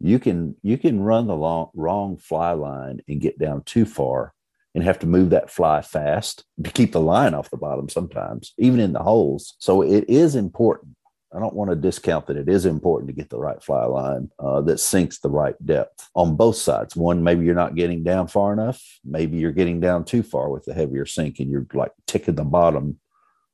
you 0.00 0.18
can 0.18 0.56
you 0.62 0.78
can 0.78 1.00
run 1.00 1.26
the 1.26 1.36
long, 1.36 1.70
wrong 1.74 2.16
fly 2.16 2.52
line 2.52 3.00
and 3.08 3.20
get 3.20 3.38
down 3.38 3.62
too 3.62 3.84
far 3.84 4.34
and 4.74 4.82
have 4.84 4.98
to 4.98 5.06
move 5.06 5.30
that 5.30 5.50
fly 5.50 5.80
fast 5.80 6.44
to 6.62 6.70
keep 6.70 6.92
the 6.92 7.00
line 7.00 7.32
off 7.34 7.50
the 7.50 7.56
bottom 7.56 7.88
sometimes 7.88 8.52
even 8.58 8.80
in 8.80 8.92
the 8.92 9.02
holes. 9.02 9.54
So 9.58 9.82
it 9.82 10.04
is 10.08 10.34
important. 10.34 10.96
I 11.34 11.40
don't 11.40 11.54
want 11.54 11.70
to 11.70 11.76
discount 11.76 12.28
that 12.28 12.36
it 12.36 12.48
is 12.48 12.64
important 12.64 13.08
to 13.08 13.14
get 13.14 13.28
the 13.28 13.38
right 13.38 13.60
fly 13.60 13.84
line 13.86 14.30
uh, 14.38 14.60
that 14.62 14.78
sinks 14.78 15.18
the 15.18 15.30
right 15.30 15.54
depth 15.64 16.08
on 16.14 16.36
both 16.36 16.56
sides. 16.56 16.94
One 16.94 17.24
maybe 17.24 17.44
you're 17.44 17.56
not 17.56 17.74
getting 17.74 18.04
down 18.04 18.28
far 18.28 18.52
enough. 18.52 18.80
Maybe 19.04 19.38
you're 19.38 19.52
getting 19.52 19.80
down 19.80 20.04
too 20.04 20.22
far 20.22 20.50
with 20.50 20.64
the 20.64 20.74
heavier 20.74 21.06
sink 21.06 21.40
and 21.40 21.50
you're 21.50 21.66
like 21.74 21.92
ticking 22.06 22.36
the 22.36 22.44
bottom 22.44 23.00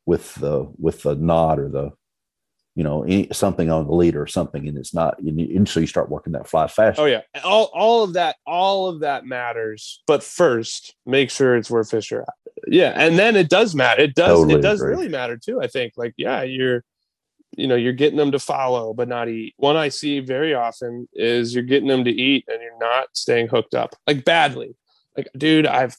with 0.05 0.35
the 0.35 0.71
with 0.79 1.03
the 1.03 1.15
knot 1.15 1.59
or 1.59 1.69
the 1.69 1.93
you 2.77 2.85
know 2.85 3.03
any, 3.03 3.29
something 3.33 3.71
on 3.71 3.87
the 3.87 3.93
leader 3.95 4.23
or 4.23 4.27
something 4.27 4.69
and 4.69 4.79
it's 4.79 4.95
not 4.95 5.19
and, 5.19 5.41
you, 5.41 5.57
and 5.57 5.69
so 5.69 5.81
you 5.81 5.87
start 5.87 6.09
working 6.09 6.33
that 6.33 6.49
fly 6.49 6.67
fast. 6.67 6.99
Oh 6.99 7.07
yeah. 7.07 7.23
All, 7.45 7.71
all 7.75 8.05
of 8.05 8.13
that 8.15 8.37
all 8.47 8.89
of 8.89 9.01
that 9.01 9.25
matters 9.25 10.03
but 10.07 10.23
first 10.23 10.95
make 11.05 11.31
sure 11.31 11.57
it's 11.57 11.71
where 11.71 11.85
fish 11.85 12.13
are 12.13 12.23
at. 12.23 12.35
Yeah 12.69 12.93
and 12.95 13.19
then 13.19 13.37
it 13.37 13.49
does 13.49 13.75
matter 13.75 14.03
it 14.03 14.15
does 14.15 14.39
Totally 14.39 14.55
it 14.55 14.63
does 14.63 14.81
agree. 14.81 14.95
really 14.95 15.09
matter 15.09 15.37
too 15.37 15.61
i 15.61 15.67
think. 15.67 15.95
Like 15.97 16.15
yeah 16.17 16.43
you're 16.43 16.85
you 17.57 17.67
know 17.67 17.75
you're 17.75 17.93
getting 17.93 18.17
them 18.19 18.31
to 18.33 18.39
follow 18.39 18.95
but 18.95 19.09
not 19.09 19.29
eat. 19.29 19.55
One 19.57 19.77
i 19.77 19.89
see 19.89 20.21
very 20.21 20.55
often 20.55 21.09
is 21.13 21.55
you're 21.55 21.65
getting 21.65 21.89
them 21.89 22.05
to 22.05 22.11
eat 22.11 22.45
and 22.49 22.63
you're 22.63 22.79
not 22.79 23.09
staying 23.15 23.49
hooked 23.49 23.75
up 23.75 23.97
like 24.07 24.25
badly. 24.25 24.77
Like 25.17 25.29
dude 25.37 25.67
i've 25.67 25.97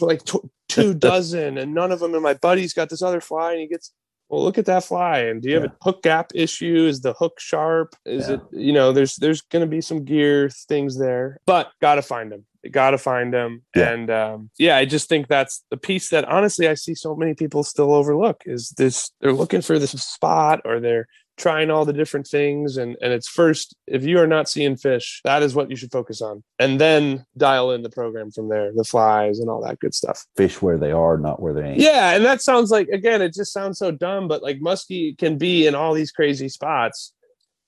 like 0.00 0.24
tw- 0.24 0.50
two 0.68 0.94
dozen 1.08 1.58
and 1.58 1.72
none 1.74 1.92
of 1.92 2.00
them 2.00 2.14
and 2.14 2.22
my 2.22 2.34
buddy's 2.34 2.74
got 2.74 2.90
this 2.90 3.02
other 3.02 3.20
fly 3.20 3.52
and 3.52 3.60
he 3.60 3.68
gets 3.68 3.92
well 4.28 4.42
look 4.42 4.58
at 4.58 4.66
that 4.66 4.84
fly 4.84 5.18
and 5.20 5.42
do 5.42 5.48
you 5.48 5.54
have 5.54 5.64
Yeah. 5.64 5.70
a 5.80 5.84
hook 5.84 6.02
gap 6.02 6.30
issue 6.34 6.86
is 6.86 7.00
the 7.00 7.12
hook 7.14 7.38
sharp 7.40 7.94
is 8.04 8.28
Yeah. 8.28 8.34
it 8.34 8.40
you 8.52 8.72
know 8.72 8.92
there's 8.92 9.16
there's 9.16 9.40
going 9.42 9.62
to 9.64 9.66
be 9.70 9.80
some 9.80 10.04
gear 10.04 10.50
things 10.50 10.98
there 10.98 11.38
but 11.46 11.70
gotta 11.80 12.02
find 12.02 12.30
them 12.32 12.44
gotta 12.70 12.98
find 12.98 13.32
them 13.32 13.62
Yeah. 13.74 13.90
and 13.92 14.10
um, 14.10 14.50
yeah 14.58 14.76
i 14.76 14.84
just 14.84 15.08
think 15.08 15.28
that's 15.28 15.64
the 15.70 15.76
piece 15.76 16.10
that 16.10 16.24
honestly 16.26 16.68
i 16.68 16.74
see 16.74 16.94
so 16.94 17.14
many 17.14 17.34
people 17.34 17.62
still 17.62 17.92
overlook 17.94 18.42
is 18.46 18.70
this 18.76 19.10
they're 19.20 19.32
looking 19.32 19.62
for 19.62 19.78
this 19.78 19.92
spot 19.92 20.60
or 20.64 20.80
they're 20.80 21.06
trying 21.38 21.70
all 21.70 21.84
the 21.84 21.92
different 21.92 22.26
things 22.26 22.76
and 22.76 22.96
and 23.00 23.12
it's 23.12 23.28
first 23.28 23.74
if 23.86 24.04
you 24.04 24.18
are 24.18 24.26
not 24.26 24.48
seeing 24.48 24.76
fish 24.76 25.20
that 25.24 25.42
is 25.42 25.54
what 25.54 25.70
you 25.70 25.76
should 25.76 25.90
focus 25.90 26.20
on 26.20 26.42
and 26.58 26.80
then 26.80 27.24
dial 27.36 27.70
in 27.70 27.82
the 27.82 27.90
program 27.90 28.30
from 28.30 28.48
there 28.48 28.70
the 28.74 28.84
flies 28.84 29.38
and 29.38 29.48
all 29.48 29.62
that 29.62 29.78
good 29.78 29.94
stuff 29.94 30.26
fish 30.36 30.60
where 30.60 30.78
they 30.78 30.92
are 30.92 31.16
not 31.16 31.40
where 31.40 31.52
they 31.52 31.62
ain't 31.62 31.78
yeah, 31.78 32.14
and 32.14 32.24
that 32.24 32.42
sounds 32.42 32.70
like 32.70 32.88
again, 32.88 33.22
it 33.22 33.34
just 33.34 33.52
sounds 33.52 33.78
so 33.78 33.90
dumb, 33.90 34.28
but 34.28 34.42
like 34.42 34.60
muskie 34.60 35.16
can 35.16 35.38
be 35.38 35.66
in 35.66 35.74
all 35.74 35.94
these 35.94 36.10
crazy 36.10 36.48
spots. 36.48 37.12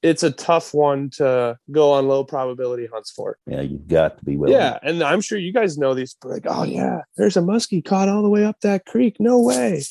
It's 0.03 0.23
a 0.23 0.31
tough 0.31 0.73
one 0.73 1.11
to 1.11 1.59
go 1.71 1.93
on 1.93 2.09
low 2.09 2.25
probability 2.25 2.89
hunts 2.91 3.11
for. 3.11 3.37
yeah 3.47 3.61
you've 3.61 3.87
got 3.87 4.19
to 4.19 4.25
be 4.25 4.37
willing 4.37 4.57
Yeah, 4.57 4.79
and 4.83 5.03
I'm 5.03 5.21
sure 5.21 5.39
you 5.39 5.53
guys 5.53 5.77
know 5.77 5.95
these. 5.95 6.17
Like, 6.25 6.45
oh 6.49 6.65
yeah, 6.65 7.03
there's 7.17 7.37
a 7.37 7.41
muskie 7.41 7.85
caught 7.85 8.09
all 8.09 8.23
the 8.23 8.31
way 8.31 8.45
up 8.45 8.57
that 8.63 8.87
creek. 8.87 9.17
No 9.21 9.39
way. 9.41 9.83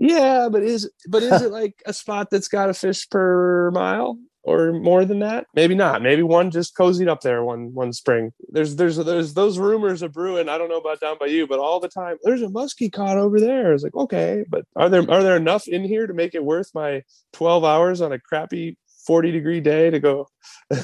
Yeah, 0.00 0.48
but 0.50 0.62
is 0.62 0.90
but 1.06 1.22
is 1.22 1.42
it 1.42 1.52
like 1.52 1.80
a 1.86 1.92
spot 1.92 2.28
that's 2.30 2.48
got 2.48 2.70
a 2.70 2.74
fish 2.74 3.08
per 3.08 3.70
mile 3.70 4.18
or 4.42 4.72
more 4.72 5.04
than 5.04 5.20
that? 5.20 5.46
Maybe 5.54 5.74
not. 5.74 6.02
Maybe 6.02 6.22
one 6.22 6.50
just 6.50 6.74
cozied 6.74 7.06
up 7.06 7.20
there 7.20 7.44
one 7.44 7.74
one 7.74 7.92
spring. 7.92 8.32
There's 8.48 8.76
there's 8.76 8.96
there's 8.96 9.34
those 9.34 9.58
rumors 9.58 10.02
of 10.02 10.12
brewing. 10.12 10.48
I 10.48 10.56
don't 10.56 10.70
know 10.70 10.78
about 10.78 11.00
down 11.00 11.18
by 11.20 11.26
you, 11.26 11.46
but 11.46 11.60
all 11.60 11.78
the 11.78 11.88
time 11.88 12.16
there's 12.22 12.42
a 12.42 12.46
muskie 12.46 12.90
caught 12.90 13.18
over 13.18 13.38
there. 13.38 13.74
It's 13.74 13.84
like 13.84 13.94
okay, 13.94 14.44
but 14.48 14.64
are 14.74 14.88
there 14.88 15.08
are 15.10 15.22
there 15.22 15.36
enough 15.36 15.68
in 15.68 15.84
here 15.84 16.06
to 16.06 16.14
make 16.14 16.34
it 16.34 16.44
worth 16.44 16.70
my 16.74 17.02
12 17.34 17.62
hours 17.62 18.00
on 18.00 18.12
a 18.12 18.18
crappy 18.18 18.78
40 19.06 19.30
degree 19.32 19.60
day 19.60 19.90
to 19.90 20.00
go? 20.00 20.28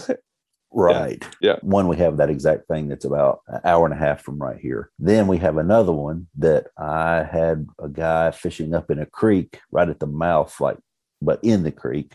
right. 0.72 1.24
Yeah. 1.40 1.56
one 1.62 1.88
we 1.88 1.96
have 1.96 2.16
that 2.18 2.30
exact 2.30 2.68
thing 2.68 2.88
that's 2.88 3.04
about 3.04 3.40
an 3.48 3.60
hour 3.64 3.84
and 3.84 3.94
a 3.94 3.98
half 3.98 4.22
from 4.22 4.38
right 4.38 4.58
here. 4.58 4.90
Then 4.98 5.26
we 5.26 5.38
have 5.38 5.56
another 5.56 5.92
one 5.92 6.26
that 6.36 6.68
i 6.78 7.22
had 7.22 7.66
a 7.78 7.88
guy 7.88 8.30
fishing 8.30 8.74
up 8.74 8.90
in 8.90 8.98
a 8.98 9.06
creek 9.06 9.60
right 9.70 9.88
at 9.88 10.00
the 10.00 10.06
mouth 10.06 10.60
like 10.60 10.78
but 11.22 11.40
in 11.42 11.62
the 11.62 11.72
creek 11.72 12.14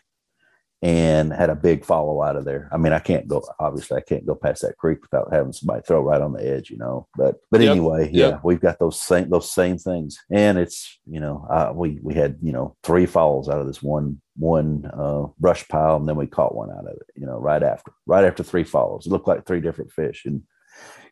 and 0.84 1.32
had 1.32 1.52
a 1.52 1.56
big 1.56 1.86
follow 1.86 2.24
out 2.24 2.36
of 2.36 2.44
there. 2.44 2.68
I 2.72 2.78
mean, 2.78 2.92
I 2.92 3.00
can't 3.00 3.28
go 3.28 3.44
obviously 3.60 3.98
I 3.98 4.02
can't 4.02 4.26
go 4.26 4.34
past 4.34 4.64
that 4.64 4.78
creek 4.78 5.02
without 5.02 5.32
having 5.32 5.54
somebody 5.54 5.84
throw 5.86 6.02
right 6.02 6.22
on 6.22 6.34
the 6.34 6.48
edge, 6.48 6.72
you 6.72 6.78
know. 6.78 7.08
But 7.16 7.36
but 7.52 7.62
Yep, 7.62 7.72
anyway, 7.72 8.10
yeah, 8.12 8.40
we've 8.44 8.60
got 8.60 8.80
those 8.80 9.00
same 9.00 9.30
those 9.30 9.52
same 9.52 9.78
things. 9.78 10.18
And 10.32 10.58
it's, 10.58 11.00
you 11.06 11.20
know, 11.20 11.48
uh, 11.52 11.72
we 11.76 12.00
we 12.02 12.16
had, 12.16 12.38
you 12.42 12.52
know, 12.52 12.76
three 12.84 13.06
falls 13.06 13.48
out 13.48 13.62
of 13.62 13.68
this 13.68 13.84
one 13.84 14.22
one 14.38 14.90
uh, 14.92 15.28
brush 15.40 15.68
pile 15.68 15.98
and 15.98 16.08
then 16.08 16.16
we 16.16 16.26
caught 16.26 16.56
one 16.56 16.72
out 16.72 16.88
of 16.88 16.94
it, 16.94 17.08
you 17.16 17.28
know, 17.28 17.38
right 17.38 17.62
after. 17.62 17.92
Right 18.08 18.26
after 18.26 18.42
three 18.42 18.64
falls. 18.64 19.06
It 19.06 19.12
looked 19.12 19.28
like 19.28 19.46
three 19.46 19.62
different 19.62 19.92
fish 19.92 20.24
and 20.26 20.42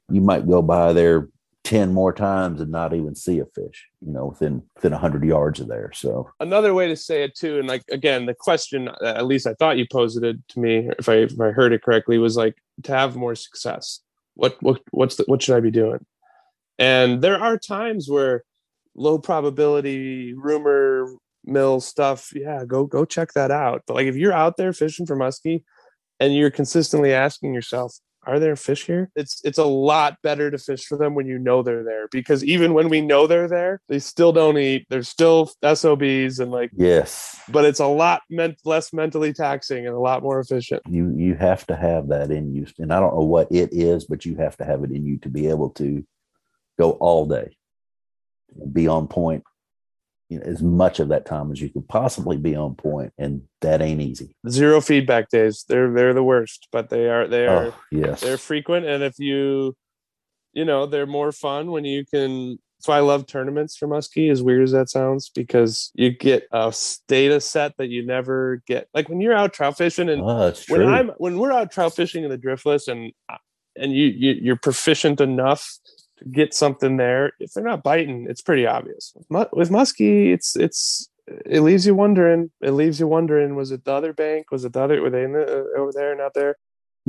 you 0.10 0.22
might 0.22 0.48
go 0.48 0.64
by 0.64 0.94
there 0.94 1.30
10 1.66 1.94
more 1.94 2.14
times 2.14 2.62
and 2.62 2.72
not 2.72 2.94
even 2.94 3.14
see 3.14 3.40
a 3.40 3.46
fish, 3.46 3.88
you 4.02 4.12
know, 4.12 4.28
within 4.28 4.64
within 4.76 4.92
100 4.92 5.24
yards 5.24 5.60
of 5.60 5.68
there. 5.68 5.92
So, 5.94 6.32
another 6.40 6.74
way 6.74 6.88
to 6.88 6.96
say 6.96 7.24
it 7.24 7.36
too 7.36 7.60
and 7.60 7.68
like 7.68 7.84
again 7.92 8.26
the 8.26 8.34
question 8.34 8.88
uh, 8.88 9.14
at 9.16 9.26
least 9.26 9.46
i 9.46 9.54
thought 9.54 9.78
you 9.78 9.86
posed 9.92 10.24
it 10.24 10.38
to 10.50 10.60
me 10.60 10.90
if 10.98 11.10
i 11.10 11.16
if 11.16 11.40
i 11.40 11.52
heard 11.52 11.74
it 11.74 11.84
correctly 11.84 12.18
was 12.18 12.38
like 12.38 12.56
to 12.84 12.92
have 12.92 13.16
more 13.16 13.36
success 13.36 14.02
what 14.40 14.56
what 14.62 14.82
what's 14.92 15.16
the, 15.16 15.24
what 15.28 15.42
should 15.42 15.58
I 15.58 15.60
be 15.60 15.72
doing? 15.72 16.06
And 16.80 17.22
there 17.22 17.40
are 17.40 17.58
times 17.58 18.10
where 18.10 18.44
low 18.96 19.20
probability 19.20 20.34
rumor 20.34 21.14
mill 21.44 21.82
stuff, 21.82 22.32
yeah, 22.34 22.64
go 22.66 22.86
go 22.86 23.06
check 23.06 23.34
that 23.34 23.52
out. 23.52 23.84
But 23.86 23.96
like 23.96 24.08
if 24.08 24.16
you're 24.16 24.34
out 24.34 24.58
there 24.58 24.74
fishing 24.74 25.06
for 25.06 25.18
muskie 25.18 25.64
and 26.20 26.34
you're 26.34 26.52
consistently 26.52 27.14
asking 27.14 27.54
yourself, 27.54 27.98
are 28.26 28.40
there 28.40 28.56
fish 28.56 28.86
here? 28.86 29.10
It's 29.16 29.42
it's 29.44 29.58
a 29.58 29.66
lot 29.66 30.18
better 30.22 30.52
to 30.52 30.58
fish 30.58 30.86
for 30.86 30.98
them 30.98 31.16
when 31.16 31.26
you 31.26 31.38
know 31.40 31.64
they're 31.64 31.84
there 31.84 32.08
because 32.12 32.44
even 32.44 32.74
when 32.74 32.90
we 32.90 33.02
know 33.02 33.28
they're 33.28 33.48
there, 33.48 33.82
they 33.88 34.00
still 34.00 34.34
don't 34.34 34.58
eat. 34.58 34.86
They're 34.90 35.04
still 35.04 35.52
SOBs 35.64 36.40
and 36.40 36.52
like 36.52 36.72
yes. 36.76 37.40
But 37.50 37.66
it's 37.66 37.80
a 37.80 37.88
lot 37.88 38.22
meant 38.30 38.60
less 38.66 38.92
mentally 38.92 39.34
taxing 39.34 39.88
and 39.88 39.96
a 39.96 40.00
lot 40.00 40.22
more 40.22 40.40
efficient. 40.40 40.84
You 40.88 41.14
you 41.16 41.36
have 41.36 41.66
to 41.68 41.76
have 41.76 42.10
that 42.10 42.30
in 42.30 42.54
you, 42.54 42.68
and 42.78 42.94
I 42.94 43.00
don't 43.00 43.16
know 43.16 43.26
what 43.26 43.52
it 43.52 43.70
is, 43.72 44.06
but 44.06 44.26
you 44.26 44.36
have 44.36 44.58
to 44.58 44.66
have 44.66 44.84
it 44.84 44.92
in 44.92 45.06
you 45.06 45.18
to 45.20 45.30
be 45.30 45.48
able 45.48 45.70
to 45.72 46.06
go 46.78 46.92
all 46.92 47.26
day, 47.26 47.56
be 48.72 48.88
on 48.88 49.08
point 49.08 49.44
you 50.30 50.38
know, 50.38 50.46
as 50.46 50.62
much 50.62 51.00
of 51.00 51.10
that 51.10 51.26
time 51.26 51.52
as 51.52 51.60
you 51.60 51.70
could 51.70 51.88
possibly 51.88 52.38
be 52.38 52.56
on 52.56 52.76
point, 52.76 53.12
and 53.18 53.42
that 53.62 53.82
ain't 53.82 54.02
easy. 54.02 54.36
Zero 54.48 54.80
feedback 54.80 55.30
days. 55.30 55.66
They're 55.68 55.92
they're 55.92 56.14
the 56.14 56.24
worst, 56.24 56.68
but 56.72 56.90
they 56.90 57.10
are 57.10 57.28
they 57.28 57.48
are 57.48 57.68
oh, 57.68 57.76
yes 57.92 58.22
they're 58.22 58.38
frequent, 58.38 58.86
and 58.86 59.04
if 59.04 59.18
you 59.18 59.76
you 60.54 60.66
know 60.66 60.86
they're 60.86 61.08
more 61.08 61.32
fun 61.32 61.72
when 61.72 61.84
you 61.86 62.06
can. 62.06 62.60
That's 62.78 62.88
why 62.88 62.96
I 62.96 63.02
love 63.02 63.28
tournaments 63.28 63.76
for 63.76 63.90
muskie. 63.90 64.32
As 64.32 64.42
weird 64.42 64.64
as 64.64 64.72
that 64.72 64.90
sounds, 64.90 65.28
because 65.28 65.92
you 65.96 66.12
get 66.12 66.48
a 66.54 66.74
data 67.10 67.42
set 67.42 67.76
that 67.76 67.90
you 67.90 68.06
never 68.06 68.62
get. 68.68 68.88
Like 68.94 69.10
when 69.10 69.20
you're 69.20 69.34
out 69.34 69.52
trout 69.52 69.78
fishing, 69.78 70.08
and 70.08 70.22
oh, 70.22 70.54
when 70.70 70.88
I'm 70.88 71.10
when 71.18 71.40
we're 71.40 71.52
out 71.52 71.74
trout 71.74 71.94
fishing 71.94 72.24
in 72.24 72.30
the 72.30 72.38
driftless, 72.38 72.88
and 72.88 73.12
and 73.76 73.92
you, 73.92 74.06
you 74.06 74.32
you're 74.42 74.56
proficient 74.56 75.20
enough 75.20 75.70
to 76.20 76.26
get 76.26 76.54
something 76.54 76.98
there. 76.98 77.34
If 77.40 77.54
they're 77.54 77.64
not 77.64 77.84
biting, 77.84 78.28
it's 78.30 78.42
pretty 78.42 78.66
obvious. 78.66 79.14
With 79.30 79.70
muskie, 79.70 80.34
it's 80.34 80.56
it's 80.56 81.10
it 81.46 81.62
leaves 81.62 81.86
you 81.86 81.96
wondering. 81.96 82.52
It 82.62 82.72
leaves 82.72 83.00
you 83.00 83.08
wondering: 83.08 83.56
was 83.56 83.72
it 83.72 83.86
the 83.86 83.92
other 83.92 84.14
bank? 84.14 84.52
Was 84.52 84.66
it 84.66 84.74
the 84.74 84.82
other? 84.82 85.02
Were 85.02 85.10
they 85.10 85.24
in 85.24 85.34
the, 85.34 85.44
uh, 85.44 85.80
over 85.80 85.92
there? 85.94 86.16
Not 86.16 86.34
there? 86.34 86.56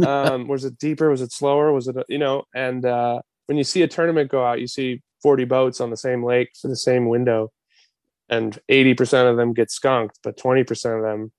Um, 0.06 0.48
was 0.48 0.64
it 0.64 0.78
deeper? 0.78 1.10
Was 1.10 1.20
it 1.20 1.32
slower? 1.32 1.72
Was 1.74 1.86
it 1.86 1.96
you 2.08 2.16
know? 2.16 2.44
And 2.54 2.86
uh, 2.86 3.20
when 3.46 3.58
you 3.58 3.64
see 3.64 3.82
a 3.82 3.88
tournament 3.88 4.30
go 4.30 4.42
out, 4.42 4.60
you 4.60 4.66
see 4.66 5.02
forty 5.22 5.44
boats 5.44 5.80
on 5.80 5.90
the 5.90 5.96
same 5.96 6.24
lake 6.24 6.50
for 6.58 6.68
the 6.68 6.76
same 6.76 7.06
window, 7.06 7.52
and 8.28 8.58
eighty 8.70 8.94
percent 8.94 9.28
of 9.28 9.36
them 9.36 9.52
get 9.52 9.70
skunked, 9.70 10.18
but 10.22 10.38
twenty 10.38 10.64
percent 10.64 10.94
of 10.94 11.02
them, 11.02 11.32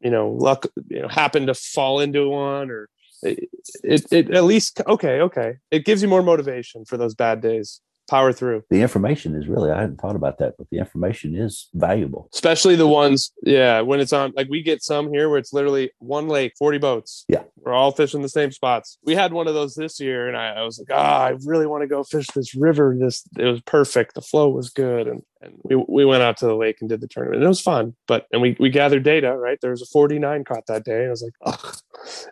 you 0.00 0.10
know, 0.10 0.30
luck 0.30 0.66
you 0.88 1.02
know 1.02 1.08
happen 1.08 1.46
to 1.46 1.54
fall 1.54 2.00
into 2.00 2.28
one 2.30 2.70
or 2.70 2.88
it, 3.22 3.48
it, 3.82 4.12
it 4.12 4.30
at 4.30 4.44
least 4.44 4.80
okay 4.86 5.20
okay. 5.20 5.54
It 5.70 5.84
gives 5.84 6.02
you 6.02 6.08
more 6.08 6.22
motivation 6.22 6.84
for 6.84 6.96
those 6.96 7.14
bad 7.14 7.40
days. 7.40 7.80
Power 8.08 8.32
through. 8.32 8.64
The 8.70 8.82
information 8.82 9.36
is 9.36 9.46
really 9.46 9.70
i 9.70 9.80
hadn't 9.80 10.00
thought 10.00 10.16
about 10.16 10.38
that 10.38 10.54
but 10.58 10.66
the 10.70 10.78
information 10.78 11.36
is 11.36 11.68
valuable. 11.74 12.28
Especially 12.34 12.74
the 12.74 12.88
ones 12.88 13.32
yeah 13.44 13.80
when 13.82 14.00
it's 14.00 14.12
on 14.12 14.32
like 14.34 14.48
we 14.48 14.62
get 14.62 14.82
some 14.82 15.12
here 15.12 15.28
where 15.28 15.38
it's 15.38 15.52
literally 15.52 15.92
one 15.98 16.26
lake 16.28 16.54
40 16.58 16.78
boats. 16.78 17.24
Yeah 17.28 17.42
we're 17.62 17.72
all 17.72 17.92
fishing 17.92 18.22
the 18.22 18.28
same 18.28 18.50
spots. 18.52 18.98
We 19.04 19.14
had 19.14 19.32
one 19.32 19.46
of 19.46 19.54
those 19.54 19.74
this 19.74 20.00
year 20.00 20.28
and 20.28 20.36
i, 20.36 20.50
I 20.50 20.62
was 20.62 20.78
like 20.78 20.88
ah 20.90 21.24
i 21.24 21.36
really 21.44 21.66
want 21.66 21.82
to 21.82 21.86
go 21.86 22.02
fish 22.02 22.26
this 22.34 22.54
river. 22.54 22.96
This 22.98 23.22
it 23.38 23.44
was 23.44 23.60
perfect. 23.62 24.14
The 24.14 24.22
flow 24.22 24.48
was 24.48 24.70
good 24.70 25.08
and 25.08 25.22
and 25.42 25.54
we, 25.62 25.76
we 25.88 26.04
went 26.04 26.22
out 26.22 26.36
to 26.38 26.46
the 26.46 26.54
lake 26.54 26.76
and 26.80 26.88
did 26.88 27.00
the 27.00 27.08
tournament. 27.08 27.36
And 27.36 27.44
it 27.44 27.48
was 27.48 27.60
fun 27.60 27.94
but 28.06 28.26
and 28.32 28.42
we, 28.42 28.56
we 28.58 28.70
gathered 28.70 29.02
data 29.02 29.36
right? 29.36 29.58
There 29.60 29.70
was 29.70 29.82
a 29.82 29.86
49 29.86 30.44
caught 30.44 30.66
that 30.66 30.84
day 30.84 31.06
i 31.06 31.10
was 31.10 31.22
like 31.22 31.34
oh, 31.44 31.72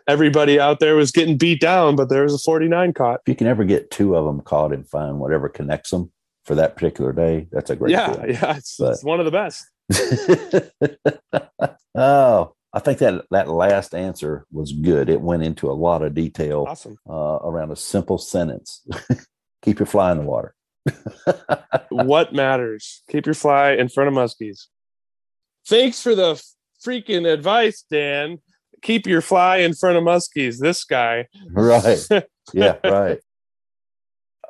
everybody 0.07 0.59
out 0.59 0.79
there 0.79 0.95
was 0.95 1.11
getting 1.11 1.37
beat 1.37 1.61
down 1.61 1.95
but 1.95 2.09
there 2.09 2.23
was 2.23 2.33
a 2.33 2.39
49 2.39 2.93
caught. 2.93 3.21
If 3.25 3.29
you 3.29 3.35
can 3.35 3.47
ever 3.47 3.63
get 3.63 3.91
two 3.91 4.15
of 4.15 4.25
them 4.25 4.41
caught 4.41 4.73
and 4.73 4.87
find 4.87 5.19
whatever 5.19 5.49
connects 5.49 5.91
them 5.91 6.11
for 6.45 6.55
that 6.55 6.75
particular 6.75 7.13
day. 7.13 7.47
That's 7.51 7.69
a 7.69 7.75
great 7.75 7.91
yeah 7.91 8.13
feeling. 8.13 8.29
yeah 8.31 8.57
it's, 8.57 8.79
it's 8.79 9.03
one 9.03 9.19
of 9.19 9.25
the 9.25 9.31
best. 9.31 9.65
Oh 11.95 12.53
I 12.71 12.79
think 12.79 12.99
that 12.99 13.25
that 13.31 13.49
last 13.49 13.95
answer 13.95 14.45
was 14.51 14.71
good. 14.71 15.09
It 15.09 15.21
went 15.21 15.43
into 15.43 15.71
a 15.71 15.73
lot 15.73 16.03
of 16.03 16.13
detail 16.13 16.65
awesome. 16.67 16.97
uh, 17.09 17.39
around 17.41 17.71
a 17.71 17.75
simple 17.75 18.17
sentence. 18.17 18.85
Keep 19.63 19.79
your 19.79 19.87
fly 19.87 20.11
in 20.11 20.19
the 20.19 20.23
water 20.23 20.55
what 21.89 22.33
matters? 22.33 23.03
Keep 23.09 23.25
your 23.25 23.35
fly 23.35 23.71
in 23.71 23.89
front 23.89 24.07
of 24.07 24.13
muskies. 24.13 24.67
Thanks 25.67 26.01
for 26.01 26.15
the 26.15 26.41
freaking 26.85 27.31
advice, 27.31 27.83
Dan. 27.89 28.39
Keep 28.81 29.07
your 29.07 29.21
fly 29.21 29.57
in 29.57 29.73
front 29.73 29.97
of 29.97 30.03
muskies. 30.03 30.59
This 30.59 30.83
guy. 30.83 31.27
Right. 31.51 32.07
Yeah, 32.51 32.77
right. 32.83 33.19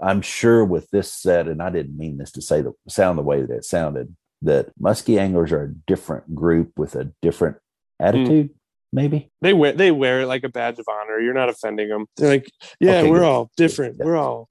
I'm 0.02 0.22
sure 0.22 0.64
with 0.64 0.90
this 0.90 1.12
said, 1.12 1.50
and 1.50 1.62
I 1.62 1.70
didn't 1.70 1.98
mean 1.98 2.18
this 2.18 2.32
to 2.32 2.42
say 2.42 2.62
the 2.62 2.72
sound 2.88 3.18
the 3.18 3.24
way 3.24 3.42
that 3.42 3.54
it 3.54 3.66
sounded, 3.66 4.16
that 4.42 4.72
muskie 4.82 5.20
anglers 5.20 5.52
are 5.52 5.64
a 5.64 5.74
different 5.86 6.34
group 6.34 6.72
with 6.78 6.96
a 6.96 7.12
different 7.22 7.58
attitude. 8.00 8.50
Mm. 8.50 8.56
Maybe 8.92 9.32
they 9.42 9.54
wear 9.54 9.74
they 9.74 9.92
wear 9.92 10.22
it 10.22 10.26
like 10.28 10.44
a 10.44 10.50
badge 10.50 10.80
of 10.80 10.86
honor. 10.90 11.20
You're 11.20 11.36
not 11.36 11.50
offending 11.50 11.90
them. 11.90 12.08
They're 12.18 12.30
like, 12.30 12.52
yeah, 12.80 13.00
okay, 13.00 13.10
we're 13.10 13.20
good. 13.20 13.26
all 13.26 13.52
different. 13.56 13.98
Yeah. 14.00 14.06
We're 14.06 14.18
all 14.18 14.50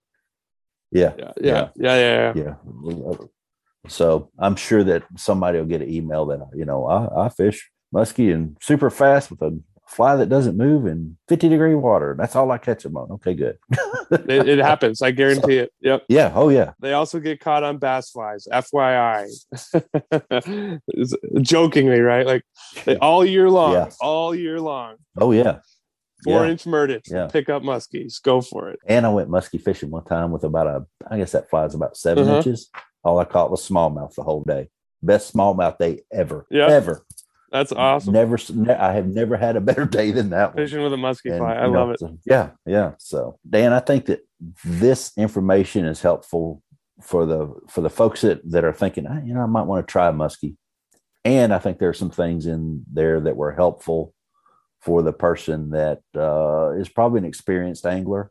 yeah. 0.91 1.13
Yeah. 1.19 1.33
Yeah. 1.41 1.69
Yeah. 1.77 2.33
Yeah. 2.35 2.55
Yeah. 2.95 3.15
So 3.89 4.31
I'm 4.39 4.57
sure 4.57 4.85
that 4.85 5.05
somebody 5.17 5.59
will 5.59 5.67
get 5.67 5.83
an 5.83 5.91
email 5.91 6.27
that, 6.27 6.41
you 6.55 6.65
know, 6.65 6.87
I, 6.87 7.27
I 7.27 7.29
fish 7.29 7.71
muskie 7.95 8.35
and 8.35 8.57
super 8.61 8.91
fast 8.91 9.31
with 9.31 9.41
a 9.43 9.59
fly 9.89 10.17
that 10.17 10.29
doesn't 10.29 10.57
move 10.57 10.87
in 10.87 11.17
50 11.29 11.49
degree 11.49 11.75
water. 11.75 12.15
That's 12.19 12.37
all 12.37 12.51
I 12.51 12.59
catch 12.59 12.83
them 12.83 12.97
on. 12.97 13.11
Okay, 13.13 13.35
good. 13.35 13.59
it, 14.11 14.49
it, 14.49 14.59
happens. 14.65 15.03
I 15.03 15.11
guarantee 15.11 15.57
so, 15.57 15.63
it. 15.63 15.73
Yep. 15.81 16.05
Yeah. 16.09 16.33
Oh, 16.35 16.49
yeah. 16.49 16.73
They 16.81 16.93
also 16.93 17.21
get 17.21 17.41
caught 17.41 17.65
on 17.65 17.79
bass 17.79 18.11
flies. 18.11 18.47
FYI. 18.53 19.29
Jokingly, 21.43 22.01
right? 22.01 22.27
Like 22.27 22.43
they, 22.85 22.97
all 22.97 23.25
year 23.25 23.51
long. 23.51 23.73
Yeah. 23.73 23.91
All 24.01 24.35
year 24.35 24.61
long. 24.61 24.97
Oh, 25.17 25.33
yeah 25.33 25.61
four 26.25 26.45
yeah. 26.45 26.53
inch 26.53 26.65
Murdich. 26.65 27.11
Yeah. 27.11 27.29
Pick 27.29 27.49
up 27.49 27.63
muskies. 27.63 28.23
Go 28.23 28.41
for 28.41 28.71
it. 28.71 28.81
And 28.87 29.07
I 29.07 29.11
went 29.11 29.29
muskie 29.29 29.63
fishing 29.63 29.91
one 29.91 30.05
time 30.05 30.31
with 30.31 30.45
about 30.45 30.67
a, 30.67 30.87
I 31.11 31.19
guess 31.19 31.33
that 31.33 31.51
flies 31.51 31.75
about 31.75 31.97
7 31.97 32.25
uh-huh. 32.25 32.37
inches. 32.39 32.71
All 33.05 33.19
I 33.19 33.25
caught 33.25 33.51
was 33.51 33.67
smallmouth 33.67 34.15
the 34.15 34.23
whole 34.23 34.43
day. 34.43 34.69
Best 35.03 35.35
smallmouth 35.35 35.79
day 35.79 36.01
ever. 36.13 36.47
Yeah. 36.51 36.67
Ever. 36.67 37.05
That's 37.51 37.73
awesome. 37.73 38.13
Never, 38.13 38.39
I 38.69 38.93
have 38.93 39.07
never 39.07 39.37
had 39.37 39.57
a 39.57 39.61
better 39.61 39.85
day 39.87 40.11
than 40.11 40.31
that 40.31 40.55
one. 40.55 40.65
Fishing 40.65 40.83
with 40.83 40.93
a 40.93 40.97
muskie 40.97 41.31
and, 41.31 41.39
fly. 41.39 41.55
I 41.55 41.67
love 41.67 41.89
know, 41.89 41.91
it. 41.93 42.01
So, 42.01 42.19
yeah. 42.27 42.51
Yeah. 42.67 42.93
So, 42.99 43.39
Dan, 43.49 43.73
I 43.73 43.81
think 43.81 44.07
that 44.07 44.21
this 44.65 45.13
information 45.17 45.87
is 45.87 46.03
helpful 46.03 46.63
for 47.01 47.27
the 47.27 47.55
for 47.69 47.81
the 47.81 47.91
folks 47.91 48.23
that 48.23 48.41
that 48.51 48.65
are 48.65 48.73
thinking, 48.73 49.05
you 49.25 49.35
know, 49.35 49.41
I 49.41 49.47
might 49.47 49.63
want 49.63 49.87
to 49.87 49.91
try 49.91 50.11
muskie. 50.11 50.57
And 51.25 51.53
I 51.53 51.59
think 51.59 51.79
there 51.79 51.89
are 51.89 51.95
some 51.95 52.11
things 52.11 52.47
in 52.47 52.85
there 52.93 53.21
that 53.21 53.37
were 53.37 53.53
helpful 53.53 54.15
for 54.81 55.03
the 55.03 55.13
person 55.13 55.71
that 55.71 56.01
uh, 56.17 56.71
is 56.73 56.89
probably 56.89 57.19
an 57.19 57.25
experienced 57.25 57.85
angler. 57.87 58.31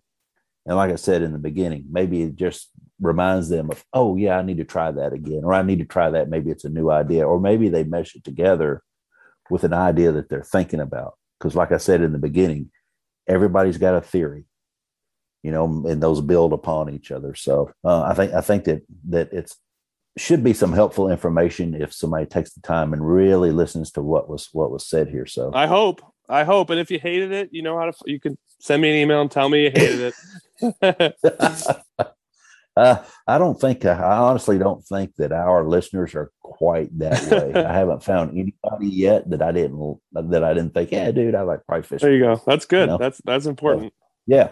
And 0.65 0.75
like 0.75 0.91
I 0.91 0.95
said 0.95 1.21
in 1.21 1.31
the 1.31 1.37
beginning, 1.37 1.85
maybe 1.89 2.23
it 2.23 2.35
just 2.35 2.69
reminds 2.99 3.49
them 3.49 3.69
of, 3.69 3.83
oh, 3.93 4.15
yeah, 4.15 4.37
I 4.37 4.41
need 4.41 4.57
to 4.57 4.63
try 4.65 4.91
that 4.91 5.13
again, 5.13 5.41
or 5.43 5.53
I 5.53 5.61
need 5.61 5.79
to 5.79 5.85
try 5.85 6.09
that. 6.09 6.29
Maybe 6.29 6.49
it's 6.49 6.65
a 6.65 6.69
new 6.69 6.89
idea, 6.89 7.27
or 7.27 7.39
maybe 7.39 7.69
they 7.69 7.83
mesh 7.83 8.15
it 8.15 8.23
together 8.23 8.83
with 9.49 9.63
an 9.63 9.73
idea 9.73 10.11
that 10.11 10.29
they're 10.29 10.43
thinking 10.43 10.79
about. 10.79 11.15
Because, 11.37 11.55
like 11.55 11.71
I 11.71 11.77
said 11.77 12.01
in 12.01 12.13
the 12.13 12.17
beginning, 12.17 12.71
everybody's 13.27 13.77
got 13.77 13.95
a 13.95 14.01
theory, 14.01 14.45
you 15.43 15.51
know, 15.51 15.65
and 15.87 16.01
those 16.01 16.21
build 16.21 16.53
upon 16.53 16.89
each 16.89 17.11
other. 17.11 17.35
So 17.35 17.71
uh, 17.83 18.01
I 18.03 18.13
think 18.13 18.33
I 18.33 18.41
think 18.41 18.63
that 18.65 18.83
that 19.09 19.31
it's 19.31 19.57
should 20.17 20.43
be 20.43 20.53
some 20.53 20.73
helpful 20.73 21.11
information 21.11 21.79
if 21.79 21.93
somebody 21.93 22.25
takes 22.25 22.51
the 22.53 22.61
time 22.61 22.91
and 22.91 23.07
really 23.07 23.51
listens 23.51 23.91
to 23.91 24.01
what 24.01 24.27
was 24.27 24.49
what 24.51 24.71
was 24.71 24.87
said 24.87 25.09
here. 25.09 25.27
So 25.27 25.51
I 25.53 25.67
hope 25.67 26.01
I 26.29 26.43
hope. 26.43 26.69
And 26.69 26.79
if 26.79 26.91
you 26.91 26.99
hated 26.99 27.31
it, 27.31 27.49
you 27.51 27.61
know 27.61 27.77
how 27.77 27.85
to. 27.85 27.93
You 28.05 28.19
can 28.19 28.37
send 28.59 28.81
me 28.81 28.89
an 28.89 28.95
email 28.95 29.21
and 29.21 29.31
tell 29.31 29.49
me 29.49 29.65
you 29.65 29.71
hated 29.71 30.13
it. 30.61 31.15
uh, 32.77 33.03
I 33.27 33.37
don't 33.37 33.59
think. 33.59 33.85
I 33.85 34.17
honestly 34.17 34.57
don't 34.57 34.85
think 34.85 35.15
that 35.15 35.31
our 35.31 35.67
listeners 35.67 36.13
are 36.15 36.31
quite 36.41 36.97
that 36.99 37.29
way. 37.31 37.53
I 37.65 37.73
haven't 37.73 38.03
found 38.03 38.31
anybody 38.31 38.87
yet 38.87 39.29
that 39.29 39.41
I 39.41 39.51
didn't 39.51 39.99
that 40.13 40.43
I 40.43 40.53
didn't 40.53 40.73
think. 40.73 40.91
Yeah, 40.91 41.11
dude, 41.11 41.35
I 41.35 41.41
like 41.41 41.65
price 41.65 41.85
fishing. 41.85 42.07
There 42.07 42.15
you 42.15 42.23
go. 42.23 42.41
That's 42.45 42.65
good. 42.65 42.81
You 42.81 42.93
know? 42.93 42.97
That's 42.97 43.21
that's 43.25 43.45
important. 43.45 43.93
yeah. 44.25 44.49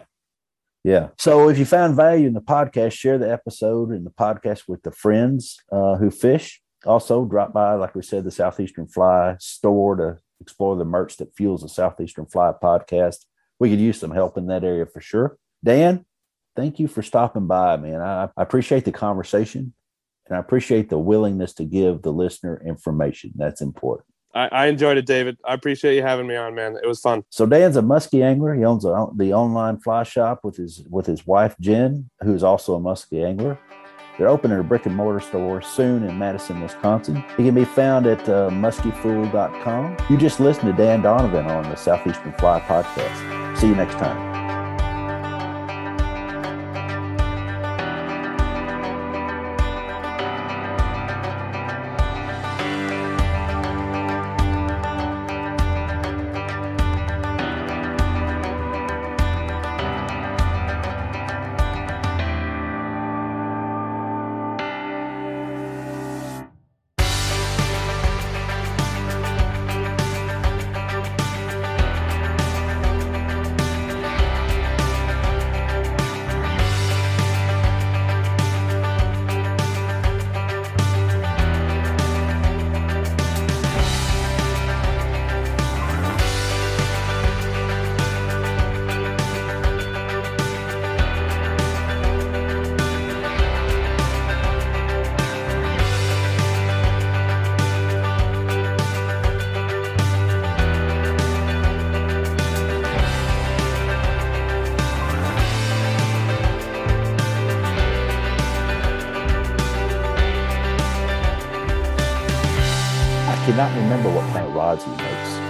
Yeah. 0.84 1.10
So 1.18 1.50
if 1.50 1.58
you 1.58 1.66
found 1.66 1.96
value 1.96 2.28
in 2.28 2.36
the 2.36 2.42
podcast, 2.42 2.92
share 2.92 3.18
the 3.18 3.32
episode 3.32 3.90
and 3.90 4.06
the 4.06 4.12
podcast 4.12 4.68
with 4.68 4.84
the 4.84 4.92
friends 4.92 5.58
uh, 5.72 5.96
who 5.96 6.12
fish. 6.12 6.62
Also, 6.86 7.26
drop 7.26 7.54
by, 7.54 7.74
like 7.74 7.96
we 7.96 8.04
said, 8.04 8.24
the 8.24 8.30
Southeastern 8.30 8.88
Fly 8.88 9.36
store 9.40 9.96
to 9.96 10.18
explore 10.40 10.76
the 10.76 10.86
merch 10.86 11.18
that 11.18 11.36
fuels 11.36 11.64
the 11.64 11.70
Southeastern 11.70 12.28
Fly 12.28 12.54
podcast. 12.62 13.26
We 13.60 13.72
could 13.72 13.80
use 13.80 14.00
some 14.00 14.12
help 14.12 14.38
in 14.38 14.46
that 14.48 14.64
area 14.64 14.86
for 14.86 15.02
sure. 15.02 15.40
Dan, 15.64 16.06
thank 16.56 16.80
you 16.80 16.88
for 16.88 17.02
stopping 17.02 17.48
by, 17.48 17.78
man. 17.78 18.02
I, 18.02 18.30
I 18.38 18.42
appreciate 18.42 18.86
the 18.86 18.92
conversation 18.92 19.74
and 20.28 20.36
I 20.36 20.40
appreciate 20.40 20.90
the 20.90 20.98
willingness 20.98 21.54
to 21.56 21.66
give 21.66 22.02
the 22.02 22.12
listener 22.12 22.62
information. 22.66 23.32
That's 23.36 23.62
important. 23.62 24.08
I, 24.34 24.48
I 24.52 24.66
enjoyed 24.68 24.98
it, 24.98 25.06
David. 25.06 25.38
I 25.46 25.54
appreciate 25.54 25.96
you 25.96 26.02
having 26.02 26.28
me 26.28 26.36
on, 26.36 26.56
man. 26.56 26.78
It 26.82 26.88
was 26.88 27.00
fun. 27.00 27.24
So 27.30 27.46
Dan's 27.46 27.78
a 27.78 27.82
muskie 27.82 28.24
angler. 28.24 28.54
He 28.54 28.66
owns 28.66 28.86
a, 28.86 29.08
the 29.16 29.34
online 29.34 29.80
fly 29.80 30.04
shop 30.04 30.42
with 30.44 30.58
his 30.58 30.84
with 30.90 31.06
his 31.06 31.26
wife 31.26 31.56
Jen, 31.62 32.10
who's 32.22 32.44
also 32.44 32.76
a 32.76 32.80
muskie 32.80 33.26
angler. 33.26 33.58
They're 34.18 34.30
opening 34.30 34.60
a 34.60 34.64
brick 34.64 34.86
and 34.86 34.96
mortar 34.96 35.20
store 35.20 35.62
soon 35.62 36.04
in 36.04 36.18
Madison, 36.18 36.62
Wisconsin. 36.62 37.24
He 37.36 37.44
can 37.44 37.54
be 37.54 37.66
found 37.66 38.08
at 38.08 38.28
uh, 38.30 38.50
muskiefool.com. 38.50 39.98
You 40.10 40.18
just 40.18 40.40
listened 40.40 40.76
to 40.76 40.84
Dan 40.84 41.02
Donovan 41.02 41.48
on 41.48 41.64
the 41.64 41.76
Southeastern 41.76 42.32
Fly 42.34 42.62
Podcast. 42.62 43.58
See 43.58 43.68
you 43.68 43.76
next 43.76 43.96
time. 43.96 44.35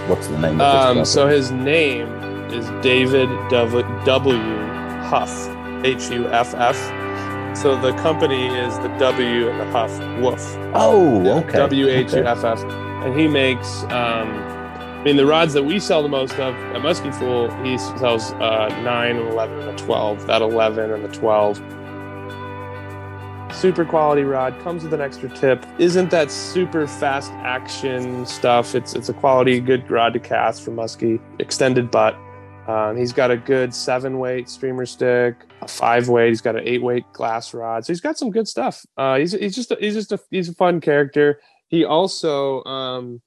What's 0.08 0.28
the 0.28 0.38
name 0.38 0.60
of 0.60 0.60
Um, 0.60 1.04
so 1.04 1.26
his 1.26 1.50
name 1.50 2.08
is 2.50 2.68
David 2.82 3.28
W. 3.50 4.38
Huff, 5.06 5.48
H 5.84 6.10
U 6.10 6.28
F 6.28 6.54
F. 6.54 6.76
So 7.56 7.76
the 7.80 7.92
company 7.94 8.46
is 8.46 8.76
the 8.78 8.88
W 8.98 9.48
and 9.48 9.60
the 9.60 9.70
Huff 9.72 9.98
Woof. 10.20 10.56
Oh, 10.74 11.38
okay. 11.38 11.58
W 11.58 11.88
H 11.88 12.12
U. 12.12 12.24
F 12.24 12.44
F. 12.44 12.62
And 12.62 13.18
he 13.18 13.26
makes, 13.26 13.82
um, 13.84 14.28
I 14.28 15.02
mean, 15.04 15.16
the 15.16 15.26
rods 15.26 15.54
that 15.54 15.64
we 15.64 15.80
sell 15.80 16.02
the 16.02 16.08
most 16.08 16.34
of 16.34 16.54
at 16.54 16.82
Muskie 16.82 17.14
Fool, 17.14 17.50
he 17.64 17.78
sells 17.78 18.32
uh, 18.34 18.68
9, 18.82 19.16
and 19.16 19.28
11, 19.28 19.58
and 19.60 19.68
a 19.68 19.82
12. 19.82 20.26
That 20.26 20.42
11 20.42 20.92
and 20.92 21.04
the 21.04 21.08
12. 21.08 21.58
Super 23.56 23.86
quality 23.86 24.22
rod 24.22 24.60
comes 24.60 24.82
with 24.84 24.92
an 24.92 25.00
extra 25.00 25.30
tip. 25.30 25.64
Isn't 25.78 26.10
that 26.10 26.30
super 26.30 26.86
fast 26.86 27.32
action 27.32 28.26
stuff? 28.26 28.74
It's 28.74 28.94
it's 28.94 29.08
a 29.08 29.14
quality 29.14 29.60
good 29.60 29.90
rod 29.90 30.12
to 30.12 30.20
cast 30.20 30.62
for 30.62 30.72
muskie. 30.72 31.18
Extended 31.38 31.90
butt. 31.90 32.14
Um, 32.68 32.98
he's 32.98 33.14
got 33.14 33.30
a 33.30 33.36
good 33.38 33.72
seven 33.72 34.18
weight 34.18 34.50
streamer 34.50 34.84
stick, 34.84 35.36
a 35.62 35.68
five 35.68 36.10
weight. 36.10 36.28
He's 36.28 36.42
got 36.42 36.54
an 36.54 36.68
eight 36.68 36.82
weight 36.82 37.10
glass 37.14 37.54
rod. 37.54 37.86
So 37.86 37.94
he's 37.94 38.00
got 38.02 38.18
some 38.18 38.30
good 38.30 38.46
stuff. 38.46 38.84
Uh, 38.98 39.16
he's 39.16 39.32
he's 39.32 39.54
just 39.54 39.70
a, 39.70 39.78
he's 39.80 39.94
just 39.94 40.12
a 40.12 40.20
he's 40.30 40.50
a 40.50 40.54
fun 40.54 40.82
character. 40.82 41.40
He 41.68 41.82
also 41.82 42.62
um, 42.64 43.22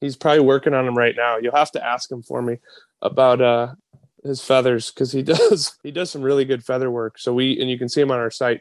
he's 0.00 0.14
probably 0.14 0.44
working 0.44 0.74
on 0.74 0.86
him 0.86 0.96
right 0.96 1.16
now. 1.16 1.38
You'll 1.38 1.56
have 1.56 1.72
to 1.72 1.84
ask 1.84 2.08
him 2.08 2.22
for 2.22 2.40
me 2.40 2.58
about 3.02 3.40
uh 3.40 3.74
his 4.22 4.40
feathers 4.40 4.92
because 4.92 5.10
he 5.10 5.22
does 5.24 5.76
he 5.82 5.90
does 5.90 6.08
some 6.08 6.22
really 6.22 6.44
good 6.44 6.64
feather 6.64 6.88
work. 6.88 7.18
So 7.18 7.34
we 7.34 7.60
and 7.60 7.68
you 7.68 7.78
can 7.78 7.88
see 7.88 8.00
him 8.00 8.12
on 8.12 8.20
our 8.20 8.30
site. 8.30 8.60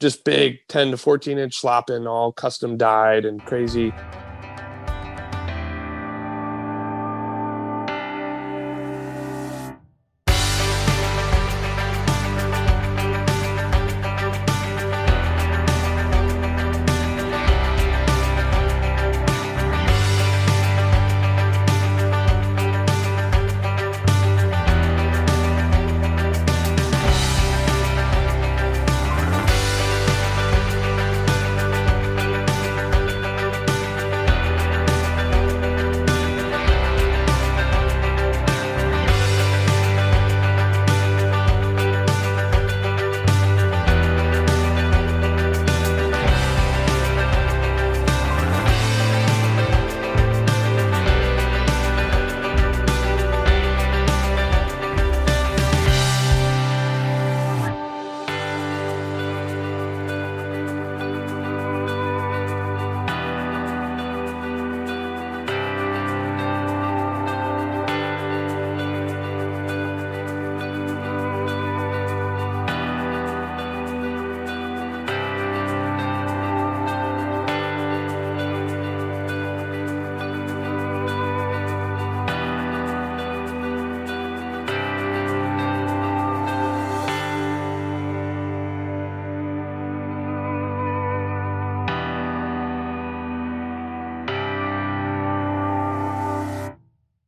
Just 0.00 0.24
big 0.24 0.58
10 0.68 0.92
to 0.92 0.96
14 0.96 1.38
inch 1.38 1.56
slopping, 1.56 2.06
all 2.06 2.32
custom 2.32 2.76
dyed 2.76 3.24
and 3.24 3.44
crazy 3.44 3.92